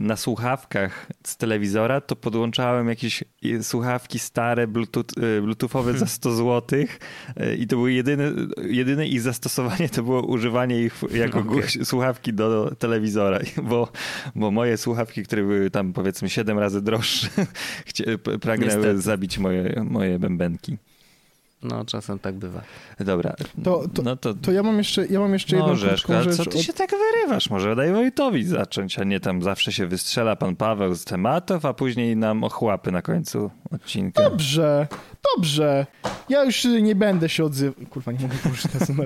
na 0.00 0.16
słuchawkach 0.16 1.06
z 1.26 1.36
telewizora, 1.36 2.00
to 2.00 2.16
podłączałem 2.16 2.88
jakieś 2.88 3.24
y, 3.44 3.62
słuchawki 3.62 4.18
stare, 4.18 4.66
bluetooth, 4.66 5.04
y, 5.38 5.42
bluetoothowe 5.42 5.98
za 5.98 6.06
100 6.06 6.32
zł 6.32 6.78
i 7.58 7.66
to 7.66 7.76
było 7.76 7.88
jedyne, 7.88 8.32
jedyne 8.62 9.06
ich 9.06 9.20
zastosowanie, 9.20 9.88
to 9.88 10.02
było 10.02 10.22
używanie 10.26 10.82
ich 10.82 11.00
jako 11.14 11.40
głoś- 11.44 11.84
słuchawki 11.84 12.32
do 12.32 12.74
telewizora, 12.78 13.38
bo, 13.70 13.88
bo 14.34 14.50
moje 14.50 14.76
słuchawki, 14.76 15.22
które 15.22 15.42
były 15.42 15.70
tam 15.70 15.92
powiedzmy 15.92 16.28
7 16.30 16.58
razy 16.58 16.82
droższe, 16.82 17.28
pragnęły 18.40 18.72
Niestety. 18.74 19.00
zabić 19.00 19.38
moje, 19.38 19.84
moje 19.90 20.18
bębenki. 20.18 20.76
No, 21.62 21.84
czasem 21.84 22.18
tak 22.18 22.34
bywa. 22.34 22.62
Dobra, 23.00 23.34
To- 23.64 23.84
to- 23.94 24.02
no 24.02 24.16
to 24.16 24.34
To 24.34 24.52
ja 24.52 24.62
mam 24.62 24.78
jeszcze, 24.78 25.06
ja 25.06 25.20
mam 25.20 25.32
jeszcze 25.32 25.56
jedną 25.56 25.66
no, 25.74 25.88
ale 26.08 26.24
rzecz. 26.24 26.36
co 26.36 26.44
ty 26.44 26.58
od- 26.58 26.64
się 26.64 26.72
tak 26.72 26.90
wyrywasz? 26.90 27.50
Może 27.50 27.76
daj 27.76 27.92
Wojtowi 27.92 28.44
zacząć, 28.44 28.98
a 28.98 29.04
nie 29.04 29.20
tam 29.20 29.42
zawsze 29.42 29.72
się 29.72 29.86
wystrzela 29.86 30.36
pan 30.36 30.56
Paweł 30.56 30.94
z 30.94 31.04
tematów, 31.04 31.64
a 31.64 31.74
później 31.74 32.16
nam 32.16 32.44
ochłapy 32.44 32.92
na 32.92 33.02
końcu 33.02 33.50
odcinka. 33.70 34.22
Dobrze, 34.22 34.86
dobrze. 35.36 35.86
Ja 36.28 36.44
już 36.44 36.64
nie 36.64 36.94
będę 36.94 37.28
się 37.28 37.44
odzywał. 37.44 37.86
Kurwa, 37.90 38.12
nie 38.12 38.18
mogę 38.20 38.34
położyć 38.42 38.64
na 38.74 38.86
tym. 38.86 38.96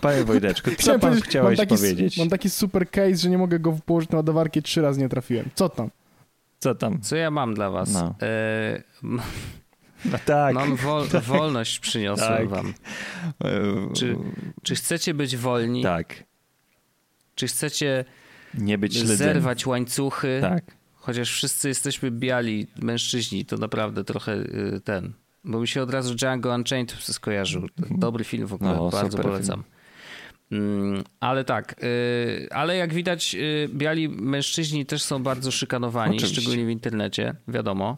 Panie 0.00 0.24
Wojteczku, 0.24 0.70
co 0.70 0.76
Chciałem 0.76 1.00
pan 1.00 1.10
powiedzieć, 1.10 1.28
chciałeś 1.30 1.58
mam 1.58 1.66
taki, 1.66 1.80
powiedzieć? 1.80 2.18
Mam 2.18 2.28
taki 2.28 2.50
super 2.50 2.90
case, 2.90 3.16
że 3.16 3.30
nie 3.30 3.38
mogę 3.38 3.58
go 3.58 3.78
położyć 3.86 4.10
na 4.10 4.16
ładowarkę 4.16 4.62
trzy 4.62 4.82
razy 4.82 5.00
nie 5.00 5.08
trafiłem. 5.08 5.48
Co 5.54 5.68
tam? 5.68 5.90
Co 6.58 6.74
tam? 6.74 7.00
Co 7.00 7.16
ja 7.16 7.30
mam 7.30 7.54
dla 7.54 7.70
was? 7.70 7.92
No. 7.92 8.14
E, 8.22 8.82
No 10.04 10.18
tak. 10.24 10.54
mam 10.54 10.76
wol, 10.76 11.06
wolność 11.26 11.78
przyniosłem 11.78 12.28
Tak. 12.38 12.48
wam. 12.48 12.74
E, 13.44 13.92
Czy- 13.94 14.16
Czy 14.62 14.74
chcecie 14.74 15.14
być 15.14 15.36
wolni? 15.36 15.82
Tak. 15.82 16.24
Czy 17.34 17.46
chcecie 17.46 18.04
Nie 18.54 18.78
być 18.78 18.92
śledzeni. 18.94 19.16
zerwać 19.18 19.66
łańcuchy? 19.66 20.38
Tak. 20.40 20.64
Chociaż 20.94 21.30
wszyscy 21.32 21.68
jesteśmy 21.68 22.10
biali 22.10 22.66
mężczyźni, 22.82 23.44
to 23.44 23.56
naprawdę 23.56 24.04
trochę 24.04 24.32
y, 24.34 24.80
ten. 24.84 25.12
Bo 25.44 25.60
mi 25.60 25.68
się 25.68 25.82
od 25.82 25.90
razu 25.90 26.14
Django 26.14 26.54
Unchained 26.54 26.92
skojarzył. 27.00 27.66
Dobry 27.90 28.24
film 28.24 28.46
w 28.46 28.52
ogóle, 28.54 28.74
No, 28.76 28.90
bardzo 28.90 29.18
polecam. 29.18 29.64
Mm, 30.52 31.04
ale 31.20 31.44
tak, 31.44 31.82
y, 31.84 32.48
ale 32.50 32.76
jak 32.76 32.94
widać, 32.94 33.34
y, 33.34 33.68
biali 33.74 34.08
mężczyźni 34.08 34.86
też 34.86 35.02
są 35.02 35.22
bardzo 35.22 35.50
szykanowani, 35.50 36.16
Oczywiście. 36.16 36.40
szczególnie 36.40 36.66
w 36.66 36.70
internecie, 36.70 37.34
wiadomo. 37.48 37.96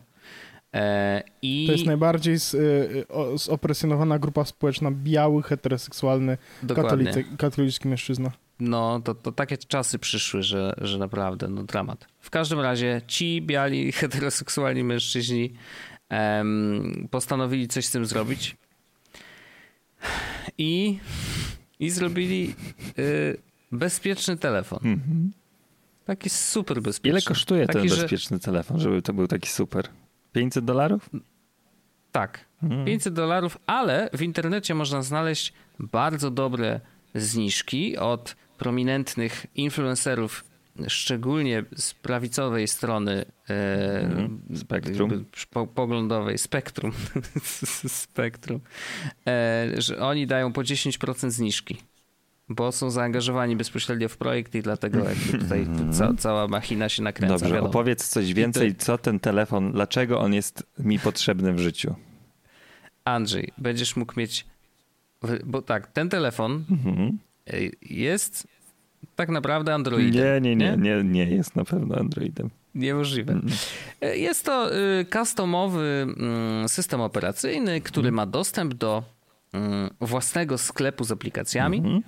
E, 0.75 1.23
I 1.43 1.65
To 1.67 1.73
jest 1.73 1.87
najbardziej 1.87 2.39
z, 2.39 2.55
y, 2.55 3.05
o- 3.09 3.39
zopresjonowana 3.39 4.19
grupa 4.19 4.45
społeczna, 4.45 4.91
biały, 4.91 5.43
heteroseksualny, 5.43 6.39
katolicy, 6.75 7.25
katolicki 7.39 7.89
mężczyzna. 7.89 8.33
no, 8.61 9.01
to, 9.05 9.15
to 9.15 9.33
takie 9.33 9.57
czasy 9.59 9.99
przyszły, 9.99 10.43
że, 10.43 10.75
że 10.81 10.99
naprawdę, 10.99 11.49
no 11.49 11.63
dramat. 11.63 12.07
W 12.21 12.31
każdym 12.31 12.61
razie 12.61 13.01
ci 13.07 13.43
biali, 13.43 13.93
heteroseksualni 14.03 14.85
mężczyźni 14.85 15.53
em, 16.09 17.09
postanowili 17.11 17.69
coś 17.69 17.87
z 17.87 17.91
tym 17.91 18.07
zrobić 18.07 18.57
i, 20.59 20.99
i 21.81 21.91
zrobili 21.91 22.55
y, 22.99 23.37
bezpieczny 23.73 24.37
telefon. 24.37 24.79
Mhm. 24.85 25.33
Taki 26.05 26.31
super 26.31 26.83
bezpieczny. 26.83 27.19
Ile 27.19 27.23
kosztuje 27.23 27.67
taki, 27.67 27.79
ten 27.79 27.89
że- 27.89 27.97
bezpieczny 28.03 28.39
telefon, 28.39 28.81
żeby 28.81 29.03
to 29.03 29.13
był 29.13 29.27
taki 29.27 29.49
super? 29.49 29.89
500 30.35 30.65
dolarów? 30.65 31.11
Tak, 32.13 32.45
Mhm. 32.63 32.85
500 32.85 33.15
dolarów, 33.15 33.59
ale 33.67 34.11
w 34.13 34.23
internecie 34.23 34.75
można 34.75 35.03
znaleźć 35.03 35.53
bardzo 35.79 36.31
dobre 36.31 36.81
zniżki 37.15 37.97
od 37.97 38.37
prominentnych 38.59 39.47
influencerów, 39.55 40.45
szczególnie 40.89 41.65
z 41.77 41.95
prawicowej 41.95 42.69
strony 42.69 43.25
e, 43.51 44.01
Mhm. 44.01 44.41
Spektrum. 44.57 45.25
Po, 45.51 45.67
poglądowej, 45.67 46.39
spektrum, 46.39 46.93
spektrum, 48.03 48.61
e, 49.27 49.67
że 49.79 49.99
oni 49.99 50.27
dają 50.27 50.53
po 50.53 50.61
10% 50.61 51.31
zniżki. 51.31 51.77
Bo 52.49 52.73
są 52.73 52.91
zaangażowani 52.91 53.57
bezpośrednio 53.57 54.09
w 54.09 54.17
projekt 54.17 54.55
i 54.55 54.63
dlatego 54.63 54.99
jakby 54.99 55.39
tutaj 55.39 55.67
ca, 55.93 56.15
cała 56.19 56.49
machina 56.49 56.89
się 56.89 57.03
nakręca. 57.03 57.35
Dobrze, 57.35 57.49
wiadomo. 57.55 57.69
opowiedz 57.71 58.09
coś 58.09 58.35
więcej, 58.35 58.75
co 58.77 58.99
ten 58.99 59.21
telefon, 59.21 59.73
dlaczego 59.73 60.21
on 60.21 60.35
jest 60.35 60.67
mi 60.79 60.99
potrzebny 60.99 61.53
w 61.53 61.59
życiu. 61.59 61.95
Andrzej, 63.05 63.53
będziesz 63.59 63.97
mógł 63.97 64.13
mieć. 64.21 64.47
Bo 65.45 65.63
tak, 65.63 65.87
ten 65.87 66.09
telefon 66.09 66.65
Mhm. 66.71 67.19
y, 67.55 67.71
jest 67.83 68.47
tak 69.17 69.29
naprawdę 69.29 69.75
Androidem. 69.75 70.43
Nie, 70.43 70.57
nie, 70.57 70.57
nie, 70.57 70.77
nie, 70.77 71.05
nie 71.05 71.25
jest 71.25 71.57
na 71.57 71.65
pewno 71.65 71.97
Androidem. 71.97 72.51
Niemożliwe. 72.75 73.41
Y, 74.05 74.19
Jest 74.19 74.45
to 74.45 74.77
y, 74.77 75.07
customowy 75.13 76.07
mm, 76.19 76.69
system 76.69 77.01
operacyjny, 77.01 77.81
który 77.81 78.13
ma 78.13 78.27
dostęp 78.27 78.75
do 78.75 79.03
mm, 79.53 79.91
własnego 80.01 80.59
sklepu 80.59 81.05
z 81.05 81.13
aplikacjami. 81.13 81.79
Mhm. 81.79 82.03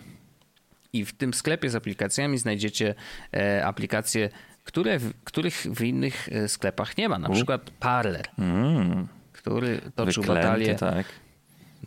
I 0.96 1.04
w 1.04 1.12
tym 1.12 1.34
sklepie 1.34 1.70
z 1.70 1.74
aplikacjami 1.74 2.38
znajdziecie 2.38 2.94
e, 3.34 3.64
aplikacje, 3.66 4.28
które, 4.64 4.98
w- 4.98 5.12
których 5.24 5.54
w 5.54 5.82
innych 5.82 6.28
e, 6.32 6.48
sklepach 6.48 6.98
nie 6.98 7.08
ma. 7.08 7.18
Na 7.18 7.28
U. 7.28 7.32
przykład 7.32 7.70
Parler, 7.70 8.26
Mm, 8.38 9.06
który 9.32 9.80
toczył 9.94 10.22
wyklęty, 10.22 10.42
batalię. 10.46 10.74
tak. 10.74 11.06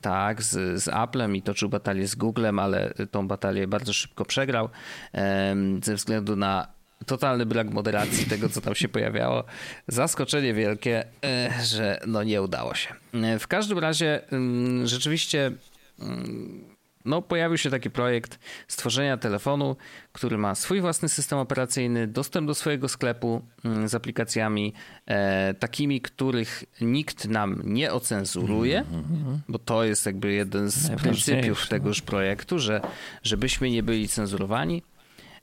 Tak, 0.02 0.44
z, 0.44 0.84
z 0.84 0.88
Applem 0.88 1.36
i 1.36 1.42
toczył 1.42 1.70
batalię 1.70 2.08
z 2.08 2.16
Googlem, 2.16 2.60
ale 2.60 2.94
tą 3.12 3.28
batalię 3.28 3.68
bardzo 3.68 3.94
szybko 3.94 4.26
przegrał 4.26 4.70
ze 5.84 5.96
względu 5.96 6.36
na 6.36 6.68
totalny 7.06 7.46
brak 7.46 7.70
moderacji 7.70 8.26
tego, 8.26 8.50
co 8.50 8.62
tam 8.62 8.76
się 8.76 8.88
pojawiało. 8.90 9.44
Zaskoczenie 9.88 10.54
wielkie, 10.54 11.06
e, 11.26 11.50
że 11.64 12.00
no 12.08 12.24
nie 12.24 12.42
udało 12.42 12.74
się. 12.76 12.94
W 13.40 13.48
każdym 13.48 13.80
razie 13.80 14.32
mm, 14.32 14.88
rzeczywiście 14.88 15.52
mm, 16.00 16.64
no, 17.10 17.22
pojawił 17.22 17.58
się 17.58 17.70
taki 17.70 17.90
projekt 17.90 18.40
stworzenia 18.68 19.18
telefonu, 19.18 19.76
który 20.12 20.38
ma 20.38 20.56
swój 20.56 20.82
własny 20.82 21.10
system 21.10 21.40
operacyjny, 21.40 22.08
dostęp 22.08 22.48
do 22.48 22.56
swojego 22.56 22.88
sklepu 22.90 23.42
mm, 23.66 23.90
z 23.90 23.96
aplikacjami, 23.96 24.74
e, 25.06 25.54
takimi, 25.54 26.02
których 26.02 26.64
nikt 26.82 27.28
nam 27.28 27.62
nie 27.64 27.94
ocenzuruje, 27.94 28.84
bo 29.48 29.60
to 29.60 29.84
jest 29.84 30.06
jakby 30.06 30.32
jeden 30.32 30.72
z 30.72 31.02
pryncypiów 31.02 31.62
no. 31.62 31.70
tegoż 31.70 32.02
projektu, 32.02 32.60
że 32.60 32.82
żebyśmy 33.24 33.70
nie 33.70 33.84
byli 33.84 34.08
cenzurowani. 34.08 34.84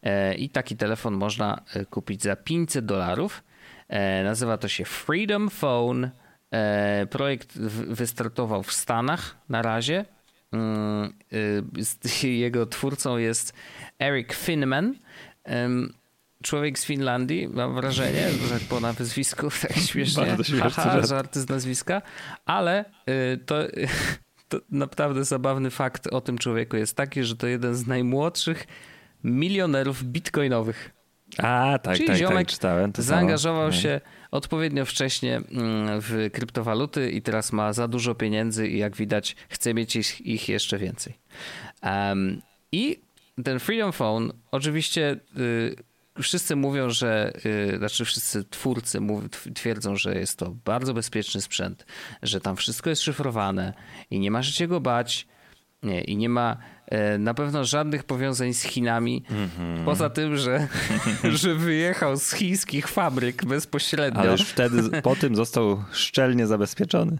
E, 0.03 0.35
I 0.35 0.49
taki 0.49 0.77
telefon 0.77 1.15
można 1.15 1.63
e, 1.75 1.85
kupić 1.85 2.23
za 2.23 2.37
500 2.37 2.87
dolarów. 2.87 3.45
E, 3.89 4.25
Nazywa 4.25 4.59
to 4.59 4.69
się 4.69 4.85
Freedom 4.85 5.51
Phone. 5.51 6.11
E, 6.51 7.07
Projekt 7.11 7.59
wystartował 7.89 8.63
w 8.63 8.73
Stanach 8.73 9.37
na 9.49 9.63
razie. 9.63 10.05
Mm, 10.57 11.13
y, 12.23 12.29
Jego 12.45 12.67
twórcą 12.67 13.17
jest 13.17 13.53
Eric 13.99 14.33
Finman. 14.33 14.95
Człowiek 16.43 16.79
z 16.79 16.85
Finlandii, 16.85 17.49
mam 17.49 17.75
wrażenie, 17.75 18.29
tak 18.51 18.63
po 18.63 18.81
nazwisku, 18.81 19.49
tak 19.63 19.73
śmiesznie. 19.73 20.27
Bardzo 20.27 20.45
śmieszny 20.45 20.71
Haha, 20.71 20.91
żart. 20.91 21.09
żarty 21.09 21.41
z 21.41 21.49
nazwiska, 21.49 22.03
ale 22.45 22.85
y, 23.09 23.39
to, 23.47 23.59
to 24.49 24.61
naprawdę 24.71 25.25
zabawny 25.25 25.71
fakt 25.71 26.07
o 26.07 26.21
tym 26.21 26.39
człowieku 26.39 26.77
jest 26.77 26.97
taki, 26.97 27.25
że 27.25 27.37
to 27.37 27.47
jeden 27.47 27.75
z 27.75 27.87
najmłodszych 27.87 28.67
milionerów 29.25 30.05
bitcoinowych. 30.05 30.96
A, 31.39 31.79
tak, 31.83 31.97
Czyli 31.97 32.07
tak, 32.09 32.17
ziomek 32.17 32.47
tak, 32.47 32.55
czytałem. 32.55 32.93
To 32.93 33.03
Zaangażował 33.03 33.71
samo. 33.73 33.83
się 33.83 34.01
odpowiednio 34.31 34.85
wcześnie 34.85 35.37
mm, 35.37 36.01
w 36.01 36.31
kryptowaluty 36.33 37.11
i 37.11 37.23
teraz 37.23 37.53
ma 37.53 37.73
za 37.73 37.89
dużo 37.89 38.15
pieniędzy 38.15 38.69
i 38.69 38.79
jak 38.79 38.97
widać 38.97 39.37
chce 39.49 39.75
mieć 39.75 39.97
ich, 39.97 40.21
ich 40.21 40.49
jeszcze 40.49 40.79
więcej. 40.79 41.19
Em, 41.83 42.43
I 42.73 43.01
ten 43.45 43.59
Freedom 43.59 43.93
Phone 43.93 44.33
oczywiście 44.51 45.17
y, 45.39 45.77
wszyscy 46.23 46.57
mówią, 46.57 46.91
że, 46.91 47.33
y, 47.75 47.79
znaczy 47.79 48.05
wszyscy 48.05 48.45
twórcy 48.45 49.01
mów, 49.01 49.25
tw- 49.25 49.53
twierdzą, 49.55 49.97
że 49.97 50.15
jest 50.19 50.39
to 50.39 50.51
bardzo 50.65 50.95
bezpieczny 50.95 51.41
sprzęt, 51.41 51.87
że 52.23 52.41
tam 52.41 52.57
wszystko 52.57 52.91
jest 52.91 53.03
szyfrowane 53.03 53.73
i 54.11 54.21
nie 54.21 54.31
ma 54.31 54.43
się 54.43 54.53
czego 54.53 54.81
bać. 54.81 55.27
Nie, 55.83 56.01
I 56.01 56.17
nie 56.17 56.29
ma 56.29 56.57
e, 56.87 57.19
na 57.19 57.35
pewno 57.35 57.65
żadnych 57.65 58.05
powiązań 58.05 58.55
z 58.55 58.63
Chinami, 58.63 59.25
Mhm. 59.31 59.85
poza 59.85 60.11
tym, 60.11 60.37
że, 60.37 60.69
że 61.43 61.55
wyjechał 61.55 62.17
z 62.17 62.33
chińskich 62.33 62.89
fabryk 62.89 63.45
bezpośrednio. 63.45 64.21
Ale 64.21 64.33
już 64.33 64.41
wtedy 64.43 65.03
po 65.03 65.17
tym 65.17 65.37
został 65.37 65.85
szczelnie 65.93 66.47
zabezpieczony. 66.47 67.19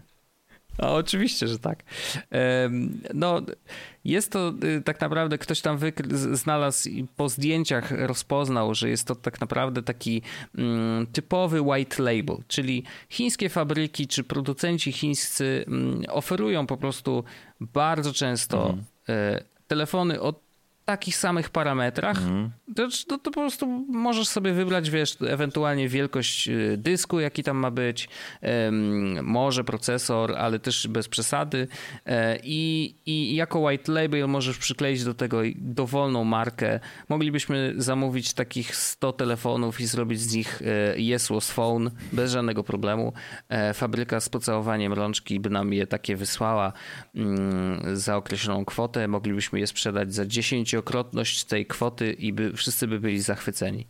A 0.77 0.93
oczywiście, 0.93 1.47
że 1.47 1.59
tak. 1.59 1.83
No, 3.13 3.41
jest 4.05 4.31
to 4.31 4.53
y, 4.63 4.81
tak 4.81 5.01
naprawdę, 5.01 5.37
ktoś 5.37 5.61
tam 5.61 5.79
znalazł 6.31 6.89
i 6.89 7.07
po 7.15 7.29
zdjęciach 7.29 7.91
rozpoznał, 7.91 8.75
że 8.75 8.89
jest 8.89 9.07
to 9.07 9.15
tak 9.15 9.41
naprawdę 9.41 9.83
taki 9.83 10.21
mm, 10.57 11.07
typowy 11.07 11.61
white 11.61 12.03
label, 12.03 12.37
czyli 12.47 12.83
chińskie 13.09 13.49
fabryki 13.49 14.07
czy 14.07 14.23
producenci 14.23 14.91
chińscy 14.91 15.65
mm, 15.67 16.03
oferują 16.09 16.67
po 16.67 16.77
prostu 16.77 17.23
bardzo 17.59 18.13
często 18.13 18.77
e, 19.09 19.43
telefony 19.67 20.21
o 20.21 20.46
takich 20.87 21.15
samych 21.15 21.49
parametrach, 21.49 22.17
to, 22.75 22.87
to, 23.07 23.17
to 23.17 23.31
po 23.31 23.41
prostu 23.41 23.67
możesz 23.89 24.27
sobie 24.27 24.53
wybrać, 24.53 24.89
wiesz, 24.89 25.17
ewentualnie 25.27 25.89
wielkość 25.89 26.47
y, 26.47 26.77
dysku, 26.77 27.19
jaki 27.19 27.43
tam 27.43 27.57
ma 27.57 27.71
być, 27.71 28.09
em, 28.41 29.25
może 29.25 29.63
procesor, 29.63 30.35
ale 30.35 30.59
też 30.59 30.87
bez 30.87 31.07
przesady 31.07 31.67
E, 32.05 32.39
i, 32.43 32.95
i 33.05 33.35
jako 33.35 33.59
white 33.59 33.91
label 33.91 34.27
możesz 34.27 34.57
przykleić 34.57 35.03
do 35.03 35.13
tego 35.13 35.41
dowolną 35.55 36.23
markę. 36.23 36.79
Moglibyśmy 37.09 37.73
zamówić 37.77 38.33
takich 38.33 38.75
100 38.75 39.13
telefonów 39.13 39.81
i 39.81 39.85
zrobić 39.85 40.19
z 40.21 40.35
nich 40.35 40.61
e, 40.61 41.01
Yeslos 41.01 41.51
Phone 41.51 41.91
bez 42.13 42.31
żadnego 42.31 42.63
problemu. 42.63 43.13
E, 43.49 43.73
Fabryka 43.73 44.19
z 44.19 44.29
pocałowaniem 44.29 44.93
rączki 44.93 45.39
by 45.39 45.49
nam 45.49 45.73
je 45.73 45.87
takie 45.87 46.15
wysłała 46.15 46.73
mm, 47.15 47.97
za 47.97 48.17
określoną 48.17 48.65
kwotę. 48.65 49.07
Moglibyśmy 49.07 49.59
je 49.59 49.67
sprzedać 49.67 50.13
za 50.13 50.25
dziesięciokrotność 50.81 51.43
tej 51.43 51.65
kwoty 51.65 52.13
i 52.13 52.33
by, 52.33 52.53
wszyscy 52.53 52.87
by 52.87 52.99
byli 52.99 53.21
zachwyceni. 53.21 53.87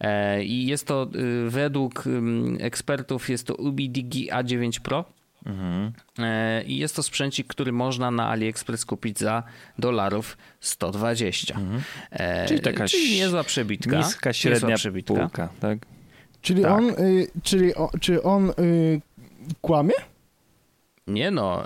E, 0.00 0.44
I 0.44 0.66
jest 0.66 0.86
to 0.86 1.08
y, 1.46 1.50
według 1.50 2.04
ekspertów 2.60 3.28
jest 3.28 3.46
to 3.46 3.54
UBDG 3.54 4.14
A9 4.32 4.80
Pro. 4.80 5.04
E, 6.18 6.64
I 6.64 6.76
jest 6.76 6.96
to 6.96 7.02
sprzęcik, 7.02 7.46
który 7.46 7.72
można 7.72 8.10
na 8.10 8.28
AliExpress 8.28 8.84
kupić 8.84 9.18
za 9.18 9.42
dolarów 9.78 10.36
120. 10.60 11.58
E, 12.10 12.46
Czyli 12.46 12.60
taka 12.60 12.88
czyli 12.88 13.16
niezła 13.16 13.44
przebitka. 13.44 13.96
Niska, 13.96 14.30
Niezła 14.30 14.32
średnia 14.32 14.76
przebitka. 14.76 15.14
półka, 15.14 15.48
tak? 15.60 15.78
Czyli 16.42 16.62
Tak. 16.62 16.72
on, 16.72 16.90
y, 16.90 17.30
czyli 17.42 17.74
o, 17.74 17.90
czy 18.00 18.22
on 18.22 18.50
y, 18.50 19.00
kłamie? 19.60 19.94
Nie 21.06 21.30
no, 21.30 21.64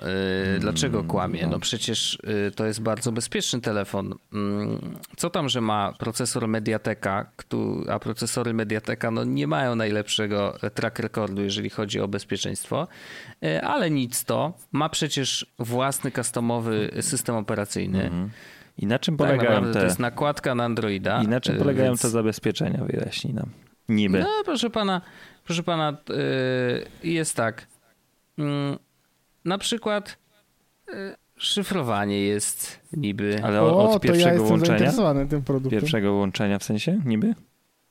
y, 0.56 0.58
dlaczego 0.58 0.98
Mm, 0.98 1.08
kłamie? 1.10 1.42
no. 1.42 1.48
No 1.48 1.58
przecież 1.58 2.14
y, 2.48 2.50
to 2.56 2.66
jest 2.66 2.82
bardzo 2.82 3.12
bezpieczny 3.12 3.60
telefon. 3.60 4.14
Mm, 4.32 4.78
Co 5.16 5.30
tam, 5.30 5.48
że 5.48 5.60
ma 5.60 5.92
procesor 5.98 6.48
Mediateka, 6.48 7.30
któ- 7.36 7.84
a 7.90 7.98
procesory 7.98 8.54
Mediateka 8.54 9.10
no, 9.10 9.24
nie 9.24 9.46
mają 9.46 9.74
najlepszego 9.76 10.58
track 10.74 10.98
recordu, 10.98 11.42
jeżeli 11.42 11.70
chodzi 11.70 12.00
o 12.00 12.08
bezpieczeństwo, 12.08 12.88
Y, 13.44 13.62
ale 13.62 13.90
nic 13.90 14.24
to. 14.24 14.52
Ma 14.72 14.88
przecież 14.88 15.46
własny 15.58 16.10
customowy 16.10 16.90
system 17.00 17.36
operacyjny. 17.36 18.10
I 18.78 18.86
na 18.86 18.98
czym 18.98 19.16
Tak 19.16 19.28
polegają 19.28 19.64
to 19.64 19.72
te, 19.72 19.84
jest 19.84 19.98
nakładka 19.98 20.54
na 20.54 20.64
Androida. 20.64 21.22
i 21.22 21.28
na 21.28 21.40
czym 21.40 21.54
y, 21.54 21.58
polegają 21.58 21.88
więc- 21.90 22.02
te 22.02 22.08
zabezpieczenia? 22.08 22.84
Wyjaśnij 22.84 23.34
nam. 23.34 23.46
Niby. 23.88 24.18
No, 24.20 24.28
proszę 24.44 24.70
pana, 24.70 25.00
proszę 25.44 25.62
pana, 25.62 25.96
yy, 27.02 27.10
jest 27.12 27.36
tak. 27.36 27.66
Mm, 29.44 29.48
na 29.48 29.58
przykład 29.58 30.18
yy, 30.88 30.94
szyfrowanie 31.36 32.20
jest 32.20 32.80
niby. 32.92 33.40
Ale 33.44 33.62
O, 33.62 33.84
od 33.84 33.92
ja 33.92 33.98
pierwszego 33.98 34.42
jestem 34.42 34.50
łączenia? 34.50 35.26
tym 35.26 35.42
produktem. 35.42 35.80
Pierwszego 35.80 36.12
łączenia 36.12 36.58
w 36.58 36.64
sensie 36.64 37.00
niby? 37.04 37.34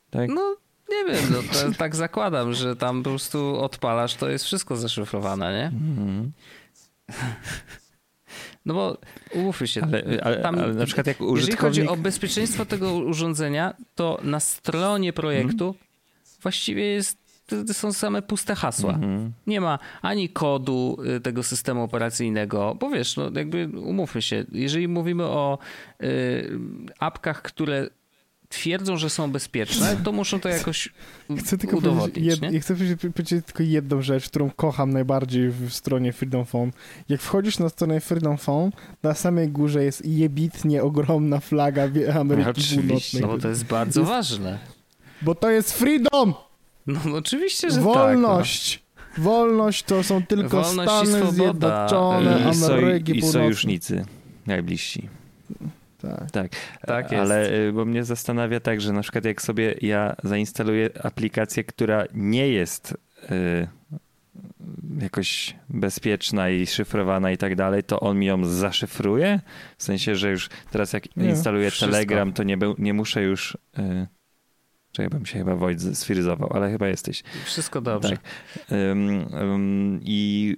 Tak? 0.10 0.30
No 0.30 0.56
nie 0.89 1.14
wiem, 1.14 1.24
no, 1.32 1.38
to, 1.54 1.72
tak 1.78 1.95
zakładam, 1.95 2.54
że 2.54 2.76
tam 2.76 3.04
po 3.04 3.10
prostu 3.10 3.60
odpalasz, 3.62 4.16
to 4.16 4.30
jest 4.30 4.45
wszystko 4.45 4.76
zaszyfrowane, 4.76 5.54
nie? 5.54 5.66
Mhm. 5.66 6.32
No 8.66 8.74
bo 8.74 8.97
umówmy 9.34 9.68
się, 9.68 9.82
Ale, 9.82 10.04
ale, 10.24 10.41
tam, 10.41 10.60
ale 10.60 10.74
na 10.74 10.86
przykład 10.86 11.08
jak 11.08 11.20
jeżeli 11.20 11.34
użytkownik... 11.34 11.60
chodzi 11.60 11.88
o 11.88 11.95
bezpieczeństwo 12.04 12.66
tego 12.66 12.93
urządzenia, 12.93 13.74
to 13.95 14.20
na 14.24 14.39
stronie 14.39 15.14
projektu 15.14 15.76
właściwie 16.41 16.86
jest, 16.86 17.18
to, 17.45 17.73
są 17.73 17.93
same 17.93 18.21
puste 18.21 18.55
hasła. 18.55 18.93
Mhm. 18.93 19.33
Nie 19.47 19.61
ma 19.61 19.79
ani 20.01 20.29
kodu 20.29 20.97
y, 21.17 21.21
tego 21.21 21.43
systemu 21.43 21.83
operacyjnego, 21.83 22.75
bo 22.79 22.89
wiesz, 22.89 23.17
no 23.17 23.31
jakby 23.35 23.69
umówmy 23.79 24.21
się, 24.21 24.45
jeżeli 24.51 24.87
mówimy 24.87 25.23
o 25.23 25.57
y, 26.03 26.59
apkach, 26.99 27.41
które 27.41 27.89
twierdzą, 28.49 28.97
że 28.97 29.09
są 29.09 29.31
bezpieczne, 29.31 29.97
to 30.03 30.11
muszą 30.11 30.39
to 30.39 30.49
jakoś 30.49 30.89
Chcę 31.39 31.57
tylko 31.57 31.77
powiedzieć, 31.77 31.93
udowodnić, 31.93 32.25
jed, 32.25 32.41
nie? 32.41 32.51
ja 32.51 32.59
chcę 32.59 32.75
powiedzieć, 32.75 32.99
tylko 33.45 33.63
jedną 33.63 34.01
rzecz, 34.01 34.29
którą 34.29 34.49
kocham 34.49 34.93
najbardziej 34.93 35.49
w 35.49 35.73
stronie 35.73 36.13
Freedom 36.13 36.45
Phone. 36.45 36.71
Jak 37.09 37.21
wchodzisz 37.21 37.59
na 37.59 37.69
stronę 37.69 37.99
Freedom 37.99 38.37
Phone, 38.37 38.71
na 39.03 39.13
samej 39.13 39.49
górze 39.49 39.83
jest 39.83 40.05
jebitnie 40.05 40.83
ogromna 40.83 41.39
flaga 41.39 41.83
Ameryki 42.19 42.61
Północnej. 42.75 43.21
No 43.21 43.27
bo 43.27 43.37
to 43.37 43.49
jest 43.49 43.65
bardzo 43.65 43.99
Jest- 43.99 44.11
ważne. 44.11 44.59
Bo 45.21 45.35
to 45.35 45.51
jest 45.51 45.73
freedom! 45.73 46.33
No, 46.88 46.99
no 47.05 47.17
oczywiście, 47.17 47.71
że 47.71 47.81
Wolność! 47.81 48.84
Wolność 49.17 49.84
to 49.84 50.03
są 50.03 50.25
tylko 50.25 50.61
Wolność 50.61 50.91
Stany. 51.09 51.31
Zjednoczone, 51.31 52.39
I, 52.39 52.63
Ameryki 52.65 53.11
I 53.17 53.19
Północnej. 53.21 53.43
sojusznicy 53.43 54.05
najbliżsi. 54.47 55.09
Tak. 56.01 56.31
Tak, 56.31 56.51
Tak 56.88 57.11
jest. 57.11 57.21
ale 57.21 57.51
y, 57.53 57.71
bo 57.73 57.86
mnie 57.86 58.03
zastanawia 58.03 58.59
tak, 58.59 58.81
że 58.81 58.93
na 58.93 59.01
przykład 59.01 59.25
jak 59.25 59.41
sobie 59.41 59.75
ja 59.81 60.15
zainstaluję 60.23 60.89
aplikację, 61.03 61.63
która 61.63 62.03
nie 62.13 62.47
jest 62.49 62.97
y, 63.31 63.67
jakoś 65.01 65.55
bezpieczna 65.69 66.49
i 66.49 66.67
szyfrowana 66.67 67.31
i 67.31 67.38
tak 67.38 67.55
dalej, 67.55 67.84
to 67.84 67.99
on 67.99 68.19
mi 68.19 68.25
ją 68.25 68.45
zaszyfruje? 68.45 69.39
W 69.77 69.84
sensie, 69.84 70.15
że 70.15 70.31
już 70.31 70.49
teraz 70.71 70.93
jak 70.93 71.15
Nie, 71.15 71.29
instaluję 71.29 71.71
wszystko. 71.71 71.91
Telegram, 71.91 72.34
to 72.34 72.43
nie, 72.43 72.57
nie 72.77 72.93
muszę 72.93 73.21
już... 73.23 73.57
Y, 73.79 74.07
Czekaj, 74.93 75.09
bym 75.09 75.25
się 75.25 75.37
chyba 75.39 75.55
Wojt 75.55 75.97
sfryzował, 75.97 76.49
ale 76.53 76.71
chyba 76.71 76.87
jesteś. 76.87 77.23
Wszystko 77.45 77.81
dobrze. 77.81 78.09
Tak. 78.09 78.19
Ym, 78.71 79.09
ym, 79.35 79.99
I 80.03 80.55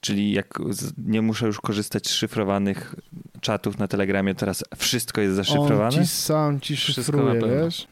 czyli 0.00 0.32
jak 0.32 0.58
z- 0.70 0.92
nie 0.98 1.22
muszę 1.22 1.46
już 1.46 1.60
korzystać 1.60 2.06
z 2.08 2.12
szyfrowanych 2.12 2.94
czatów 3.40 3.78
na 3.78 3.88
Telegramie, 3.88 4.34
teraz 4.34 4.64
wszystko 4.76 5.20
jest 5.20 5.30
On 5.38 5.44
zaszyfrowane? 5.44 5.90
ci 5.92 6.06
sam 6.06 6.60
ci 6.60 6.76
Wszystko 6.76 7.02
szyfruje, 7.02 7.34
na 7.34 7.40
pewno. 7.40 7.64
wiesz? 7.64 7.86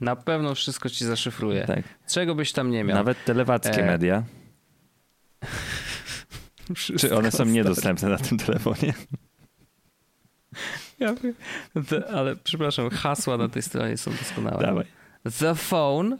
Na 0.00 0.16
pewno 0.16 0.54
wszystko 0.54 0.88
ci 0.88 1.04
zaszyfruje. 1.04 1.64
Tak. 1.66 1.82
Czego 2.08 2.34
byś 2.34 2.52
tam 2.52 2.70
nie 2.70 2.84
miał? 2.84 2.96
Nawet 2.96 3.24
telewackie 3.24 3.82
E, 3.82 3.86
media. 3.86 4.22
Wszystko 6.74 7.08
Czy 7.08 7.16
one 7.16 7.30
są 7.30 7.36
stary. 7.36 7.50
niedostępne 7.50 8.08
na 8.08 8.18
tym 8.18 8.38
telefonie? 8.38 8.94
Ja. 11.02 11.14
Te- 11.88 12.06
Ale 12.10 12.36
przepraszam, 12.36 12.90
hasła 12.90 13.36
na 13.36 13.48
tej 13.48 13.62
stronie 13.62 13.96
są 13.96 14.10
doskonałe. 14.10 14.62
Dawaj. 14.66 14.84
The 15.38 15.54
phone, 15.54 16.18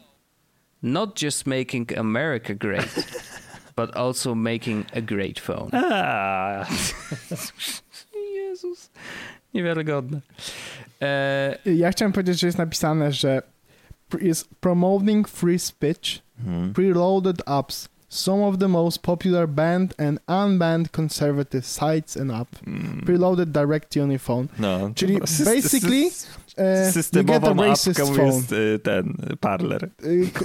not 0.82 1.22
just 1.22 1.46
making 1.46 1.98
America 1.98 2.54
great, 2.54 2.94
but 3.76 3.96
also 3.96 4.34
making 4.34 4.86
a 4.96 5.00
great 5.00 5.40
phone. 5.40 5.70
A, 5.72 6.66
Jezus. 8.36 8.90
Niewiarygodne. 9.54 10.20
E, 11.02 11.56
Ja 11.64 11.90
chciałem 11.92 12.12
powiedzieć, 12.12 12.40
że 12.40 12.46
jest 12.46 12.58
napisane, 12.58 13.12
że 13.12 13.42
jest 14.20 14.48
promoting 14.60 15.28
free 15.28 15.58
speech, 15.58 16.22
hmm. 16.44 16.72
preloaded 16.74 17.42
apps, 17.48 17.88
some 18.14 18.42
of 18.42 18.58
the 18.58 18.68
most 18.68 19.02
popular 19.02 19.48
banned 19.48 19.94
and 19.98 20.18
unbanned 20.26 20.90
conservative 20.90 21.66
sites 21.66 22.16
and 22.16 22.30
apps, 22.30 22.58
Mm. 22.66 23.04
preloaded 23.06 23.46
direct 23.52 23.90
to 23.90 24.00
your 24.00 24.18
phone. 24.18 24.48
No, 24.58 24.90
Czyli 24.94 25.14
sy- 25.26 25.44
basically, 25.44 26.10
sy- 26.10 26.26
E, 26.56 26.92
you 27.12 27.24
get 27.24 27.44
a 27.44 27.54
phone. 28.16 28.26
jest 28.26 28.52
y, 28.52 28.78
ten 28.82 29.14
Parler. 29.40 29.88
Y, 30.04 30.30
k- 30.32 30.44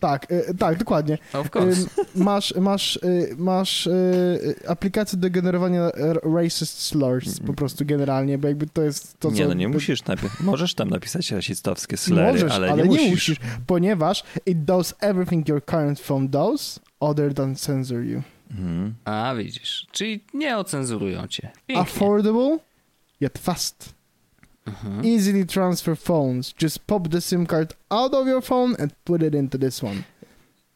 tak, 0.00 0.32
y, 0.32 0.54
tak, 0.58 0.78
dokładnie. 0.78 1.18
of 1.32 1.50
course. 1.56 1.80
masz 2.16 2.54
masz, 2.54 2.98
masz 3.36 3.88
aplikację 4.68 5.18
do 5.18 5.30
generowania 5.30 5.90
racist 6.36 6.80
slurs 6.80 7.40
po 7.40 7.54
prostu 7.54 7.84
generalnie, 7.86 8.38
bo 8.38 8.48
jakby 8.48 8.66
to 8.66 8.82
jest 8.82 9.20
to, 9.20 9.28
co... 9.30 9.34
nie, 9.36 9.46
no 9.48 9.54
nie 9.54 9.68
musisz 9.68 10.04
najpierw. 10.04 10.40
Możesz 10.40 10.74
tam 10.74 10.90
napisać 10.90 11.30
rasistowskie 11.30 11.96
slery, 11.96 12.32
Możesz, 12.32 12.52
ale, 12.52 12.70
nie, 12.76 12.84
musisz. 12.84 13.36
ponieważ 13.66 14.24
it 14.46 14.64
does 14.64 14.94
everything 15.00 15.48
your 15.48 15.64
current 15.64 16.00
phone 16.00 16.28
does 16.28 16.80
other 17.10 17.34
than 17.34 17.56
censor 17.56 18.04
you. 18.04 18.22
Mhm. 18.50 18.94
A, 19.04 19.34
widzisz. 19.34 19.86
Czyli 19.92 20.20
nie 20.34 20.56
ocenzurują 20.58 21.26
cię. 21.26 21.50
Pięknie. 21.66 21.82
Affordable, 21.82 22.58
yet 23.20 23.38
fast. 23.38 23.94
Mhm. 24.66 25.04
Easily 25.04 25.46
transfer 25.46 25.98
phones. 25.98 26.54
Just 26.62 26.78
pop 26.78 27.08
the 27.08 27.20
SIM 27.20 27.46
card 27.46 27.74
out 27.90 28.14
of 28.14 28.26
your 28.26 28.42
phone 28.42 28.76
and 28.78 28.92
put 29.04 29.22
it 29.22 29.34
into 29.34 29.58
this 29.58 29.82
one. 29.82 30.02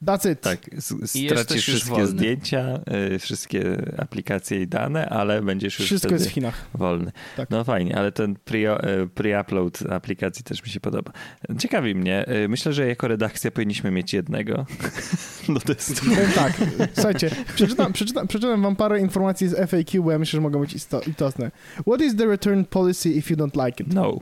That's 0.04 0.32
it. 0.32 0.40
Tak, 0.40 0.58
stracisz 1.06 1.62
wszystkie 1.62 1.90
wolny. 1.90 2.06
zdjęcia, 2.06 2.80
y, 3.14 3.18
wszystkie 3.18 3.76
aplikacje 3.98 4.62
i 4.62 4.66
dane, 4.66 5.08
ale 5.08 5.42
będziesz 5.42 5.78
już 5.78 5.86
Wszystko 5.86 6.08
wtedy 6.08 6.14
jest 6.22 6.30
w 6.30 6.34
Chinach. 6.34 6.66
wolny. 6.74 7.12
Tak. 7.36 7.50
No 7.50 7.64
fajnie, 7.64 7.96
ale 7.98 8.12
ten 8.12 8.34
pre- 8.46 8.88
y, 9.02 9.06
pre-upload 9.08 9.92
aplikacji 9.92 10.44
też 10.44 10.62
mi 10.62 10.68
się 10.68 10.80
podoba. 10.80 11.12
Ciekawi 11.58 11.94
mnie, 11.94 12.28
y, 12.44 12.48
myślę, 12.48 12.72
że 12.72 12.86
jako 12.88 13.08
redakcja 13.08 13.50
powinniśmy 13.50 13.90
mieć 13.90 14.12
jednego 14.14 14.66
do 15.54 15.60
testu. 15.60 15.94
Powiem 16.10 16.30
tak, 16.34 16.52
słuchajcie, 16.94 17.30
przeczytam, 17.54 17.92
przeczytam, 17.92 18.28
przeczytam 18.28 18.62
wam 18.62 18.76
parę 18.76 19.00
informacji 19.00 19.48
z 19.48 19.70
FAQ, 19.70 20.02
bo 20.02 20.12
ja 20.12 20.18
myślę, 20.18 20.36
że 20.36 20.40
mogą 20.40 20.60
być 20.60 20.74
isto- 20.74 21.08
istotne. 21.10 21.50
What 21.86 22.00
is 22.00 22.16
the 22.16 22.26
return 22.26 22.64
policy 22.64 23.08
if 23.10 23.34
you 23.34 23.36
don't 23.40 23.66
like 23.66 23.84
it? 23.84 23.94
No. 23.94 24.20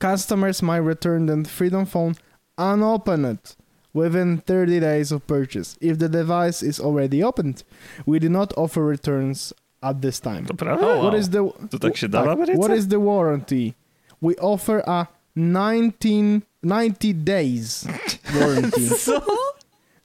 Customers 0.00 0.62
might 0.62 0.86
return 0.86 1.26
the 1.26 1.44
Freedom 1.50 1.86
Phone 1.86 2.14
unopened 2.56 3.56
within 3.94 4.38
30 4.38 4.80
days 4.80 5.12
of 5.12 5.26
purchase 5.26 5.76
if 5.80 5.98
the 5.98 6.08
device 6.08 6.62
is 6.62 6.80
already 6.80 7.22
opened. 7.22 7.62
We 8.06 8.18
do 8.18 8.28
not 8.28 8.52
offer 8.56 8.82
returns 8.84 9.52
at 9.82 10.00
this 10.02 10.20
time. 10.20 10.46
To 10.46 10.54
prawda? 10.54 10.86
Wow. 10.86 11.02
What 11.04 11.14
is 11.14 11.28
the 11.30 11.50
To 11.70 11.78
tak 11.78 11.96
się 11.96 12.08
da 12.08 12.22
w 12.22 12.28
Ameryce? 12.28 12.58
What 12.58 12.70
is 12.70 12.88
the 12.88 12.98
warranty? 12.98 13.74
We 14.20 14.36
offer 14.36 14.82
a 14.86 15.06
19 15.36 16.42
90 16.62 17.12
days 17.14 17.86
warranty. 18.40 18.88
Co? 19.04 19.22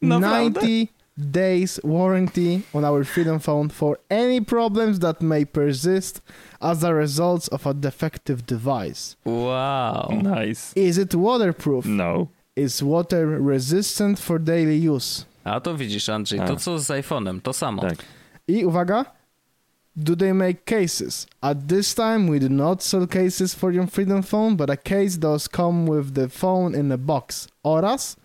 Naprawdę? 0.01 0.61
90 0.61 0.87
days 1.17 1.79
warranty 1.83 2.61
on 2.73 2.85
our 2.85 3.03
Freedom 3.03 3.39
Phone 3.39 3.69
for 3.69 3.97
any 4.09 4.39
problems 4.39 4.99
that 4.99 5.21
may 5.21 5.45
persist 5.45 6.21
as 6.61 6.83
a 6.83 6.93
result 6.93 7.49
of 7.51 7.65
a 7.65 7.73
defective 7.73 8.45
device. 8.45 9.15
Wow. 9.25 10.09
Nice. 10.11 10.73
Is 10.75 10.97
it 10.99 11.15
waterproof? 11.15 11.85
No. 11.85 12.29
Is 12.57 12.81
water 12.81 13.27
resistant 13.27 14.17
for 14.17 14.39
daily 14.39 14.77
use? 14.77 15.25
A 15.45 15.59
to 15.61 15.73
widzisz, 15.73 16.09
Andrzej, 16.09 16.39
A. 16.39 16.47
to 16.47 16.55
co 16.55 16.79
z 16.79 16.89
iPhone'em, 16.89 17.41
to 17.41 17.53
samo. 17.53 17.81
Tak. 17.81 18.03
I 18.47 18.65
uwaga, 18.65 19.05
do 19.95 20.15
they 20.15 20.33
make 20.33 20.65
cases? 20.65 21.27
At 21.41 21.67
this 21.67 21.93
time, 21.93 22.27
we 22.27 22.39
do 22.39 22.49
not 22.49 22.83
sell 22.83 23.07
cases 23.07 23.53
for 23.53 23.71
your 23.71 23.87
Freedom 23.87 24.23
Phone, 24.23 24.55
but 24.55 24.69
a 24.69 24.77
case 24.77 25.17
does 25.17 25.47
come 25.47 25.85
with 25.85 26.15
the 26.15 26.29
phone 26.29 26.73
in 26.75 26.91
a 26.91 26.97
box. 26.97 27.47
Oraz, 27.63 28.15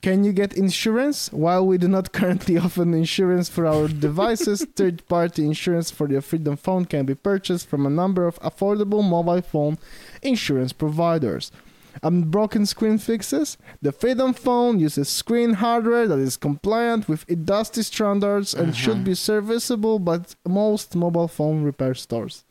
can 0.00 0.22
you 0.24 0.32
get 0.32 0.52
insurance? 0.52 1.32
While 1.32 1.66
we 1.66 1.76
do 1.76 1.88
not 1.88 2.12
currently 2.12 2.56
offer 2.64 2.82
insurance 2.82 3.48
for 3.48 3.66
our 3.66 3.88
devices, 3.88 4.64
third-party 4.76 5.44
insurance 5.44 5.90
for 5.90 6.08
your 6.08 6.22
Freedom 6.22 6.56
Phone 6.56 6.84
can 6.84 7.04
be 7.04 7.16
purchased 7.16 7.66
from 7.68 7.84
a 7.84 7.90
number 7.90 8.26
of 8.28 8.38
affordable 8.40 9.02
mobile 9.02 9.42
phone 9.42 9.76
insurance 10.22 10.72
providers. 10.72 11.50
Unbroken 12.02 12.66
screen 12.66 12.98
fixes. 12.98 13.58
The 13.82 13.92
Freedom 13.92 14.34
Phone 14.34 14.86
uses 14.86 15.08
screen 15.08 15.54
hardware 15.54 16.08
that 16.08 16.18
is 16.18 16.38
compliant 16.38 17.08
with 17.08 17.24
industry 17.30 17.84
standards 17.84 18.54
and 18.54 18.76
should 18.76 19.04
be 19.04 19.16
serviceable 19.16 19.98
by 19.98 20.18
most 20.48 20.94
mobile 20.94 21.28
phone 21.28 21.64
repair 21.64 21.96
stores. 21.96 22.44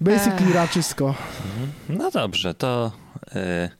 Basically, 0.00 0.52
raczysko. 0.52 1.14
No 1.88 2.10
dobrze, 2.10 2.54
to, 2.54 2.92
e, 3.34 3.70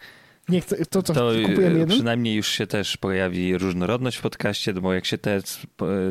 Nie 0.49 0.61
chcę, 0.61 0.77
to 0.87 1.03
co, 1.03 1.15
to 1.15 1.33
kupujemy 1.47 1.77
e, 1.77 1.79
jeden? 1.79 1.89
przynajmniej 1.89 2.35
już 2.35 2.49
się 2.49 2.67
też 2.67 2.97
pojawi 2.97 3.59
różnorodność 3.59 4.17
w 4.17 4.21
podcaście, 4.23 4.73
bo 4.73 4.95
jak 4.95 5.05
się 5.05 5.19
te, 5.19 5.41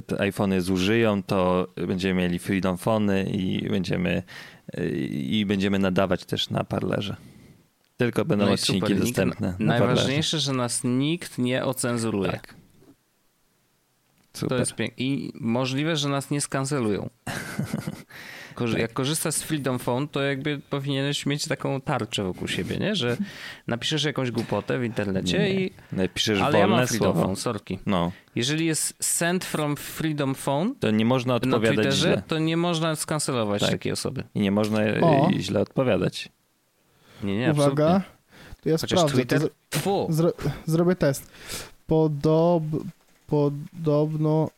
te 0.08 0.22
iPhony 0.22 0.62
zużyją, 0.62 1.24
to 1.24 1.68
będziemy 1.88 2.22
mieli 2.22 2.40
Freedom 2.40 2.78
Phony 2.78 3.24
i 3.24 3.70
będziemy, 3.70 4.24
e, 4.74 4.90
i 5.10 5.46
będziemy 5.46 5.80
nadawać 5.80 6.26
też 6.26 6.50
na 6.50 6.64
Parlerze. 6.64 7.16
Tylko 8.00 8.26
będą 8.26 8.46
No 8.46 8.52
odcinki 8.52 8.80
super. 8.82 8.92
Nikt- 8.96 9.02
dostępne 9.08 9.56
na 9.60 9.66
Najważniejsze, 9.66 10.40
że 10.40 10.54
nas 10.54 10.82
nikt 10.84 11.38
nie 11.38 11.66
ocenzuruje. 11.66 12.32
Tak. 12.32 12.56
Super. 14.34 14.50
To 14.50 14.60
jest 14.60 14.76
piękne. 14.76 15.04
I 15.06 15.32
możliwe, 15.36 15.96
że 15.96 16.10
nas 16.10 16.32
nie 16.32 16.42
skancelują. 16.42 17.10
Korzy- 18.56 18.74
Tak. 18.74 18.82
Jak 18.82 18.94
korzystasz 18.94 19.34
z 19.34 19.44
Freedom 19.44 19.80
Phone, 19.80 20.08
to 20.08 20.22
jakby 20.22 20.62
powinieneś 20.70 21.26
mieć 21.26 21.48
taką 21.48 21.82
tarczę 21.82 22.24
wokół 22.24 22.48
siebie, 22.48 22.78
nie? 22.78 22.96
Że 22.96 23.18
napiszesz 23.68 24.04
jakąś 24.04 24.32
głupotę 24.32 24.80
w 24.80 24.84
internecie 24.84 25.54
i... 25.54 25.72
Napiszesz 25.92 26.42
Ale 26.42 26.60
ja 26.60 26.68
mam 26.68 26.88
Freedom 26.88 27.06
słowo. 27.14 27.22
Phone, 27.26 27.36
sorki. 27.36 27.80
No, 27.86 28.12
Jeżeli 28.36 28.66
jest 28.66 28.94
send 29.00 29.46
from 29.46 29.76
Freedom 29.76 30.36
Phone 30.36 30.76
to 30.80 30.92
nie 30.92 31.06
można 31.06 31.34
na 31.34 31.36
odpowiadać 31.36 31.76
Twitterze, 31.76 32.08
źle. 32.14 32.24
to 32.28 32.40
nie 32.40 32.58
można 32.58 32.96
skancelować 32.96 33.62
Tak. 33.62 33.72
takiej 33.72 33.92
osoby. 33.92 34.24
I 34.36 34.40
nie 34.40 34.52
można 34.52 34.80
O. 35.02 35.30
źle 35.40 35.60
odpowiadać. 35.62 36.30
Nie, 37.24 37.38
nie, 37.38 37.52
Uwaga, 37.52 37.86
absolutnie. 37.86 38.62
to 38.64 38.70
ja 38.70 38.78
Chociaż 38.78 39.00
sprawdzę. 39.00 39.16
Twitter... 39.18 39.42
Zro, 39.84 40.08
zro, 40.10 40.32
zrobię 40.66 40.96
test. 40.96 41.32
Podob, 41.88 42.64
podobno 43.28 44.50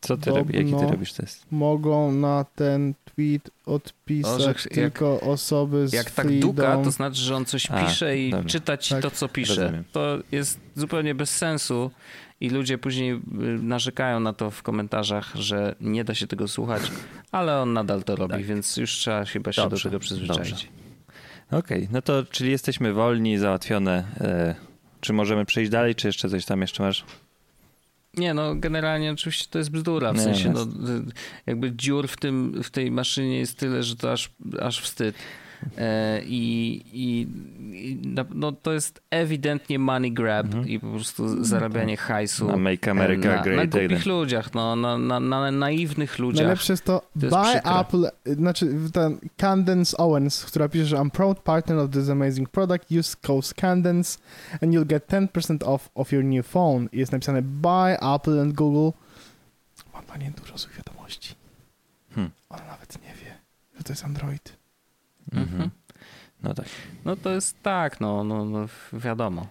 Co 0.00 0.16
ty 0.16 0.30
robisz? 0.30 0.54
Jaki 0.56 0.66
ty 0.66 0.72
Podobno- 0.72 0.90
robisz 0.92 1.12
test? 1.12 1.46
mogą 1.50 2.12
na 2.12 2.44
ten 2.54 2.94
tweet 3.04 3.50
odpisać 3.66 4.32
O, 4.32 4.38
że 4.40 4.46
jak- 4.48 4.62
tylko 4.62 5.20
osoby 5.20 5.88
z 5.88 5.92
Jak 5.92 6.10
tak 6.10 6.26
Freedom. 6.26 6.50
duka, 6.50 6.78
to 6.84 6.90
znaczy, 6.90 7.20
że 7.20 7.36
on 7.36 7.44
coś 7.44 7.70
A, 7.70 7.84
pisze 7.84 8.18
i 8.18 8.30
dobra. 8.30 8.48
czyta 8.48 8.76
ci 8.76 8.90
Tak. 8.94 9.02
to, 9.02 9.10
co 9.10 9.28
pisze. 9.28 9.62
Rozumiem. 9.62 9.84
To 9.92 10.18
jest 10.32 10.60
zupełnie 10.76 11.14
bez 11.14 11.36
sensu 11.36 11.90
i 12.40 12.50
ludzie 12.50 12.78
później 12.78 13.12
y, 13.12 13.18
narzekają 13.62 14.20
na 14.20 14.32
to 14.32 14.50
w 14.50 14.62
komentarzach, 14.62 15.32
że 15.34 15.74
nie 15.80 16.04
da 16.04 16.14
się 16.14 16.26
tego 16.26 16.48
słuchać, 16.48 16.82
ale 17.32 17.60
on 17.60 17.72
nadal 17.72 18.02
to 18.04 18.16
robi, 18.16 18.34
Tak. 18.34 18.42
więc 18.44 18.76
już 18.76 18.90
trzeba 18.92 19.24
chyba 19.24 19.52
się 19.52 19.62
Dobrze, 19.62 19.76
do 19.88 19.90
tego 19.90 20.00
przyzwyczaić. 20.00 20.50
dobrze. 20.50 20.66
Okej, 21.50 21.88
no 21.92 22.02
to 22.02 22.24
czyli 22.24 22.50
jesteśmy 22.50 22.92
wolni, 22.92 23.38
załatwione. 23.38 24.04
E, 24.20 24.54
czy 25.00 25.12
możemy 25.12 25.44
przejść 25.44 25.70
dalej, 25.70 25.94
czy 25.94 26.06
jeszcze 26.06 26.28
coś 26.28 26.44
tam 26.44 26.60
jeszcze 26.60 26.82
masz? 26.82 27.04
Nie, 28.16 28.34
no 28.34 28.54
generalnie 28.54 29.12
oczywiście 29.12 29.46
to 29.50 29.58
jest 29.58 29.70
bzdura, 29.70 30.12
w 30.12 30.16
Nie, 30.16 30.22
sensie 30.22 30.50
no, 30.50 30.62
y, 30.62 30.66
jakby 31.46 31.72
dziur 31.72 32.08
w, 32.08 32.16
tym, 32.16 32.62
w 32.62 32.70
tej 32.70 32.90
maszynie 32.90 33.38
jest 33.38 33.58
tyle, 33.58 33.82
że 33.82 33.96
to 33.96 34.12
aż, 34.12 34.30
aż 34.60 34.80
wstyd. 34.80 35.14
E, 35.78 36.20
I, 36.24 36.72
i, 36.92 37.20
i 37.72 37.96
na- 38.08 38.24
no, 38.34 38.52
to 38.52 38.72
jest 38.72 39.00
ewidentnie 39.10 39.78
money 39.78 40.12
grab 40.12 40.46
i 40.66 40.80
po 40.80 40.86
prostu 40.86 41.44
zarabianie 41.44 41.96
hajsu. 41.96 42.46
Na 42.46 42.56
Make 42.56 42.88
America 42.88 43.28
na, 43.28 43.36
na 43.36 43.42
Great 43.42 43.70
głupich 43.70 43.92
Again. 44.00 44.08
ludziach, 44.12 44.54
no, 44.54 44.76
na, 44.76 44.98
na, 44.98 45.20
na 45.20 45.50
naiwnych 45.50 46.18
ludziach. 46.18 46.42
Najlepsze 46.42 46.72
jest 46.72 46.84
to, 46.84 47.00
To 47.20 47.26
jest 47.26 47.36
by 47.36 47.42
przykre. 47.42 47.70
Apple, 47.80 48.08
znaczy 48.26 48.66
ten 48.92 49.18
Candence 49.36 49.96
Owens, 49.96 50.44
która 50.44 50.68
pisze, 50.68 50.86
że 50.86 50.96
I'm 50.96 51.10
proud 51.10 51.38
partner 51.38 51.78
of 51.78 51.90
this 51.90 52.08
amazing 52.08 52.48
product, 52.48 52.92
use 52.92 53.16
code 53.22 53.46
Candence 53.56 54.18
and 54.62 54.74
you'll 54.74 54.86
get 54.86 55.06
10% 55.08 55.64
off 55.64 55.90
of 55.94 56.12
your 56.12 56.24
new 56.24 56.46
phone. 56.46 56.88
I 56.92 56.98
Jest 56.98 57.12
napisane 57.12 57.42
by 57.42 58.00
Apple 58.00 58.40
and 58.42 58.54
Google. 58.54 58.98
Mam 59.94 60.04
dla 60.04 60.16
niej 60.16 60.30
dużo 60.30 60.58
złych 60.58 60.76
wiadomości. 60.76 61.34
Hmm. 62.14 62.30
Ona 62.48 62.64
nawet 62.66 63.02
nie 63.02 63.14
wie, 63.24 63.34
że 63.78 63.84
to 63.84 63.92
jest 63.92 64.04
Android. 64.04 64.59
Mhm. 65.32 65.70
No 66.42 66.54
tak. 66.54 66.66
No 67.04 67.16
to 67.16 67.30
jest 67.30 67.62
tak, 67.62 68.00
no, 68.00 68.24
no, 68.24 68.44
no 68.44 68.66
wiadomo. 68.92 69.46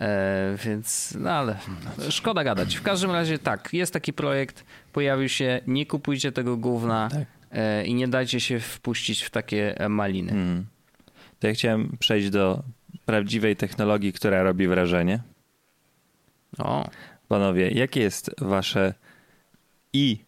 E, 0.00 0.56
więc, 0.64 1.16
no 1.20 1.30
ale 1.30 1.56
szkoda 2.10 2.44
gadać. 2.44 2.76
W 2.76 2.82
każdym 2.82 3.10
razie 3.10 3.38
tak, 3.38 3.68
jest 3.72 3.92
taki 3.92 4.12
projekt, 4.12 4.64
pojawił 4.92 5.28
się, 5.28 5.60
nie 5.66 5.86
kupujcie 5.86 6.32
tego 6.32 6.56
gówna 6.56 7.08
Tak. 7.08 7.24
e, 7.52 7.84
i 7.86 7.94
nie 7.94 8.08
dajcie 8.08 8.40
się 8.40 8.60
wpuścić 8.60 9.22
w 9.22 9.30
takie 9.30 9.80
e, 9.80 9.88
maliny. 9.88 10.32
Mhm. 10.32 10.66
To 11.40 11.46
ja 11.46 11.54
chciałem 11.54 11.96
przejść 11.98 12.30
do 12.30 12.62
prawdziwej 13.04 13.56
technologii, 13.56 14.12
która 14.12 14.42
robi 14.42 14.68
wrażenie. 14.68 15.20
O, 16.58 16.88
Panowie, 17.28 17.70
jakie 17.70 18.00
jest 18.00 18.30
wasze 18.38 18.94
i 19.92 20.18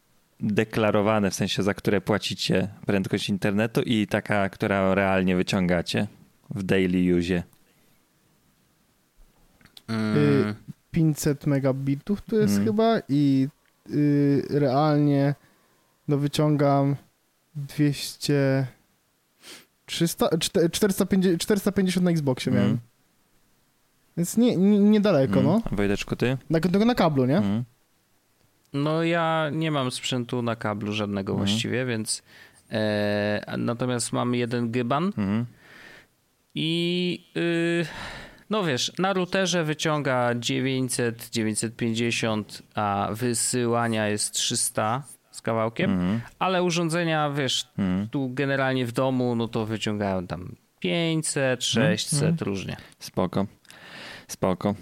deklarowane, 0.40 1.30
w 1.30 1.34
sensie 1.34 1.62
za 1.62 1.74
które 1.74 2.00
płacicie 2.00 2.68
prędkość 2.86 3.28
internetu 3.28 3.82
i 3.82 4.06
taka, 4.06 4.48
która 4.48 4.94
realnie 4.94 5.36
wyciągacie 5.36 6.06
w 6.50 6.62
daily 6.62 7.16
use? 7.18 7.42
mm, 9.88 10.54
500 10.90 11.46
megabitów 11.46 12.22
to 12.22 12.36
jest 12.36 12.48
Mhm. 12.56 12.66
chyba 12.66 13.00
i 13.08 13.48
y, 13.90 14.42
realnie 14.50 15.34
no 16.08 16.16
wyciągam 16.18 16.96
200 17.54 18.66
300, 19.86 20.26
czte- 20.26 20.70
450, 20.70 21.40
450 21.40 22.04
na 22.04 22.10
Xboxie 22.10 22.52
miałem. 22.52 22.70
Mhm. 22.70 22.88
Więc 24.16 24.36
nie, 24.36 24.56
nie, 24.56 24.78
niedaleko, 24.78 25.42
no. 25.42 25.54
Mhm. 25.54 25.76
Wojteczku, 25.76 26.16
ty? 26.16 26.36
Na, 26.50 26.58
na 26.84 26.94
kablu, 26.94 27.26
nie? 27.26 27.36
Mhm. 27.36 27.64
No 28.76 29.02
ja 29.02 29.50
nie 29.52 29.70
mam 29.70 29.90
sprzętu 29.90 30.42
na 30.42 30.56
kablu 30.56 30.92
żadnego 30.92 31.32
Mhm. 31.32 31.46
właściwie, 31.48 31.86
więc 31.86 32.22
e, 32.72 33.54
natomiast 33.58 34.12
mam 34.12 34.34
jeden 34.34 34.70
gyban 34.70 35.04
Mhm. 35.04 35.46
i 36.54 37.24
y, 37.36 37.86
no 38.50 38.64
wiesz, 38.64 38.92
na 38.98 39.12
routerze 39.12 39.64
wyciąga 39.64 40.34
900, 40.34 41.28
950, 41.30 42.62
a 42.74 43.08
wysyłania 43.12 44.08
jest 44.08 44.32
300 44.34 45.02
z 45.30 45.40
kawałkiem, 45.42 45.90
Mhm. 45.90 46.20
ale 46.38 46.62
urządzenia, 46.62 47.30
wiesz, 47.30 47.68
Mhm. 47.78 48.08
tu 48.08 48.30
generalnie 48.34 48.86
w 48.86 48.92
domu, 48.92 49.36
no 49.36 49.48
to 49.48 49.66
wyciągają 49.66 50.26
tam 50.26 50.54
500, 50.80 51.64
600, 51.64 52.22
Mhm. 52.22 52.36
różnie. 52.40 52.76
Spoko. 52.98 53.46
Spoko. 54.28 54.74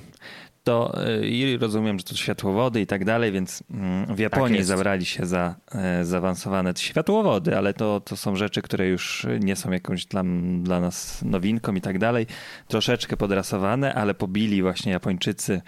To 0.65 1.05
y, 1.23 1.27
i 1.27 1.57
rozumiem, 1.57 1.99
że 1.99 2.05
to 2.05 2.17
światłowody 2.17 2.81
i 2.81 2.87
tak 2.87 3.05
dalej, 3.05 3.33
więc 3.33 3.65
mm, 3.71 4.17
w 4.17 4.19
Japonii 4.19 4.57
jest. 4.57 4.69
zabrali 4.69 5.05
się 5.05 5.27
za 5.27 5.55
e, 5.73 6.05
zaawansowane 6.05 6.73
światłowody, 6.77 7.57
ale 7.57 7.75
to, 7.75 8.01
to 8.01 8.17
są 8.17 8.37
rzeczy, 8.37 8.62
które 8.62 8.89
już 8.89 9.27
nie 9.41 9.57
są 9.57 9.71
jakąś 9.73 10.07
dla, 10.07 10.23
dla 10.62 10.81
nas 10.81 11.23
nowinką 11.23 11.75
i 11.75 11.81
tak 11.81 11.99
dalej. 11.99 12.27
Troszeczkę 12.69 13.17
podrasowane, 13.17 13.95
ale 13.95 14.15
pobili 14.15 14.62
właśnie 14.62 14.93
Japończycy 14.93 15.62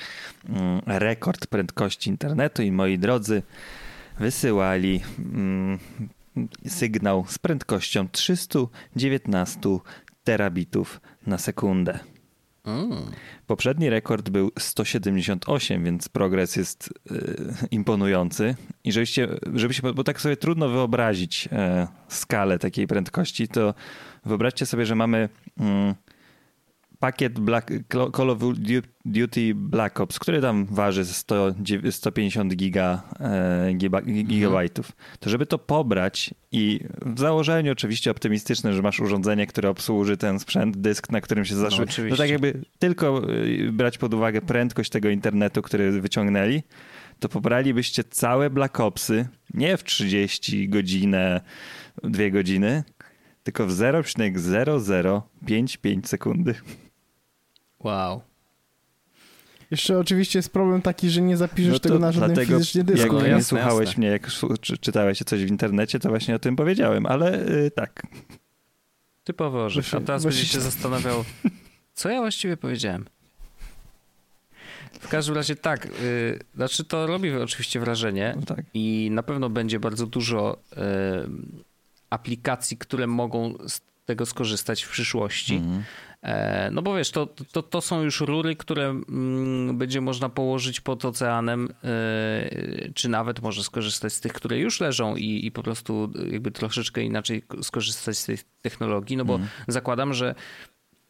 mm, 0.48 0.80
rekord 0.86 1.46
prędkości 1.46 2.10
internetu 2.10 2.62
i 2.62 2.72
moi 2.72 2.98
drodzy, 2.98 3.42
wysyłali 4.18 5.00
mm, 5.18 5.78
sygnał 6.66 7.24
z 7.28 7.38
prędkością 7.38 8.08
319 8.08 9.60
terabitów 10.24 11.00
na 11.26 11.38
sekundę. 11.38 11.98
Mm. 12.66 13.10
Poprzedni 13.46 13.90
rekord 13.90 14.30
był 14.30 14.50
178, 14.58 15.84
więc 15.84 16.08
progres 16.08 16.56
jest 16.56 16.94
y, 17.10 17.36
imponujący. 17.70 18.54
I 18.84 18.92
żebyście, 18.92 19.28
żeby 19.54 19.74
się, 19.74 19.82
bo 19.94 20.04
tak 20.04 20.20
sobie 20.20 20.36
trudno 20.36 20.68
wyobrazić 20.68 21.48
e, 21.52 21.88
skalę 22.08 22.58
takiej 22.58 22.86
prędkości, 22.86 23.48
to 23.48 23.74
wyobraźcie 24.24 24.66
sobie, 24.66 24.86
że 24.86 24.94
mamy 24.94 25.28
mm, 25.60 25.94
pakiet 26.98 27.40
Black, 27.40 27.70
Call 28.16 28.30
of 28.30 28.38
Duty 29.04 29.54
Black 29.54 30.00
Ops, 30.00 30.18
który 30.18 30.40
tam 30.40 30.66
waży 30.66 31.04
100, 31.04 31.54
150 31.90 32.56
giga, 32.56 33.02
e, 33.20 33.72
giga, 33.74 34.02
gigabajtów. 34.02 34.92
To 35.20 35.30
żeby 35.30 35.46
to 35.46 35.58
pobrać 35.58 36.34
i 36.52 36.80
w 37.06 37.18
założeniu 37.18 37.72
oczywiście 37.72 38.10
optymistyczne, 38.10 38.72
że 38.72 38.82
masz 38.82 39.00
urządzenie, 39.00 39.46
które 39.46 39.70
obsłuży 39.70 40.16
ten 40.16 40.38
sprzęt, 40.38 40.76
dysk, 40.76 41.10
na 41.10 41.20
którym 41.20 41.44
się 41.44 41.54
zaszły. 41.54 41.78
No, 41.78 41.90
oczywiście. 41.90 42.18
tak 42.18 42.30
jakby 42.30 42.60
tylko 42.78 43.30
y, 43.30 43.72
brać 43.72 43.98
pod 43.98 44.14
uwagę 44.14 44.40
prędkość 44.40 44.90
tego 44.90 45.08
internetu, 45.08 45.62
który 45.62 46.00
wyciągnęli, 46.00 46.62
to 47.20 47.28
pobralibyście 47.28 48.04
całe 48.04 48.50
Black 48.50 48.80
Opsy 48.80 49.28
nie 49.54 49.76
w 49.76 49.84
30 49.84 50.68
godzinę, 50.68 51.40
2 52.02 52.30
godziny, 52.30 52.84
tylko 53.42 53.66
w 53.66 53.70
0,0055 53.70 56.06
sekundy. 56.06 56.54
Wow. 57.80 58.20
Jeszcze 59.70 59.98
oczywiście 59.98 60.38
jest 60.38 60.52
problem 60.52 60.82
taki, 60.82 61.10
że 61.10 61.20
nie 61.22 61.36
zapiszesz 61.36 61.72
No 61.72 61.78
tego 61.78 61.98
na 61.98 62.12
żadnym 62.12 62.34
dlatego, 62.34 62.58
fizycznie 62.58 62.84
dysku. 62.84 63.02
Jak 63.02 63.12
No 63.12 63.20
nie 63.22 63.28
jasne, 63.28 63.44
słuchałeś 63.44 63.86
jasne. 63.88 64.00
mnie, 64.00 64.08
jak 64.08 64.28
czy, 64.60 64.78
czytałeś 64.78 65.18
coś 65.18 65.44
w 65.44 65.48
internecie, 65.48 65.98
to 65.98 66.08
właśnie 66.08 66.34
o 66.34 66.38
tym 66.38 66.56
powiedziałem, 66.56 67.06
ale 67.06 67.48
y, 67.48 67.70
tak. 67.70 68.02
Typowy 69.24 69.58
orzech. 69.58 69.94
A 69.94 70.00
teraz 70.00 70.22
właśnie- 70.22 70.38
będzie 70.40 70.52
się 70.52 70.60
zastanawiał, 70.60 71.24
co 71.94 72.08
ja 72.08 72.20
właściwie 72.20 72.56
powiedziałem. 72.56 73.04
W 75.00 75.08
każdym 75.08 75.34
razie 75.34 75.56
tak, 75.56 75.86
y, 76.00 76.38
znaczy 76.54 76.84
to 76.84 77.06
robi 77.06 77.32
oczywiście 77.32 77.80
wrażenie 77.80 78.34
No 78.36 78.42
tak. 78.46 78.64
i 78.74 79.08
na 79.12 79.22
pewno 79.22 79.50
będzie 79.50 79.80
bardzo 79.80 80.06
dużo 80.06 80.58
y, 80.72 80.76
aplikacji, 82.10 82.76
które 82.76 83.06
mogą 83.06 83.54
tego 84.06 84.26
skorzystać 84.26 84.82
w 84.82 84.90
przyszłości. 84.90 85.62
E, 86.22 86.70
No 86.72 86.82
bo 86.82 86.94
wiesz, 86.96 87.10
to, 87.10 87.26
to, 87.52 87.62
to 87.62 87.80
są 87.80 88.02
już 88.02 88.20
rury, 88.20 88.56
które 88.56 88.84
mm, 88.88 89.78
będzie 89.78 90.00
można 90.00 90.28
położyć 90.28 90.80
pod 90.80 91.04
oceanem, 91.04 91.68
e, 91.84 92.92
czy 92.94 93.08
nawet 93.08 93.42
może 93.42 93.64
skorzystać 93.64 94.12
z 94.12 94.20
tych, 94.20 94.32
które 94.32 94.58
już 94.58 94.80
leżą 94.80 95.16
i, 95.16 95.46
i 95.46 95.50
po 95.52 95.62
prostu 95.62 96.12
jakby 96.32 96.50
troszeczkę 96.50 97.02
inaczej 97.02 97.42
skorzystać 97.62 98.18
z 98.18 98.24
tej 98.26 98.38
technologii, 98.62 99.16
no 99.16 99.24
bo 99.24 99.40
zakładam, 99.68 100.14
że 100.14 100.34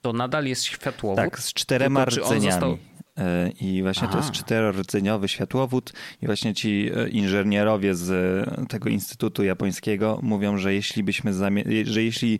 to 0.00 0.12
nadal 0.12 0.46
jest 0.46 0.64
światłowód. 0.64 1.16
Tak, 1.16 1.38
z 1.40 1.52
czterema 1.52 2.06
tylko 2.06 2.24
rdzeniami. 2.26 2.50
został- 2.52 2.78
I 3.60 3.82
właśnie 3.82 4.08
Aha. 4.08 4.12
to 4.12 4.18
jest 4.18 4.30
czterordzeniowy 4.30 5.28
światłowód 5.28 5.92
i 6.22 6.26
właśnie 6.26 6.54
ci 6.54 6.90
e, 6.96 7.08
inżynierowie 7.08 7.94
z 7.94 8.10
e, 8.10 8.66
tego 8.66 8.88
Instytutu 8.88 9.44
Japońskiego 9.44 10.18
mówią, 10.22 10.58
że 10.58 10.74
jeśli 10.74 11.02
byśmy, 11.02 11.32
że 11.84 12.02
jeśli 12.02 12.38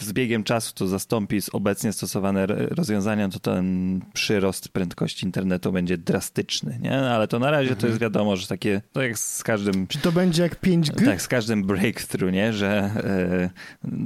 z 0.00 0.12
biegiem 0.12 0.44
czasu 0.44 0.74
to 0.74 0.86
zastąpi 0.86 1.42
z 1.42 1.48
obecnie 1.54 1.92
stosowane 1.92 2.46
rozwiązania, 2.46 3.28
to 3.28 3.38
ten 3.38 4.00
przyrost 4.12 4.68
prędkości 4.68 5.26
internetu 5.26 5.72
będzie 5.72 5.98
drastyczny, 5.98 6.78
nie? 6.82 6.90
No, 6.90 7.10
Ale 7.10 7.28
to 7.28 7.38
na 7.38 7.50
razie 7.50 7.76
to 7.76 7.86
jest 7.86 7.98
wiadomo, 7.98 8.36
że 8.36 8.46
takie, 8.46 8.80
to 8.92 9.02
jak 9.02 9.18
z 9.18 9.42
każdym 9.42 9.86
Czy 9.86 9.98
to 9.98 10.12
będzie 10.12 10.42
jak 10.42 10.60
5G? 10.60 11.04
tak, 11.04 11.22
z 11.22 11.28
każdym 11.28 11.64
breakthrough, 11.64 12.32
nie? 12.32 12.52
że 12.52 12.90
e, 13.04 13.50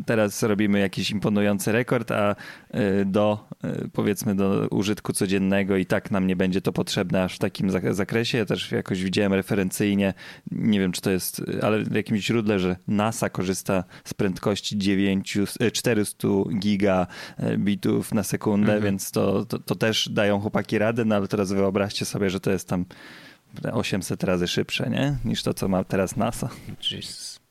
teraz 0.07 0.43
robimy 0.43 0.79
jakiś 0.79 1.11
imponujący 1.11 1.73
rekord, 1.73 2.11
a 2.11 2.37
e, 2.71 3.05
do 3.05 3.49
e, 3.65 3.89
powiedzmy 3.93 4.35
do 4.35 4.69
użytku 4.71 5.13
codziennego 5.13 5.77
i 5.83 5.87
tak 5.87 6.11
nam 6.11 6.27
nie 6.27 6.37
będzie 6.37 6.61
to 6.61 6.73
potrzebne 6.73 7.25
aż 7.25 7.35
w 7.35 7.39
takim 7.39 7.71
zak- 7.71 7.95
zakresie. 7.95 8.39
Ja 8.39 8.45
też 8.45 8.73
jakoś 8.73 9.03
widziałem 9.03 9.33
referencyjnie, 9.33 10.15
nie 10.51 10.81
wiem 10.81 10.93
czy 10.93 11.01
to 11.01 11.11
jest, 11.11 11.43
ale 11.63 11.85
w 11.85 11.95
jakimś 11.95 12.25
źródle, 12.25 12.59
że 12.59 12.77
NASA 12.89 13.31
korzysta 13.31 13.85
z 14.05 14.15
prędkości 14.15 14.79
9, 14.79 15.39
e, 15.61 15.71
400 15.71 16.29
gigabitów 16.59 18.15
na 18.15 18.23
sekundę, 18.23 18.81
więc 18.81 19.11
to, 19.11 19.45
to, 19.45 19.59
to 19.59 19.75
też 19.75 20.09
dają 20.09 20.41
chłopaki 20.41 20.79
radę, 20.79 21.05
no 21.05 21.15
ale 21.15 21.29
teraz 21.29 21.53
wyobraźcie 21.53 22.05
sobie, 22.05 22.31
że 22.31 22.41
to 22.41 22.51
jest 22.51 22.69
tam 22.69 22.85
800 23.73 24.25
razy 24.25 24.49
szybsze, 24.49 24.91
nie? 24.91 25.17
Niż 25.25 25.43
to, 25.43 25.55
co 25.55 25.69
ma 25.69 25.85
teraz 25.85 26.17
NASA. 26.17 26.49
Jesus. 26.91 27.43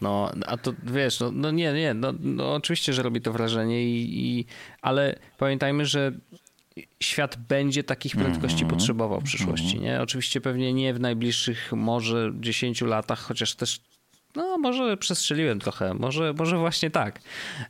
No, 0.00 0.30
a 0.46 0.56
to 0.56 0.74
wiesz, 0.82 1.20
no, 1.20 1.30
no 1.32 1.50
nie, 1.50 1.72
nie, 1.72 1.94
no, 1.94 2.12
no 2.20 2.54
oczywiście, 2.54 2.92
że 2.92 3.02
robi 3.02 3.20
to 3.20 3.32
wrażenie, 3.32 3.84
i, 3.84 4.18
i, 4.38 4.44
ale 4.82 5.18
pamiętajmy, 5.38 5.86
że 5.86 6.12
świat 7.02 7.36
będzie 7.36 7.84
takich 7.84 8.16
prędkości 8.16 8.62
Mhm. 8.62 8.70
potrzebował 8.70 9.20
w 9.20 9.24
przyszłości, 9.24 9.80
nie? 9.80 10.02
Oczywiście 10.02 10.40
pewnie 10.40 10.72
nie 10.72 10.94
w 10.94 11.00
najbliższych 11.00 11.72
może 11.72 12.32
10 12.40 12.80
latach, 12.80 13.18
chociaż 13.18 13.54
też 13.54 13.80
no 14.34 14.58
może 14.58 14.96
przestrzeliłem 14.96 15.60
trochę, 15.60 15.94
może, 15.94 16.34
może 16.38 16.58
właśnie 16.58 16.90
tak. 16.90 17.20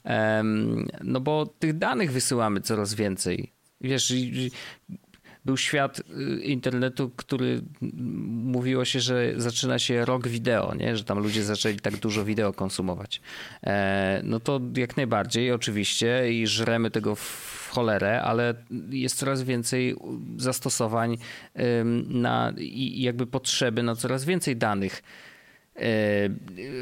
Em, 0.04 0.88
no 1.04 1.20
bo 1.20 1.46
tych 1.46 1.78
danych 1.78 2.12
wysyłamy 2.12 2.60
coraz 2.60 2.94
więcej. 2.94 3.52
Wiesz, 3.80 4.12
był 5.46 5.56
świat 5.56 6.00
y, 6.00 6.42
internetu, 6.42 7.10
który 7.16 7.60
mówiło 8.42 8.84
się, 8.84 9.00
że 9.00 9.32
zaczyna 9.36 9.78
się 9.78 10.04
rok 10.04 10.28
wideo, 10.28 10.74
nie? 10.74 10.96
że 10.96 11.04
tam 11.04 11.18
ludzie 11.18 11.44
zaczęli 11.44 11.76
tak 11.76 11.96
dużo 11.96 12.24
wideo 12.24 12.52
konsumować. 12.52 13.20
E, 13.62 14.20
no 14.24 14.40
to 14.40 14.60
jak 14.76 14.96
najbardziej, 14.96 15.52
oczywiście, 15.52 16.32
i 16.32 16.46
żremy 16.46 16.90
tego 16.90 17.14
w 17.14 17.68
cholerę, 17.70 18.22
ale 18.22 18.54
jest 18.90 19.16
coraz 19.16 19.42
więcej 19.42 19.96
zastosowań 20.36 21.18
na, 22.08 22.52
i 22.58 23.02
jakby 23.02 23.26
potrzeby 23.26 23.82
na 23.82 23.94
coraz 23.94 24.24
więcej 24.24 24.56
danych. 24.56 25.02
E, 25.78 26.28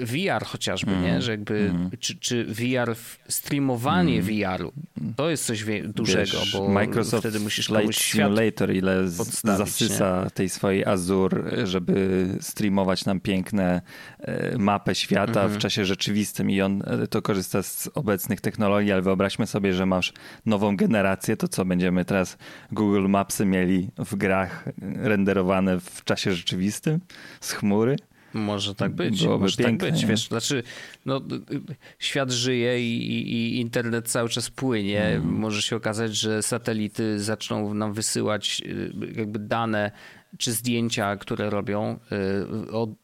VR 0.05 0.45
chociażby, 0.45 0.90
Mhm. 0.92 1.14
nie? 1.14 1.22
Że 1.22 1.30
jakby, 1.30 1.72
czy, 2.01 2.16
czy 2.16 2.45
VR, 2.45 2.95
streamowanie 3.28 4.22
VR-u, 4.22 4.72
to 5.16 5.30
jest 5.30 5.47
coś 5.47 5.64
dużego, 5.84 6.38
Wiesz, 6.40 6.53
bo 6.53 6.68
Microsoft 6.68 7.22
wtedy 7.22 7.40
musisz 7.40 7.68
komuś 7.68 7.97
świat 7.97 8.26
Simulator, 8.30 8.72
ile 8.74 9.09
zasysa 9.09 10.30
tej 10.34 10.49
swojej 10.49 10.84
Azure, 10.84 11.66
żeby 11.66 12.26
streamować 12.40 13.05
nam 13.05 13.20
piękne 13.20 13.82
e, 14.20 14.59
mapę 14.59 14.95
świata 14.95 15.40
Mhm. 15.42 15.51
w 15.53 15.59
czasie 15.59 15.84
rzeczywistym 15.84 16.51
i 16.51 16.61
on 16.61 16.82
e, 16.86 17.07
to 17.07 17.22
korzysta 17.22 17.62
z 17.62 17.88
obecnych 17.95 18.40
technologii, 18.40 18.92
ale 18.92 19.03
wyobraźmy 19.03 19.47
sobie, 19.47 19.74
że 19.74 19.86
masz 19.86 20.12
nową 20.47 20.76
generację, 20.76 21.36
to 21.36 21.49
co 21.49 21.64
będziemy 21.64 22.05
teraz 22.05 22.38
Google 22.72 23.09
Mapsy 23.09 23.47
mieli 23.47 23.88
w 23.99 24.16
grach 24.16 24.64
renderowane 24.97 25.80
w 25.80 26.05
czasie 26.05 26.32
rzeczywistym 26.32 27.01
z 27.40 27.53
chmury? 27.53 27.97
Może 28.35 28.74
tak 28.74 28.93
być, 28.93 29.22
Byłoby 29.22 29.43
może 29.43 29.57
tak 29.57 29.66
piękne, 29.66 29.91
być. 29.93 30.03
nie? 30.03 30.09
Wiesz, 30.09 30.28
znaczy, 30.28 30.62
no, 31.07 31.16
y, 31.16 31.55
y, 31.55 31.76
świat 31.99 32.30
żyje 32.30 32.80
i, 32.80 33.12
i, 33.32 33.61
internet 33.61 34.09
cały 34.09 34.28
czas 34.28 34.51
płynie. 34.51 35.05
Mhm. 35.07 35.35
Może 35.35 35.62
się 35.62 35.76
okazać, 35.76 36.16
że 36.16 36.43
satelity 36.43 37.20
zaczną 37.20 37.74
nam 37.74 37.93
wysyłać 37.93 38.62
y, 38.66 38.93
jakby 39.16 39.39
dane 39.39 39.91
czy 40.39 40.53
zdjęcia, 40.53 41.16
które 41.16 41.51
robią 41.51 41.99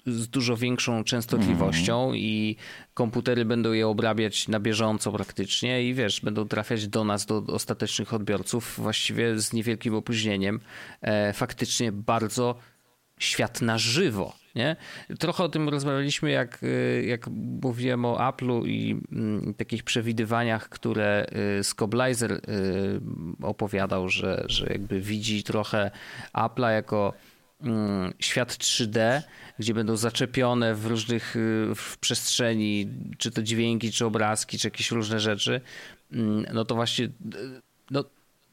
z 0.07 0.29
dużo 0.29 0.57
większą 0.57 1.05
częstotliwością 1.05 2.01
Mhm. 2.01 2.17
i 2.17 2.57
komputery 2.95 3.45
będą 3.45 3.73
je 3.73 3.89
obrabiać 3.89 4.49
na 4.49 4.61
bieżąco 4.61 5.13
praktycznie 5.13 5.85
i 5.89 5.95
wiesz, 5.95 6.21
będą 6.21 6.49
trafiać 6.49 6.89
do 6.89 7.05
nas, 7.05 7.27
do 7.27 7.37
ostatecznych 7.47 8.15
odbiorców 8.15 8.75
właściwie 8.79 9.39
z 9.39 9.53
niewielkim 9.53 9.95
opóźnieniem. 9.95 10.61
E, 11.03 11.33
faktycznie 11.33 11.93
bardzo 11.93 12.55
świat 13.19 13.63
na 13.63 13.79
żywo. 13.79 14.40
Nie? 14.55 14.77
Trochę 15.19 15.45
o 15.45 15.49
tym 15.49 15.69
rozmawialiśmy, 15.69 16.31
jak, 16.31 16.63
y, 16.63 17.05
jak 17.07 17.27
mówiłem 17.63 18.05
o 18.05 18.19
Apple'u 18.19 18.69
i 18.69 19.01
mm, 19.13 19.55
takich 19.55 19.83
przewidywaniach, 19.83 20.69
które 20.69 21.27
y, 21.59 21.65
Scoblizer 21.65 22.33
y, 22.33 22.41
opowiadał, 23.43 24.09
że, 24.09 24.45
że 24.47 24.67
jakby 24.67 25.01
widzi 25.01 25.43
trochę 25.43 25.91
Apple'a 26.33 26.71
jako 26.71 27.13
mm, 27.63 28.13
świat 28.19 28.53
3D, 28.53 29.23
gdzie 29.59 29.75
będą 29.75 29.97
zaczepione 29.97 30.75
w 30.75 30.87
różnych 30.87 31.35
w 31.75 31.99
przestrzeni, 32.01 32.89
czy 33.19 33.31
to 33.31 33.43
dźwięki, 33.43 33.93
czy 33.93 34.07
obrazki, 34.07 34.59
czy 34.59 34.67
jakieś 34.67 34.91
różne 34.91 35.21
rzeczy, 35.21 35.61
Mm, 36.13 36.47
no 36.53 36.65
to 36.65 36.75
właśnie 36.75 37.09
no, 37.91 38.05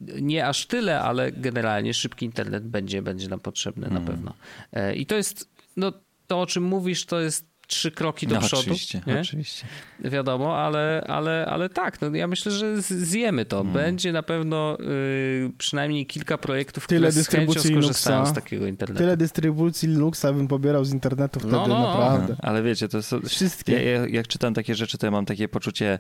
nie 0.02 0.48
aż 0.48 0.66
tyle, 0.66 1.02
ale 1.02 1.32
generalnie 1.32 1.94
szybki 1.94 2.26
internet 2.26 2.64
będzie, 2.64 3.02
będzie 3.02 3.28
nam 3.28 3.40
potrzebny 3.40 3.90
na 3.90 4.02
pewno. 4.02 4.34
E, 4.74 4.96
I 4.96 5.06
to 5.06 5.16
jest, 5.16 5.50
no 5.78 5.92
to 6.28 6.42
o 6.42 6.46
czym 6.46 6.64
mówisz, 6.64 7.06
to 7.06 7.20
jest 7.20 7.48
trzy 7.68 7.92
kroki 7.92 8.28
do 8.28 8.36
No, 8.36 8.42
przodu. 8.42 8.62
oczywiście, 8.62 9.02
nie? 9.08 9.20
oczywiście. 9.22 9.66
Wiadomo, 10.00 10.58
ale, 10.58 11.04
ale, 11.08 11.46
ale 11.50 11.70
tak, 11.70 12.02
no 12.02 12.16
ja 12.16 12.28
myślę, 12.28 12.52
że 12.52 12.82
z- 12.82 12.88
zjemy 12.94 13.46
to. 13.46 13.56
Hmm. 13.58 13.74
Będzie 13.74 14.12
na 14.12 14.24
pewno 14.24 14.78
y, 14.80 15.52
przynajmniej 15.58 16.06
kilka 16.06 16.38
projektów, 16.38 16.88
Tyle 16.88 17.00
które 17.10 17.12
z 17.12 17.16
chęcią 17.28 17.46
dystrybucji 17.46 17.72
skorzystają 17.72 18.18
Linuxa. 18.18 18.32
z 18.32 18.36
takiego 18.36 18.68
internetu. 18.68 19.00
Tyle 19.00 19.18
dystrybucji 19.18 19.90
Linuxa 19.90 20.26
bym 20.34 20.48
pobierał 20.48 20.86
z 20.86 20.94
internetu 20.94 21.40
wtedy, 21.40 21.54
No, 21.56 21.68
no. 21.68 21.88
naprawdę. 21.88 22.36
Ale 22.40 22.64
wiecie, 22.64 22.88
to 22.88 23.04
są, 23.04 23.22
Wszystkie. 23.22 23.74
Ja, 23.74 23.82
ja, 23.92 24.08
jak 24.08 24.28
czytam 24.28 24.54
takie 24.54 24.76
rzeczy, 24.76 24.98
to 24.98 25.08
ja 25.08 25.12
mam 25.12 25.26
takie 25.26 25.48
poczucie 25.48 26.00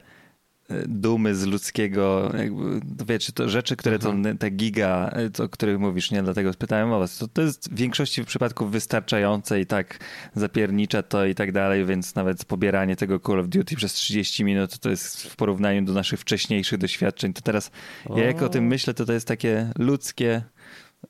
dumy 0.87 1.35
z 1.35 1.45
ludzkiego, 1.45 2.31
jakby, 2.37 2.79
to 2.97 3.05
wiecie, 3.05 3.33
to 3.33 3.49
rzeczy, 3.49 3.75
które 3.75 3.99
to, 3.99 4.13
te 4.39 4.49
giga, 4.49 5.11
o 5.43 5.49
których 5.49 5.79
mówisz, 5.79 6.11
nie, 6.11 6.23
dlatego 6.23 6.53
spytałem 6.53 6.91
o 6.91 6.99
was, 6.99 7.17
to, 7.17 7.27
to 7.27 7.41
jest 7.41 7.69
w 7.71 7.75
większości 7.75 8.25
przypadków 8.25 8.71
wystarczające 8.71 9.59
i 9.59 9.65
tak 9.65 9.99
zapiernicza 10.35 11.03
to 11.03 11.25
i 11.25 11.35
tak 11.35 11.51
dalej, 11.51 11.85
więc 11.85 12.15
nawet 12.15 12.45
pobieranie 12.45 12.95
tego 12.95 13.19
Call 13.19 13.39
of 13.39 13.47
Duty 13.47 13.75
przez 13.75 13.93
30 13.93 14.43
minut 14.43 14.79
to 14.79 14.89
jest 14.89 15.23
w 15.23 15.35
porównaniu 15.35 15.81
do 15.81 15.93
naszych 15.93 16.19
wcześniejszych 16.19 16.79
doświadczeń, 16.79 17.33
to 17.33 17.41
teraz 17.41 17.71
ja 18.15 18.23
jak 18.23 18.41
o 18.41 18.49
tym 18.49 18.67
myślę, 18.67 18.93
to 18.93 19.05
to 19.05 19.13
jest 19.13 19.27
takie 19.27 19.71
ludzkie 19.79 20.41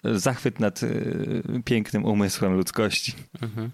zachwyt 0.04 0.60
nad 0.60 0.84
e, 0.84 0.88
pięknym 1.66 2.06
umysłem 2.06 2.54
ludzkości. 2.54 3.14
Mhm. 3.42 3.72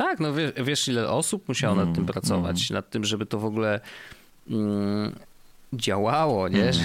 Tak, 0.00 0.20
no 0.20 0.34
wiesz, 0.34 0.52
wiesz 0.64 0.88
ile 0.88 1.08
osób 1.08 1.48
musiało 1.48 1.74
nad 1.74 1.82
Mm, 1.84 1.94
tym 1.94 2.06
pracować, 2.06 2.70
nad 2.70 2.90
tym, 2.90 3.04
żeby 3.04 3.26
to 3.26 3.38
w 3.38 3.44
ogóle 3.44 3.80
mm, 4.50 5.12
działało, 5.72 6.48
nie? 6.48 6.62
Mm. 6.62 6.72
Że 6.74 6.84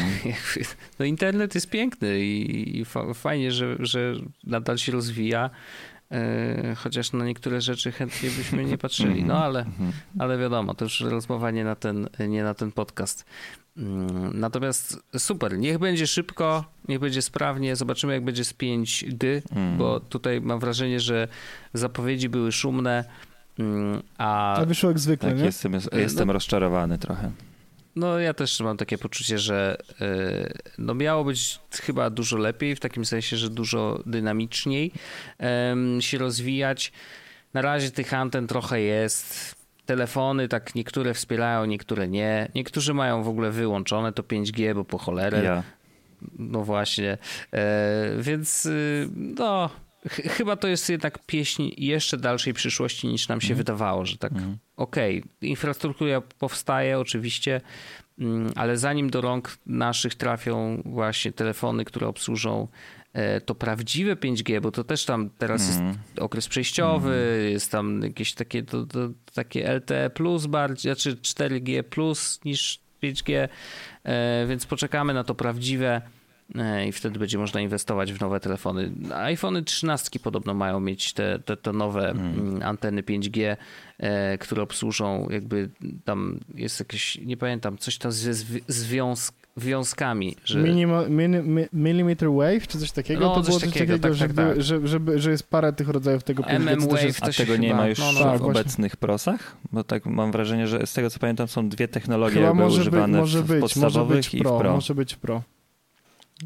no 1.00 1.06
internet 1.06 1.56
jest 1.56 1.70
piękny 1.70 2.20
i, 2.26 2.80
i 2.80 2.86
fa- 2.86 3.14
fajnie, 3.14 3.52
że, 3.52 3.76
że 3.80 4.14
nadal 4.44 4.78
się 4.78 4.92
rozwija, 4.92 5.50
e, 6.12 6.76
chociaż 6.78 7.14
na 7.14 7.26
niektóre 7.26 7.62
rzeczy 7.62 7.92
chętnie 7.92 8.30
byśmy 8.38 8.66
nie 8.66 8.78
patrzyli, 8.78 9.24
no 9.24 9.44
ale, 9.44 9.60
Mhm. 9.60 9.92
ale 10.20 10.38
wiadomo, 10.38 10.74
to 10.74 10.86
już 10.86 11.02
rozmowa 11.02 11.52
nie 11.52 11.64
na 11.64 11.76
ten, 11.76 12.10
nie 12.28 12.44
na 12.44 12.54
ten 12.54 12.72
podcast. 12.72 13.26
Mm, 13.78 14.40
Natomiast 14.40 14.98
super, 15.18 15.58
niech 15.58 15.78
będzie 15.78 16.08
szybko, 16.08 16.66
niech 16.88 17.00
będzie 17.00 17.22
sprawnie, 17.22 17.76
zobaczymy 17.76 18.14
jak 18.14 18.24
będzie 18.26 18.44
z 18.46 18.54
5G, 18.54 19.42
Mm. 19.56 19.78
bo 19.78 20.00
tutaj 20.00 20.42
mam 20.42 20.60
wrażenie, 20.60 21.00
że 21.00 21.28
zapowiedzi 21.74 22.30
były 22.30 22.52
szumne, 22.52 23.06
mm, 23.60 24.02
a 24.18 24.56
A 24.56 24.66
wyszło 24.66 24.90
jak 24.90 25.00
zwykle, 25.00 25.30
Tak, 25.30 25.40
nie? 25.40 25.46
jestem, 25.46 25.72
no- 25.72 26.00
jestem 26.00 26.32
rozczarowany 26.32 26.98
trochę. 26.98 27.32
no 27.96 28.20
ja 28.20 28.34
też 28.34 28.60
mam 28.60 28.78
takie 28.78 28.98
poczucie, 28.98 29.40
że 29.40 29.78
y, 30.02 30.54
no 30.78 30.94
miało 30.94 31.24
być 31.24 31.60
chyba 31.82 32.10
dużo 32.10 32.38
lepiej, 32.38 32.76
w 32.76 32.80
takim 32.80 33.06
sensie, 33.06 33.38
że 33.38 33.50
dużo 33.50 34.04
dynamiczniej 34.06 34.92
się 36.00 36.18
rozwijać. 36.18 36.92
Na 37.54 37.62
razie 37.62 37.92
tych 37.92 38.14
anten 38.14 38.48
trochę 38.48 38.82
jest. 38.82 39.55
Telefony 39.86 40.48
tak 40.48 40.76
niektóre 40.76 41.14
wspierają, 41.14 41.66
niektóre 41.66 42.08
nie. 42.08 42.52
Niektórzy 42.56 42.94
mają 42.94 43.24
w 43.24 43.28
ogóle 43.28 43.52
wyłączone 43.52 44.14
to 44.14 44.24
5G, 44.24 44.76
bo 44.76 44.86
po 44.86 44.98
cholerę. 44.98 45.44
Ja. 45.44 45.64
No 46.40 46.64
właśnie. 46.64 47.18
E, 47.54 48.10
więc 48.20 48.66
y, 48.66 49.10
no, 49.16 49.70
ch- 50.10 50.22
chyba 50.38 50.56
to 50.56 50.68
jest 50.68 50.90
jednak 50.90 51.20
pieśń 51.26 51.70
jeszcze 51.78 52.18
dalszej 52.18 52.54
przyszłości 52.54 53.08
niż 53.08 53.28
nam 53.28 53.42
się 53.42 53.46
Mhm. 53.46 53.58
wydawało, 53.58 54.06
że 54.06 54.18
tak 54.18 54.32
okej, 54.78 55.24
infrastruktura 55.42 56.22
powstaje 56.22 57.00
oczywiście, 57.00 57.62
mm, 58.20 58.52
ale 58.56 58.78
zanim 58.78 59.10
do 59.10 59.22
rąk 59.22 59.58
naszych 59.66 60.16
trafią 60.16 60.82
właśnie 60.86 61.32
telefony, 61.32 61.86
które 61.86 62.08
obsłużą 62.08 62.68
to 63.46 63.56
prawdziwe 63.56 64.16
5G, 64.16 64.62
bo 64.62 64.72
to 64.72 64.84
też 64.84 65.06
tam 65.06 65.30
teraz 65.38 65.70
Mhm. 65.70 65.88
jest 65.88 66.20
okres 66.20 66.48
przejściowy, 66.48 67.48
jest 67.52 67.72
tam 67.72 68.02
jakieś 68.02 68.34
takie, 68.34 68.64
to, 68.64 68.86
to, 68.86 69.00
takie 69.34 69.74
LTE 69.74 70.10
plus 70.10 70.46
bardziej, 70.46 70.94
znaczy 70.96 71.16
4G 71.16 71.84
plus 71.84 72.40
niż 72.46 72.80
5G, 73.04 73.48
e, 74.04 74.46
więc 74.48 74.66
poczekamy 74.66 75.14
na 75.14 75.24
to 75.24 75.36
prawdziwe 75.36 76.02
e, 76.56 76.88
i 76.88 76.92
wtedy 76.92 77.20
będzie 77.20 77.38
można 77.38 77.62
inwestować 77.62 78.14
w 78.14 78.22
nowe 78.22 78.40
telefony. 78.40 78.92
iPhony 79.14 79.64
13 79.64 80.20
podobno 80.20 80.54
mają 80.54 80.80
mieć 80.80 81.14
te, 81.14 81.40
te, 81.40 81.58
te 81.58 81.74
nowe 81.74 82.10
mm, 82.10 82.64
anteny 82.64 83.04
5G, 83.04 83.58
e, 83.98 84.38
które 84.38 84.62
obsłużą 84.62 85.28
jakby 85.30 85.70
tam 86.06 86.40
jest 86.56 86.80
jakieś, 86.80 87.18
nie 87.18 87.38
pamiętam, 87.38 87.78
coś 87.78 87.98
tam 87.98 88.12
ze 88.12 88.32
zwi- 88.32 88.62
związ, 89.56 89.88
związkami, 89.88 90.36
że... 90.46 90.60
Minima, 90.60 91.04
mini, 91.10 91.38
mi, 91.38 91.66
millimeter 91.74 92.30
wave, 92.32 92.68
czy 92.68 92.80
coś 92.80 92.92
takiego? 92.92 93.20
No, 93.20 93.36
to 93.36 93.42
coś 93.42 93.48
było 93.48 93.60
coś 93.60 93.70
takiego, 93.70 93.94
takiego, 93.94 94.08
tak, 94.08 94.14
że, 94.14 94.28
tak, 94.28 94.36
tak. 94.36 94.62
Że, 94.62 94.88
żeby, 94.88 95.20
że 95.20 95.32
jest 95.32 95.50
parę 95.50 95.74
tych 95.74 95.90
rodzajów 95.90 96.24
tego 96.24 96.44
5G, 96.44 96.50
MM 96.50 96.82
też 96.88 96.90
Wave 96.90 97.18
A 97.22 97.32
tego 97.32 97.58
nie 97.58 97.68
chyba- 97.68 97.82
ma 97.82 97.88
już 97.88 98.00
no, 98.00 98.06
no, 98.06 98.12
w 98.12 98.24
tak, 98.24 98.42
właśnie. 98.42 98.46
obecnych 98.62 98.96
prosach? 98.96 99.58
Bo 99.72 99.84
tak 99.84 100.06
mam 100.06 100.32
wrażenie, 100.32 100.68
że 100.68 100.88
z 100.88 100.94
tego 100.94 101.10
co 101.10 101.20
pamiętam 101.20 101.48
są 101.48 101.70
dwie 101.70 101.88
technologie 101.88 102.34
Chyba 102.34 102.46
jakby 102.46 102.62
może, 102.62 102.78
być, 102.78 102.88
używane 102.88 103.18
może 103.18 103.44
w 103.44 103.48
być, 103.48 103.62
może 103.62 103.62
podstawowych 103.62 104.18
być 104.18 104.34
i 104.34 104.38
w 104.38 104.42
pro, 104.42 104.60
pro. 104.60 104.74
może 104.74 104.96
być 104.96 105.16
pro. 105.16 105.42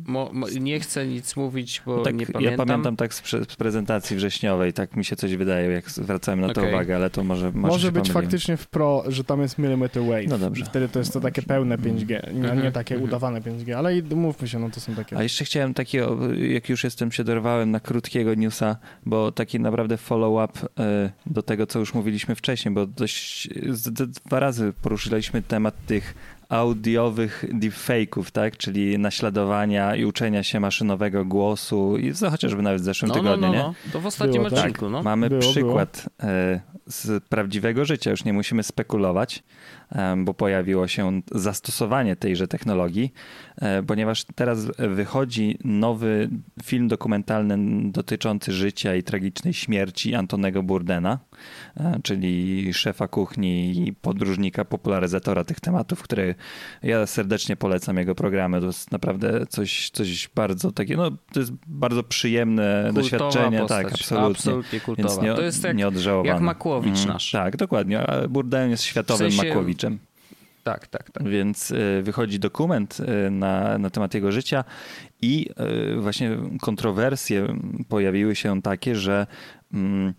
Mo, 0.07 0.29
mo, 0.33 0.47
nie 0.59 0.79
chcę 0.79 1.07
nic 1.07 1.35
mówić, 1.35 1.81
bo 1.85 1.97
No 1.97 2.03
tak, 2.03 2.15
nie 2.15 2.25
Ja 2.25 2.31
pamiętam. 2.33 2.67
pamiętam 2.67 2.95
tak 2.95 3.13
z, 3.13 3.23
z 3.49 3.55
prezentacji 3.55 4.15
wrześniowej, 4.17 4.73
tak 4.73 4.95
mi 4.95 5.05
się 5.05 5.15
coś 5.15 5.35
wydaje, 5.35 5.69
jak 5.71 5.91
zwracałem 5.91 6.41
na 6.41 6.53
to 6.53 6.61
Okej. 6.61 6.73
uwagę, 6.73 6.95
ale 6.95 7.09
to 7.09 7.23
może 7.23 7.45
Może, 7.51 7.57
Może 7.67 7.87
się 7.87 7.91
być 7.91 8.01
pomyliłem. 8.03 8.23
faktycznie 8.23 8.57
w 8.57 8.67
pro, 8.67 9.03
że 9.07 9.23
tam 9.23 9.41
jest 9.41 9.57
millimeter 9.57 10.03
wave. 10.03 10.27
No 10.27 10.37
dobrze. 10.37 10.61
I 10.61 10.65
wtedy 10.65 10.89
to 10.89 10.99
jest 10.99 11.13
to 11.13 11.19
takie 11.19 11.41
pełne 11.41 11.77
5G, 11.77 12.33
nie, 12.33 12.39
nie 12.39 12.51
Mhm, 12.51 12.71
takie 12.71 12.95
mhm. 12.95 13.09
udawane 13.09 13.41
5G, 13.41 13.71
ale 13.73 13.97
i 13.97 14.03
mówmy 14.03 14.47
się, 14.47 14.59
no 14.59 14.69
to 14.69 14.79
są 14.79 14.95
takie... 14.95 15.17
A 15.17 15.23
jeszcze 15.23 15.45
chciałem 15.45 15.73
takiego, 15.73 16.17
jak 16.33 16.69
już 16.69 16.83
jestem, 16.83 17.11
się 17.11 17.23
dorwałem 17.23 17.71
na 17.71 17.79
krótkiego 17.79 18.33
newsa, 18.33 18.77
bo 19.05 19.31
taki 19.31 19.59
naprawdę 19.59 19.97
follow-up 19.97 20.59
e, 20.79 21.11
do 21.25 21.41
tego, 21.43 21.67
co 21.67 21.79
już 21.79 21.93
mówiliśmy 21.93 22.35
wcześniej, 22.35 22.73
bo 22.73 22.85
dość 22.85 23.49
dwa 24.25 24.39
razy 24.39 24.73
poruszyliśmy 24.81 25.41
temat 25.41 25.85
tych 25.85 26.15
audiowych 26.49 27.45
deepfake'ów, 27.53 28.31
tak? 28.31 28.57
Czyli 28.57 28.99
naśladowania 28.99 29.95
i 29.95 30.05
uczenia 30.05 30.43
się 30.43 30.59
maszynowego 30.59 31.25
głosu 31.25 31.97
i 31.97 32.13
co 32.13 32.29
chociażby 32.29 32.61
nawet 32.61 32.81
w 32.81 32.85
zeszłym 32.85 33.09
no, 33.09 33.15
no, 33.15 33.21
tygodniu, 33.21 33.47
no, 33.47 33.53
nie? 33.53 33.59
no. 33.59 33.73
To 33.93 33.99
w 33.99 34.05
ostatnim 34.05 34.43
Było, 34.43 34.49
tak. 34.49 34.59
odcinku, 34.59 34.89
no. 34.89 35.03
Mamy 35.03 35.29
Było, 35.29 35.41
przykład 35.41 36.09
e, 36.23 36.61
z 36.89 37.23
prawdziwego 37.23 37.85
życia, 37.85 38.11
już 38.11 38.25
nie 38.25 38.33
musimy 38.33 38.63
spekulować, 38.63 39.43
bo 40.17 40.33
pojawiło 40.33 40.87
się 40.87 41.21
zastosowanie 41.31 42.15
tejże 42.15 42.47
technologii, 42.47 43.13
e, 43.61 43.83
ponieważ 43.83 44.25
teraz 44.35 44.67
wychodzi 44.77 45.57
nowy 45.63 46.29
film 46.63 46.87
dokumentalny 46.87 47.57
dotyczący 47.91 48.51
życia 48.51 48.95
i 48.95 49.03
tragicznej 49.03 49.53
śmierci 49.53 50.15
Antonego 50.15 50.63
Burdena, 50.63 51.19
e, 51.77 51.99
czyli 52.03 52.73
szefa 52.73 53.07
kuchni 53.07 53.87
i 53.87 53.93
podróżnika, 53.93 54.65
popularyzatora 54.65 55.43
tych 55.43 55.59
tematów, 55.59 56.01
który 56.01 56.35
ja 56.83 57.05
serdecznie 57.05 57.55
polecam 57.55 57.97
jego 57.97 58.15
programy. 58.15 58.59
To 58.59 58.65
jest 58.67 58.91
naprawdę 58.91 59.45
coś, 59.45 59.89
coś 59.89 60.29
bardzo 60.35 60.71
takiego, 60.71 61.09
no 61.09 61.17
to 61.33 61.39
jest 61.39 61.51
bardzo 61.67 62.03
przyjemne 62.03 62.81
Kultowa 62.83 63.01
doświadczenie, 63.01 63.59
postać. 63.59 63.83
tak, 63.83 63.93
absolutnie. 63.93 64.31
Absolutnie 64.31 64.79
kultowa. 64.79 65.23
nie, 65.23 65.33
to 65.33 65.41
jest 65.41 65.63
jak, 65.63 65.77
jak 66.25 66.41
Makłowicz 66.79 66.99
Mhm. 66.99 67.13
nasz. 67.13 67.31
Tak, 67.31 67.57
dokładnie. 67.57 67.99
A 68.07 68.27
Burden 68.27 68.69
jest 68.69 68.83
światowym 68.83 69.29
W 69.29 69.33
sensie- 69.33 69.47
Makłowiczem. 69.47 69.99
tak, 70.63 70.87
tak, 70.87 71.11
tak. 71.11 71.29
Więc 71.29 71.71
y, 71.71 72.01
wychodzi 72.03 72.39
dokument 72.39 72.97
y, 73.27 73.31
na, 73.31 73.77
na 73.77 73.89
temat 73.89 74.13
jego 74.13 74.31
życia 74.31 74.63
i 75.21 75.49
y, 75.95 76.01
właśnie 76.01 76.37
kontrowersje 76.61 77.47
pojawiły 77.89 78.35
się 78.35 78.61
takie, 78.61 78.95
że 78.95 79.27
mm, 79.73 80.13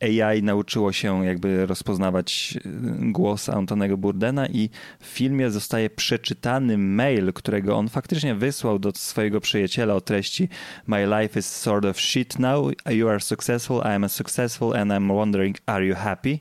AI 0.00 0.42
nauczyło 0.42 0.92
się 0.92 1.26
jakby 1.26 1.66
rozpoznawać 1.66 2.58
y, 2.66 2.70
głos 3.12 3.48
Antonego 3.48 3.96
Burdena 3.96 4.46
i 4.46 4.70
w 5.00 5.06
filmie 5.06 5.50
zostaje 5.50 5.90
przeczytany 5.90 6.78
mail, 6.78 7.32
którego 7.32 7.76
on 7.76 7.88
faktycznie 7.88 8.34
wysłał 8.34 8.78
do 8.78 8.92
swojego 8.94 9.40
przyjaciela 9.40 9.94
o 9.94 10.00
treści 10.00 10.48
My 10.86 11.06
life 11.06 11.38
is 11.40 11.46
sort 11.46 11.84
of 11.84 12.00
shit 12.00 12.38
now, 12.38 12.72
you 12.90 13.08
are 13.08 13.20
successful, 13.20 13.78
I 13.84 13.88
am 13.88 14.08
successful 14.08 14.76
and 14.76 14.90
I'm 14.90 15.08
wondering 15.16 15.56
are 15.66 15.86
you 15.86 15.94
happy? 15.94 16.38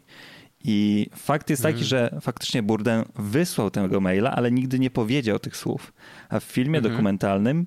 I 0.64 1.08
fakt 1.16 1.50
jest 1.50 1.64
taki, 1.64 1.84
że 1.84 2.20
faktycznie 2.22 2.64
Burden 2.64 3.04
wysłał 3.16 3.72
tego 3.72 4.02
maila, 4.02 4.32
ale 4.32 4.52
nigdy 4.52 4.80
nie 4.80 4.90
powiedział 4.90 5.40
tych 5.40 5.58
słów. 5.58 5.94
A 6.30 6.40
w 6.40 6.44
filmie 6.44 6.78
Mhm. 6.78 6.94
dokumentalnym 6.94 7.66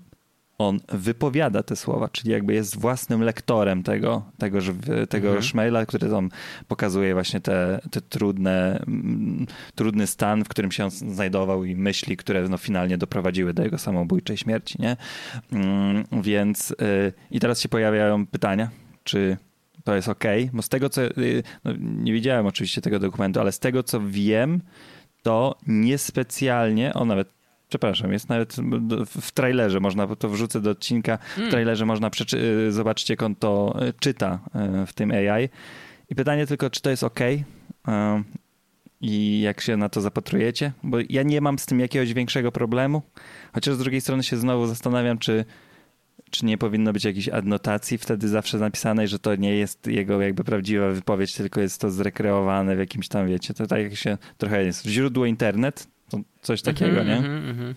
on 0.59 0.81
wypowiada 0.89 1.63
te 1.63 1.77
słowa, 1.77 2.09
czyli 2.09 2.31
jakby 2.31 2.55
jest 2.55 2.79
własnym 2.81 3.23
lektorem 3.23 3.83
tego, 3.83 4.23
tego, 4.39 4.59
tego 5.09 5.29
Mhm. 5.29 5.43
szmaila, 5.43 5.87
który 5.87 6.09
tam 6.11 6.29
pokazuje 6.69 7.15
właśnie 7.15 7.41
te, 7.41 7.81
te 7.91 8.01
trudne, 8.01 8.85
mm, 8.87 9.47
trudny 9.75 10.07
stan, 10.07 10.45
w 10.45 10.49
którym 10.49 10.73
się 10.73 10.85
on 10.85 10.91
znajdował 10.91 11.65
i 11.65 11.77
myśli, 11.77 12.17
które 12.17 12.49
no 12.49 12.59
finalnie 12.59 12.99
doprowadziły 12.99 13.55
do 13.55 13.63
jego 13.63 13.79
samobójczej 13.79 14.37
śmierci, 14.37 14.77
nie? 14.83 14.97
Mm, 15.53 16.05
Więc 16.23 16.71
y, 16.71 16.75
i 17.31 17.41
teraz 17.41 17.61
się 17.61 17.69
pojawiają 17.69 18.27
pytania, 18.27 18.71
czy 19.05 19.37
to 19.85 19.95
jest 19.95 20.09
ok, 20.09 20.25
bo 20.53 20.63
z 20.63 20.69
tego 20.69 20.89
co, 20.89 21.03
y, 21.03 21.43
no, 21.65 21.73
nie 21.81 22.13
widziałem 22.13 22.47
oczywiście 22.47 22.81
tego 22.81 22.99
dokumentu, 22.99 23.41
ale 23.41 23.53
z 23.53 23.59
tego 23.59 23.83
co 23.83 24.01
wiem, 24.01 24.61
to 25.23 25.59
niespecjalnie, 25.67 26.95
o 26.95 27.05
nawet 27.05 27.29
Przepraszam, 27.75 28.13
jest 28.13 28.29
nawet 28.29 28.57
w 29.07 29.33
trailerze, 29.33 29.81
można 29.81 30.17
to 30.17 30.29
wrzucę 30.29 30.61
do 30.61 30.71
odcinka. 30.71 31.19
W 31.37 31.51
trailerze 31.51 31.87
można 31.87 32.11
przeczy- 32.11 32.39
y, 32.69 32.73
zobaczyć, 32.73 33.11
jak 33.11 33.23
on 33.23 33.35
to 33.35 33.77
y, 33.89 33.93
czyta 34.01 34.39
y, 34.83 34.87
w 34.87 34.93
tym 34.93 35.11
AI. 35.11 35.49
I 36.11 36.15
pytanie 36.15 36.47
tylko, 36.47 36.71
czy 36.71 36.83
to 36.83 36.91
jest 36.91 37.05
ok? 37.05 37.21
I 39.01 39.41
jak 39.41 39.61
się 39.61 39.77
na 39.77 39.89
to 39.89 40.01
zapatrujecie? 40.01 40.73
Bo 40.83 40.97
ja 41.09 41.23
nie 41.23 41.41
mam 41.41 41.59
z 41.59 41.67
tym 41.67 41.81
jakiegoś 41.81 42.15
większego 42.15 42.53
problemu. 42.53 43.03
Chociaż 43.53 43.75
z 43.75 43.79
drugiej 43.79 44.01
strony 44.01 44.23
się 44.23 44.37
znowu 44.37 44.67
zastanawiam, 44.67 45.19
czy, 45.19 45.45
czy 46.31 46.47
nie 46.47 46.59
powinno 46.59 46.93
być 46.93 47.05
jakiejś 47.05 47.29
adnotacji 47.29 47.99
wtedy 47.99 48.29
zawsze 48.29 48.59
napisanej, 48.59 49.09
że 49.09 49.19
to 49.19 49.37
nie 49.37 49.57
jest 49.57 49.87
jego 49.87 50.21
jakby 50.21 50.45
prawdziwa 50.45 50.89
wypowiedź, 50.91 51.35
tylko 51.35 51.61
jest 51.61 51.81
to 51.81 51.91
zrekreowane 51.91 52.77
w 52.77 52.79
jakimś 52.79 53.09
tam, 53.09 53.29
wiecie, 53.29 53.55
to 53.55 53.67
tak 53.67 53.83
jak 53.83 53.95
się 53.95 54.19
trochę 54.39 54.65
jest. 54.65 54.87
Źródło 54.87 55.27
internet, 55.27 55.94
to 56.11 56.19
coś 56.43 56.63
takiego, 56.63 57.01
Mhm, 57.01 57.07
nie? 57.09 57.17
mhm, 57.17 57.51
mhm. 57.51 57.75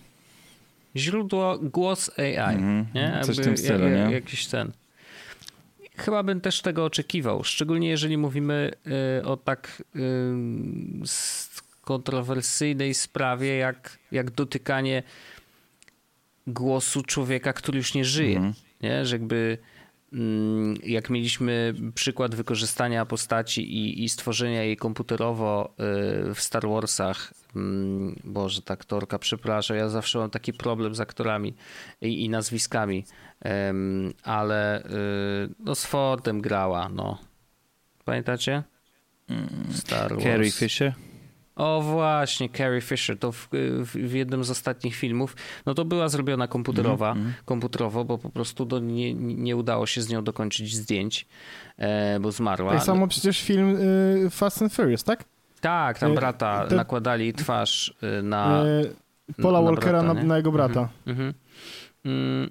Źródło 0.96 1.58
głos 1.58 2.10
AI. 2.18 2.54
Mhm. 2.54 2.86
Nie? 2.94 3.20
Coś 3.24 3.36
w 3.38 3.44
tym 3.44 3.56
stylu, 3.56 3.84
ja- 3.84 3.90
ja- 3.96 4.08
nie? 4.08 4.14
Jakiś 4.14 4.46
ten. 4.46 4.72
Chyba 5.96 6.22
bym 6.22 6.40
też 6.40 6.60
tego 6.62 6.84
oczekiwał, 6.84 7.44
szczególnie 7.44 7.88
jeżeli 7.88 8.16
mówimy 8.18 8.70
y, 9.20 9.24
o 9.26 9.36
tak 9.36 9.82
y, 9.96 10.00
kontrowersyjnej 11.82 12.94
sprawie, 12.94 13.56
jak, 13.56 13.98
jak 14.12 14.30
dotykanie 14.30 15.02
głosu 16.46 17.02
człowieka, 17.02 17.52
który 17.52 17.78
już 17.78 17.94
nie 17.94 18.04
żyje. 18.04 18.36
Mhm. 18.36 18.54
Nie? 18.82 19.06
Że 19.06 19.14
jakby 19.16 19.58
mm, 20.12 20.74
jak 20.84 21.10
mieliśmy 21.10 21.74
przykład 21.94 22.34
wykorzystania 22.34 23.06
postaci 23.06 23.74
i, 23.74 24.04
i 24.04 24.08
stworzenia 24.08 24.62
jej 24.62 24.76
komputerowo 24.76 25.74
y, 26.30 26.34
w 26.34 26.40
Star 26.40 26.68
Warsach, 26.68 27.18
mm, 27.26 27.32
Boże, 28.24 28.62
ta 28.62 28.74
aktorka, 28.74 29.18
przepraszam, 29.18 29.76
ja 29.76 29.88
zawsze 29.88 30.18
mam 30.18 30.30
taki 30.30 30.52
problem 30.52 30.94
z 30.94 31.00
aktorami 31.00 31.54
i, 32.00 32.24
i 32.24 32.28
nazwiskami, 32.28 33.04
ale 34.22 34.84
y, 34.84 34.88
no 35.58 35.74
z 35.74 35.86
Fordem 35.86 36.40
grała, 36.40 36.88
no. 36.88 37.18
Pamiętacie? 38.04 38.62
Star 39.70 40.10
Wars. 40.10 40.24
Carrie 40.24 40.50
Fisher? 40.50 40.94
O 41.56 41.80
właśnie, 41.82 42.48
Carrie 42.48 42.80
Fisher, 42.80 43.18
to 43.18 43.32
w, 43.32 43.48
w, 43.52 43.92
w 43.92 44.12
jednym 44.14 44.44
z 44.44 44.50
ostatnich 44.50 44.96
filmów, 44.96 45.36
no 45.66 45.74
to 45.74 45.84
była 45.84 46.08
zrobiona 46.08 46.48
komputerowa, 46.48 47.10
Mhm, 47.10 47.34
komputerowo, 47.44 48.04
bo 48.04 48.18
po 48.18 48.30
prostu 48.30 48.64
do, 48.64 48.78
nie, 48.78 49.14
nie 49.14 49.56
udało 49.56 49.86
się 49.86 50.02
z 50.02 50.08
nią 50.08 50.24
dokończyć 50.24 50.76
zdjęć, 50.76 51.26
e, 51.76 52.20
bo 52.20 52.32
zmarła. 52.32 52.72
Tak 52.72 52.82
samo 52.82 53.08
przecież 53.08 53.42
film 53.42 53.76
y, 53.76 54.30
Fast 54.30 54.62
and 54.62 54.74
Furious, 54.74 55.04
tak? 55.04 55.24
Tak, 55.60 55.98
tam 55.98 56.12
E, 56.12 56.14
brata 56.14 56.66
to- 56.66 56.76
nakładali 56.76 57.32
twarz 57.32 57.94
y, 58.18 58.22
na... 58.22 58.64
Y, 58.66 58.94
Paula 59.42 59.58
na 59.60 59.64
Walkera 59.64 60.02
brata, 60.02 60.14
na, 60.14 60.22
na 60.22 60.36
jego 60.36 60.52
brata. 60.52 60.88
Mhm. 61.06 61.34
Mm, 62.04 62.50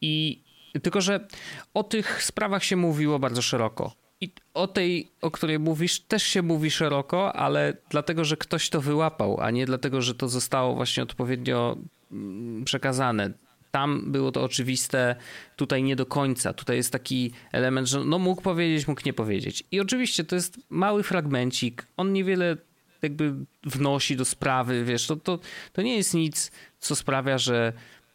I 0.00 0.42
tylko, 0.82 1.00
że 1.00 1.26
o 1.74 1.82
tych 1.82 2.22
sprawach 2.22 2.64
się 2.64 2.76
mówiło 2.76 3.18
bardzo 3.18 3.42
szeroko. 3.42 3.92
I 4.20 4.32
o 4.54 4.66
tej, 4.66 5.10
o 5.22 5.30
której 5.30 5.58
mówisz, 5.58 6.00
też 6.00 6.22
się 6.22 6.42
mówi 6.42 6.70
szeroko, 6.70 7.36
ale 7.36 7.72
dlatego, 7.90 8.24
że 8.24 8.36
ktoś 8.36 8.70
to 8.70 8.80
wyłapał, 8.80 9.40
a 9.40 9.50
nie 9.50 9.66
dlatego, 9.66 10.02
że 10.02 10.14
to 10.14 10.28
zostało 10.28 10.74
właśnie 10.74 11.02
odpowiednio 11.02 11.76
mm, 12.12 12.64
przekazane 12.64 13.30
tam 13.70 14.12
było 14.12 14.32
to 14.32 14.42
oczywiste, 14.42 15.16
tutaj 15.56 15.82
nie 15.82 15.96
do 15.96 16.06
końca. 16.06 16.52
Tutaj 16.52 16.76
jest 16.76 16.92
taki 16.92 17.32
element, 17.52 17.88
że 17.88 18.04
no 18.04 18.18
mógł 18.18 18.42
powiedzieć, 18.42 18.88
mógł 18.88 19.02
nie 19.06 19.12
powiedzieć. 19.12 19.64
I 19.70 19.80
oczywiście 19.80 20.24
to 20.24 20.34
jest 20.34 20.58
mały 20.70 21.02
fragmencik, 21.02 21.86
on 21.96 22.12
niewiele 22.12 22.56
jakby 23.02 23.34
wnosi 23.64 24.16
do 24.16 24.24
sprawy, 24.24 24.84
wiesz, 24.84 25.06
to, 25.06 25.16
to, 25.16 25.38
to 25.72 25.82
nie 25.82 25.96
jest 25.96 26.14
nic, 26.14 26.50
co 26.78 26.96
sprawia, 26.96 27.38
że, 27.38 27.72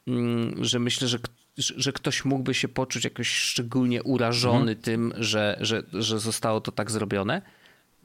mm, 0.08 0.66
że 0.66 0.80
myślę, 0.80 1.08
że 1.08 1.20
że 1.58 1.92
ktoś 1.94 2.26
mógłby 2.26 2.54
się 2.54 2.68
poczuć 2.68 3.04
jakoś 3.04 3.30
szczególnie 3.30 4.04
urażony 4.04 4.72
mhm. 4.72 4.78
tym, 4.78 5.14
że, 5.18 5.58
że, 5.62 5.84
że 5.94 6.20
zostało 6.20 6.62
to 6.62 6.72
tak 6.72 6.92
zrobione. 6.92 7.42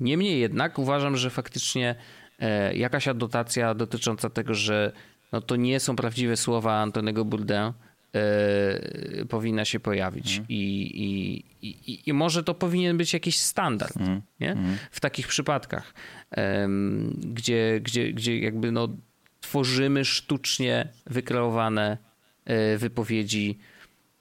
Niemniej 0.01 0.41
jednak 0.41 0.79
uważam, 0.79 1.17
że 1.17 1.31
faktycznie 1.31 1.95
e, 2.39 2.77
jakaś 2.77 3.09
adnotacja 3.09 3.75
dotycząca 3.75 4.31
tego, 4.31 4.55
że 4.55 4.93
no 5.33 5.41
to 5.41 5.57
nie 5.57 5.81
są 5.81 5.97
prawdziwe 5.97 6.37
słowa 6.37 6.81
Antonego 6.81 7.25
Bourdain, 7.25 7.73
e, 8.15 9.25
powinna 9.29 9.65
się 9.65 9.81
pojawić. 9.81 10.37
Mm. 10.37 10.47
I, 10.49 10.91
i, 10.95 11.45
i, 11.69 12.03
I, 12.07 12.13
może 12.13 12.45
to 12.45 12.55
powinien 12.55 12.97
być 12.97 13.13
jakiś 13.13 13.39
standard 13.39 13.97
mm. 13.97 14.23
Nie? 14.41 14.53
Mm. 14.53 14.77
w 14.91 15.01
takich 15.01 15.29
przypadkach, 15.29 15.95
e, 16.37 16.69
gdzie, 17.19 17.81
gdzie, 17.83 18.13
gdzie 18.13 18.39
jakby 18.39 18.73
no, 18.73 18.89
tworzymy 19.41 20.05
sztucznie 20.05 20.89
wykreowane 21.07 21.99
e, 22.45 22.79
wypowiedzi 22.79 23.59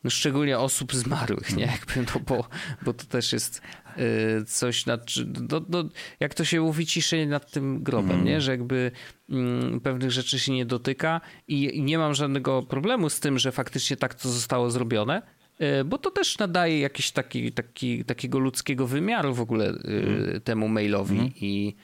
no 0.08 0.12
szczególnie 0.12 0.60
osób 0.60 0.94
zmarłych, 0.94 1.56
nie? 1.58 1.66
Jakby, 1.66 2.12
no 2.16 2.22
bo, 2.28 2.48
bo 2.82 2.94
to 2.94 3.06
też 3.06 3.34
jest 3.34 3.62
y, 3.98 4.46
coś, 4.46 4.86
nad, 4.86 5.12
no, 5.52 5.62
no, 5.70 5.84
jak 6.20 6.34
to 6.34 6.46
się 6.46 6.62
mówi, 6.62 6.86
ciszej 6.86 7.28
nad 7.28 7.52
tym 7.52 7.84
grobem, 7.84 8.12
mm. 8.12 8.26
nie? 8.26 8.42
Że 8.42 8.52
jakby 8.52 8.92
mm, 9.30 9.80
pewnych 9.82 10.12
rzeczy 10.12 10.40
się 10.40 10.52
nie 10.52 10.66
dotyka 10.66 11.22
i, 11.48 11.82
nie 11.82 11.98
mam 11.98 12.14
żadnego 12.14 12.64
problemu 12.64 13.10
z 13.10 13.20
tym, 13.20 13.40
że 13.40 13.52
faktycznie 13.52 13.98
tak 13.98 14.16
to 14.16 14.30
zostało 14.30 14.72
zrobione, 14.72 15.22
y, 15.62 15.84
bo 15.86 15.98
to 15.98 16.12
też 16.12 16.38
nadaje 16.38 16.80
jakiś 16.80 17.12
taki, 17.12 17.52
taki, 17.52 18.06
takiego 18.06 18.40
ludzkiego 18.40 18.88
wymiaru 18.88 19.34
w 19.34 19.42
ogóle 19.42 19.68
mm. 19.68 20.42
temu 20.42 20.68
mailowi 20.68 21.18
mm. 21.20 21.32
i 21.36 21.76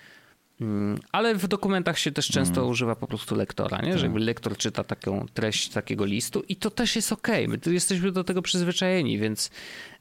ale 1.12 1.36
w 1.36 1.48
dokumentach 1.48 2.00
się 2.00 2.12
też 2.12 2.28
często 2.28 2.62
mm. 2.62 2.72
używa 2.72 2.96
po 2.96 3.08
prostu 3.08 3.36
lektora, 3.36 3.78
nie? 3.78 3.92
że 3.92 3.94
tak. 3.94 4.04
jakby 4.04 4.20
lektor 4.20 4.58
czyta 4.58 4.84
taką 4.84 5.26
treść 5.34 5.70
takiego 5.70 6.06
listu 6.06 6.44
i 6.50 6.56
to 6.56 6.70
też 6.70 6.96
jest 6.96 7.12
ok. 7.12 7.28
My 7.48 7.58
tu 7.58 7.72
jesteśmy 7.72 8.12
do 8.12 8.24
tego 8.24 8.42
przyzwyczajeni, 8.42 9.18
więc, 9.18 9.50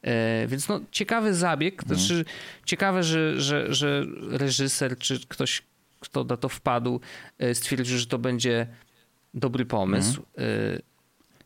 e, 0.03 0.47
więc 0.47 0.69
no, 0.69 0.81
ciekawy 0.91 1.35
zabieg. 1.35 1.83
Mm. 1.83 1.99
Znaczy, 1.99 2.25
ciekawe, 2.65 3.03
że, 3.03 3.41
że, 3.41 3.75
że 3.75 4.07
reżyser 4.31 4.99
czy 4.99 5.21
ktoś, 5.29 5.63
kto 6.01 6.25
na 6.25 6.37
to 6.37 6.49
wpadł, 6.49 7.01
e, 7.39 7.55
stwierdził, 7.55 7.99
że 7.99 8.07
to 8.07 8.19
będzie 8.19 8.67
dobry 9.35 9.65
pomysł. 9.65 10.23
Mm. 10.37 10.83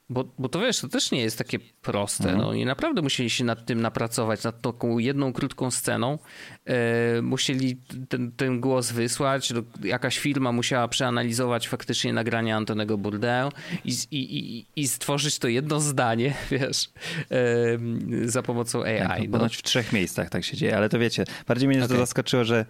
Bo, 0.08 0.24
bo 0.38 0.48
to 0.48 0.60
wiesz, 0.60 0.80
to 0.80 0.88
też 0.88 1.10
nie 1.10 1.20
jest 1.20 1.38
takie 1.38 1.58
proste. 1.58 2.24
Mhm. 2.24 2.38
No, 2.38 2.48
oni 2.48 2.64
naprawdę 2.64 3.02
musieli 3.02 3.30
się 3.30 3.44
nad 3.44 3.66
tym 3.66 3.80
napracować, 3.80 4.44
nad 4.44 4.62
taką 4.62 4.98
jedną 4.98 5.32
krótką 5.32 5.70
sceną. 5.70 6.18
E, 6.64 7.22
musieli 7.22 7.76
ten, 8.08 8.32
ten, 8.32 8.60
głos 8.60 8.92
wysłać. 8.92 9.52
Jakaś 9.84 10.18
firma 10.18 10.52
musiała 10.52 10.88
przeanalizować 10.88 11.68
faktycznie 11.68 12.12
nagranie 12.12 12.56
Antonego 12.56 12.98
Bourdain 12.98 13.50
i, 13.84 13.92
i, 14.10 14.38
i, 14.38 14.66
i 14.76 14.88
stworzyć 14.88 15.38
to 15.38 15.48
jedno 15.48 15.80
zdanie, 15.80 16.34
wiesz, 16.50 16.90
e, 17.30 18.28
za 18.28 18.42
pomocą 18.42 18.84
AI. 18.84 18.98
Tak, 18.98 19.20
no. 19.28 19.38
Ponoć 19.38 19.56
w 19.56 19.62
trzech 19.62 19.92
miejscach 19.92 20.30
tak 20.30 20.44
się 20.44 20.56
dzieje, 20.56 20.76
ale 20.76 20.88
to 20.88 20.98
wiecie, 20.98 21.24
bardziej 21.48 21.68
mnie 21.68 21.78
okay. 21.78 21.88
to 21.88 21.96
zaskoczyło, 21.96 22.44
że 22.44 22.66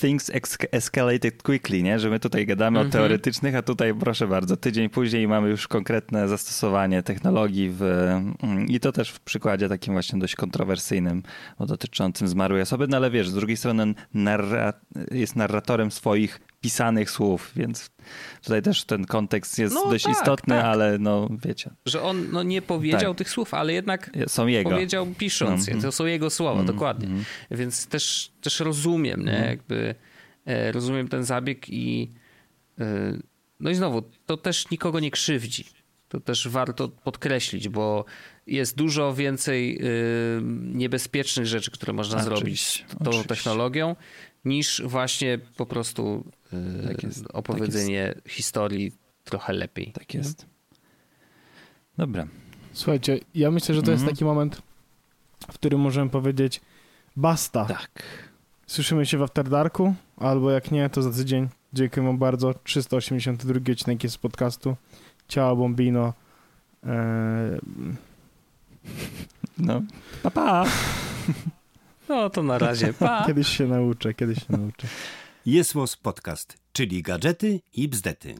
things 0.00 0.30
escalated 0.72 1.42
quickly, 1.42 1.82
nie? 1.82 1.98
Że 1.98 2.10
my 2.10 2.20
tutaj 2.20 2.46
gadamy 2.46 2.78
-hmm. 2.78 2.82
o 2.82 2.84
mhm. 2.84 2.92
teoretycznych, 2.92 3.54
a 3.54 3.62
tutaj 3.62 3.94
proszę 3.94 4.28
bardzo, 4.28 4.56
tydzień 4.56 4.88
później 4.88 5.28
mamy 5.28 5.48
już 5.48 5.68
konkretne 5.68 6.28
zastosowanie 6.28 6.75
technologii 7.04 7.70
w, 7.70 7.82
mm, 7.82 8.66
i 8.68 8.80
to 8.80 8.92
też 8.92 9.10
w 9.10 9.20
przykładzie 9.20 9.68
takim 9.68 9.94
właśnie 9.94 10.18
dość 10.18 10.36
kontrowersyjnym, 10.36 11.22
dotyczącym 11.60 12.28
zmarłej 12.28 12.62
osoby, 12.62 12.86
no 12.88 12.96
ale 12.96 13.10
wiesz, 13.10 13.28
z 13.28 13.34
drugiej 13.34 13.56
strony 13.56 13.94
narra 14.14 14.72
jest 15.10 15.36
narratorem 15.36 15.90
swoich 15.90 16.40
pisanych 16.60 17.10
słów, 17.10 17.52
więc 17.56 17.90
tutaj 18.42 18.62
też 18.62 18.84
ten 18.84 19.04
kontekst 19.04 19.58
jest 19.58 19.74
no, 19.74 19.90
dość 19.90 20.04
tak, 20.04 20.12
istotny, 20.12 20.54
tak. 20.54 20.64
ale 20.64 20.98
no 20.98 21.28
wiecie. 21.44 21.70
Że 21.86 22.02
on 22.02 22.30
no, 22.32 22.42
nie 22.42 22.62
powiedział 22.62 23.14
tak. 23.14 23.18
tych 23.18 23.30
słów, 23.30 23.54
ale 23.54 23.72
jednak 23.72 24.10
są 24.26 24.46
jego. 24.46 24.70
powiedział 24.70 25.06
pisząc 25.18 25.66
je. 25.66 25.80
To 25.80 25.92
są 25.92 26.06
jego 26.06 26.30
słowa, 26.30 26.60
mm, 26.60 26.66
dokładnie. 26.66 27.06
Mm. 27.06 27.24
Więc 27.50 27.86
też, 27.86 28.32
też 28.40 28.60
rozumiem, 28.60 29.24
nie? 29.24 29.36
Mm. 29.36 29.50
Jakby 29.50 29.94
e, 30.46 30.72
rozumiem 30.72 31.08
ten 31.08 31.24
zabieg 31.24 31.68
i 31.68 32.10
e, 32.80 33.18
no 33.60 33.70
i 33.70 33.74
znowu, 33.74 34.02
to 34.26 34.36
też 34.36 34.70
nikogo 34.70 35.00
nie 35.00 35.10
krzywdzi. 35.10 35.64
To 36.16 36.20
też 36.20 36.48
warto 36.48 36.88
podkreślić, 36.88 37.68
bo 37.68 38.04
jest 38.46 38.76
dużo 38.76 39.14
więcej 39.14 39.78
y, 39.78 40.40
niebezpiecznych 40.74 41.46
rzeczy, 41.46 41.70
które 41.70 41.92
można 41.92 42.22
zrobić 42.22 42.84
tą 42.88 43.10
oczywiście. 43.10 43.28
technologią, 43.28 43.96
niż 44.44 44.82
właśnie 44.84 45.38
po 45.56 45.66
prostu 45.66 46.24
y, 46.82 46.88
tak 46.88 47.02
jest, 47.02 47.24
opowiedzenie 47.32 48.12
tak 48.14 48.32
historii 48.32 48.92
trochę 49.24 49.52
lepiej. 49.52 49.92
Tak 49.92 50.14
jest. 50.14 50.46
Dobra. 51.98 52.26
Słuchajcie, 52.72 53.20
ja 53.34 53.50
myślę, 53.50 53.74
że 53.74 53.82
to 53.82 53.90
jest 53.90 54.02
mhm. 54.02 54.16
taki 54.16 54.24
moment, 54.24 54.62
w 55.40 55.54
którym 55.54 55.80
możemy 55.80 56.10
powiedzieć 56.10 56.60
basta. 57.16 57.64
Tak. 57.64 58.02
Słyszymy 58.66 59.06
się 59.06 59.18
w 59.18 59.22
After 59.22 59.48
Darku, 59.48 59.94
albo 60.16 60.50
jak 60.50 60.70
nie, 60.70 60.90
to 60.90 61.02
za 61.02 61.12
tydzień. 61.12 61.48
Dziękuję 61.72 62.06
wam 62.06 62.18
bardzo. 62.18 62.54
382 62.64 63.72
odcinek 63.72 64.04
jest 64.04 64.14
z 64.14 64.18
podcastu. 64.18 64.76
Ciao 65.28 65.56
Bombino. 65.56 66.12
Eee... 66.86 67.60
No, 69.58 69.82
pa, 70.22 70.30
pa. 70.30 70.64
No 72.08 72.30
to 72.30 72.42
na 72.42 72.58
razie, 72.58 72.92
pa. 72.92 73.24
Kiedyś 73.26 73.48
się 73.48 73.66
nauczę, 73.66 74.14
kiedyś 74.14 74.38
się 74.38 74.46
nauczę. 74.48 74.88
Jest 75.46 75.74
Podcast, 76.02 76.56
czyli 76.72 77.02
gadżety 77.02 77.60
i 77.74 77.88
bzdety. 77.88 78.34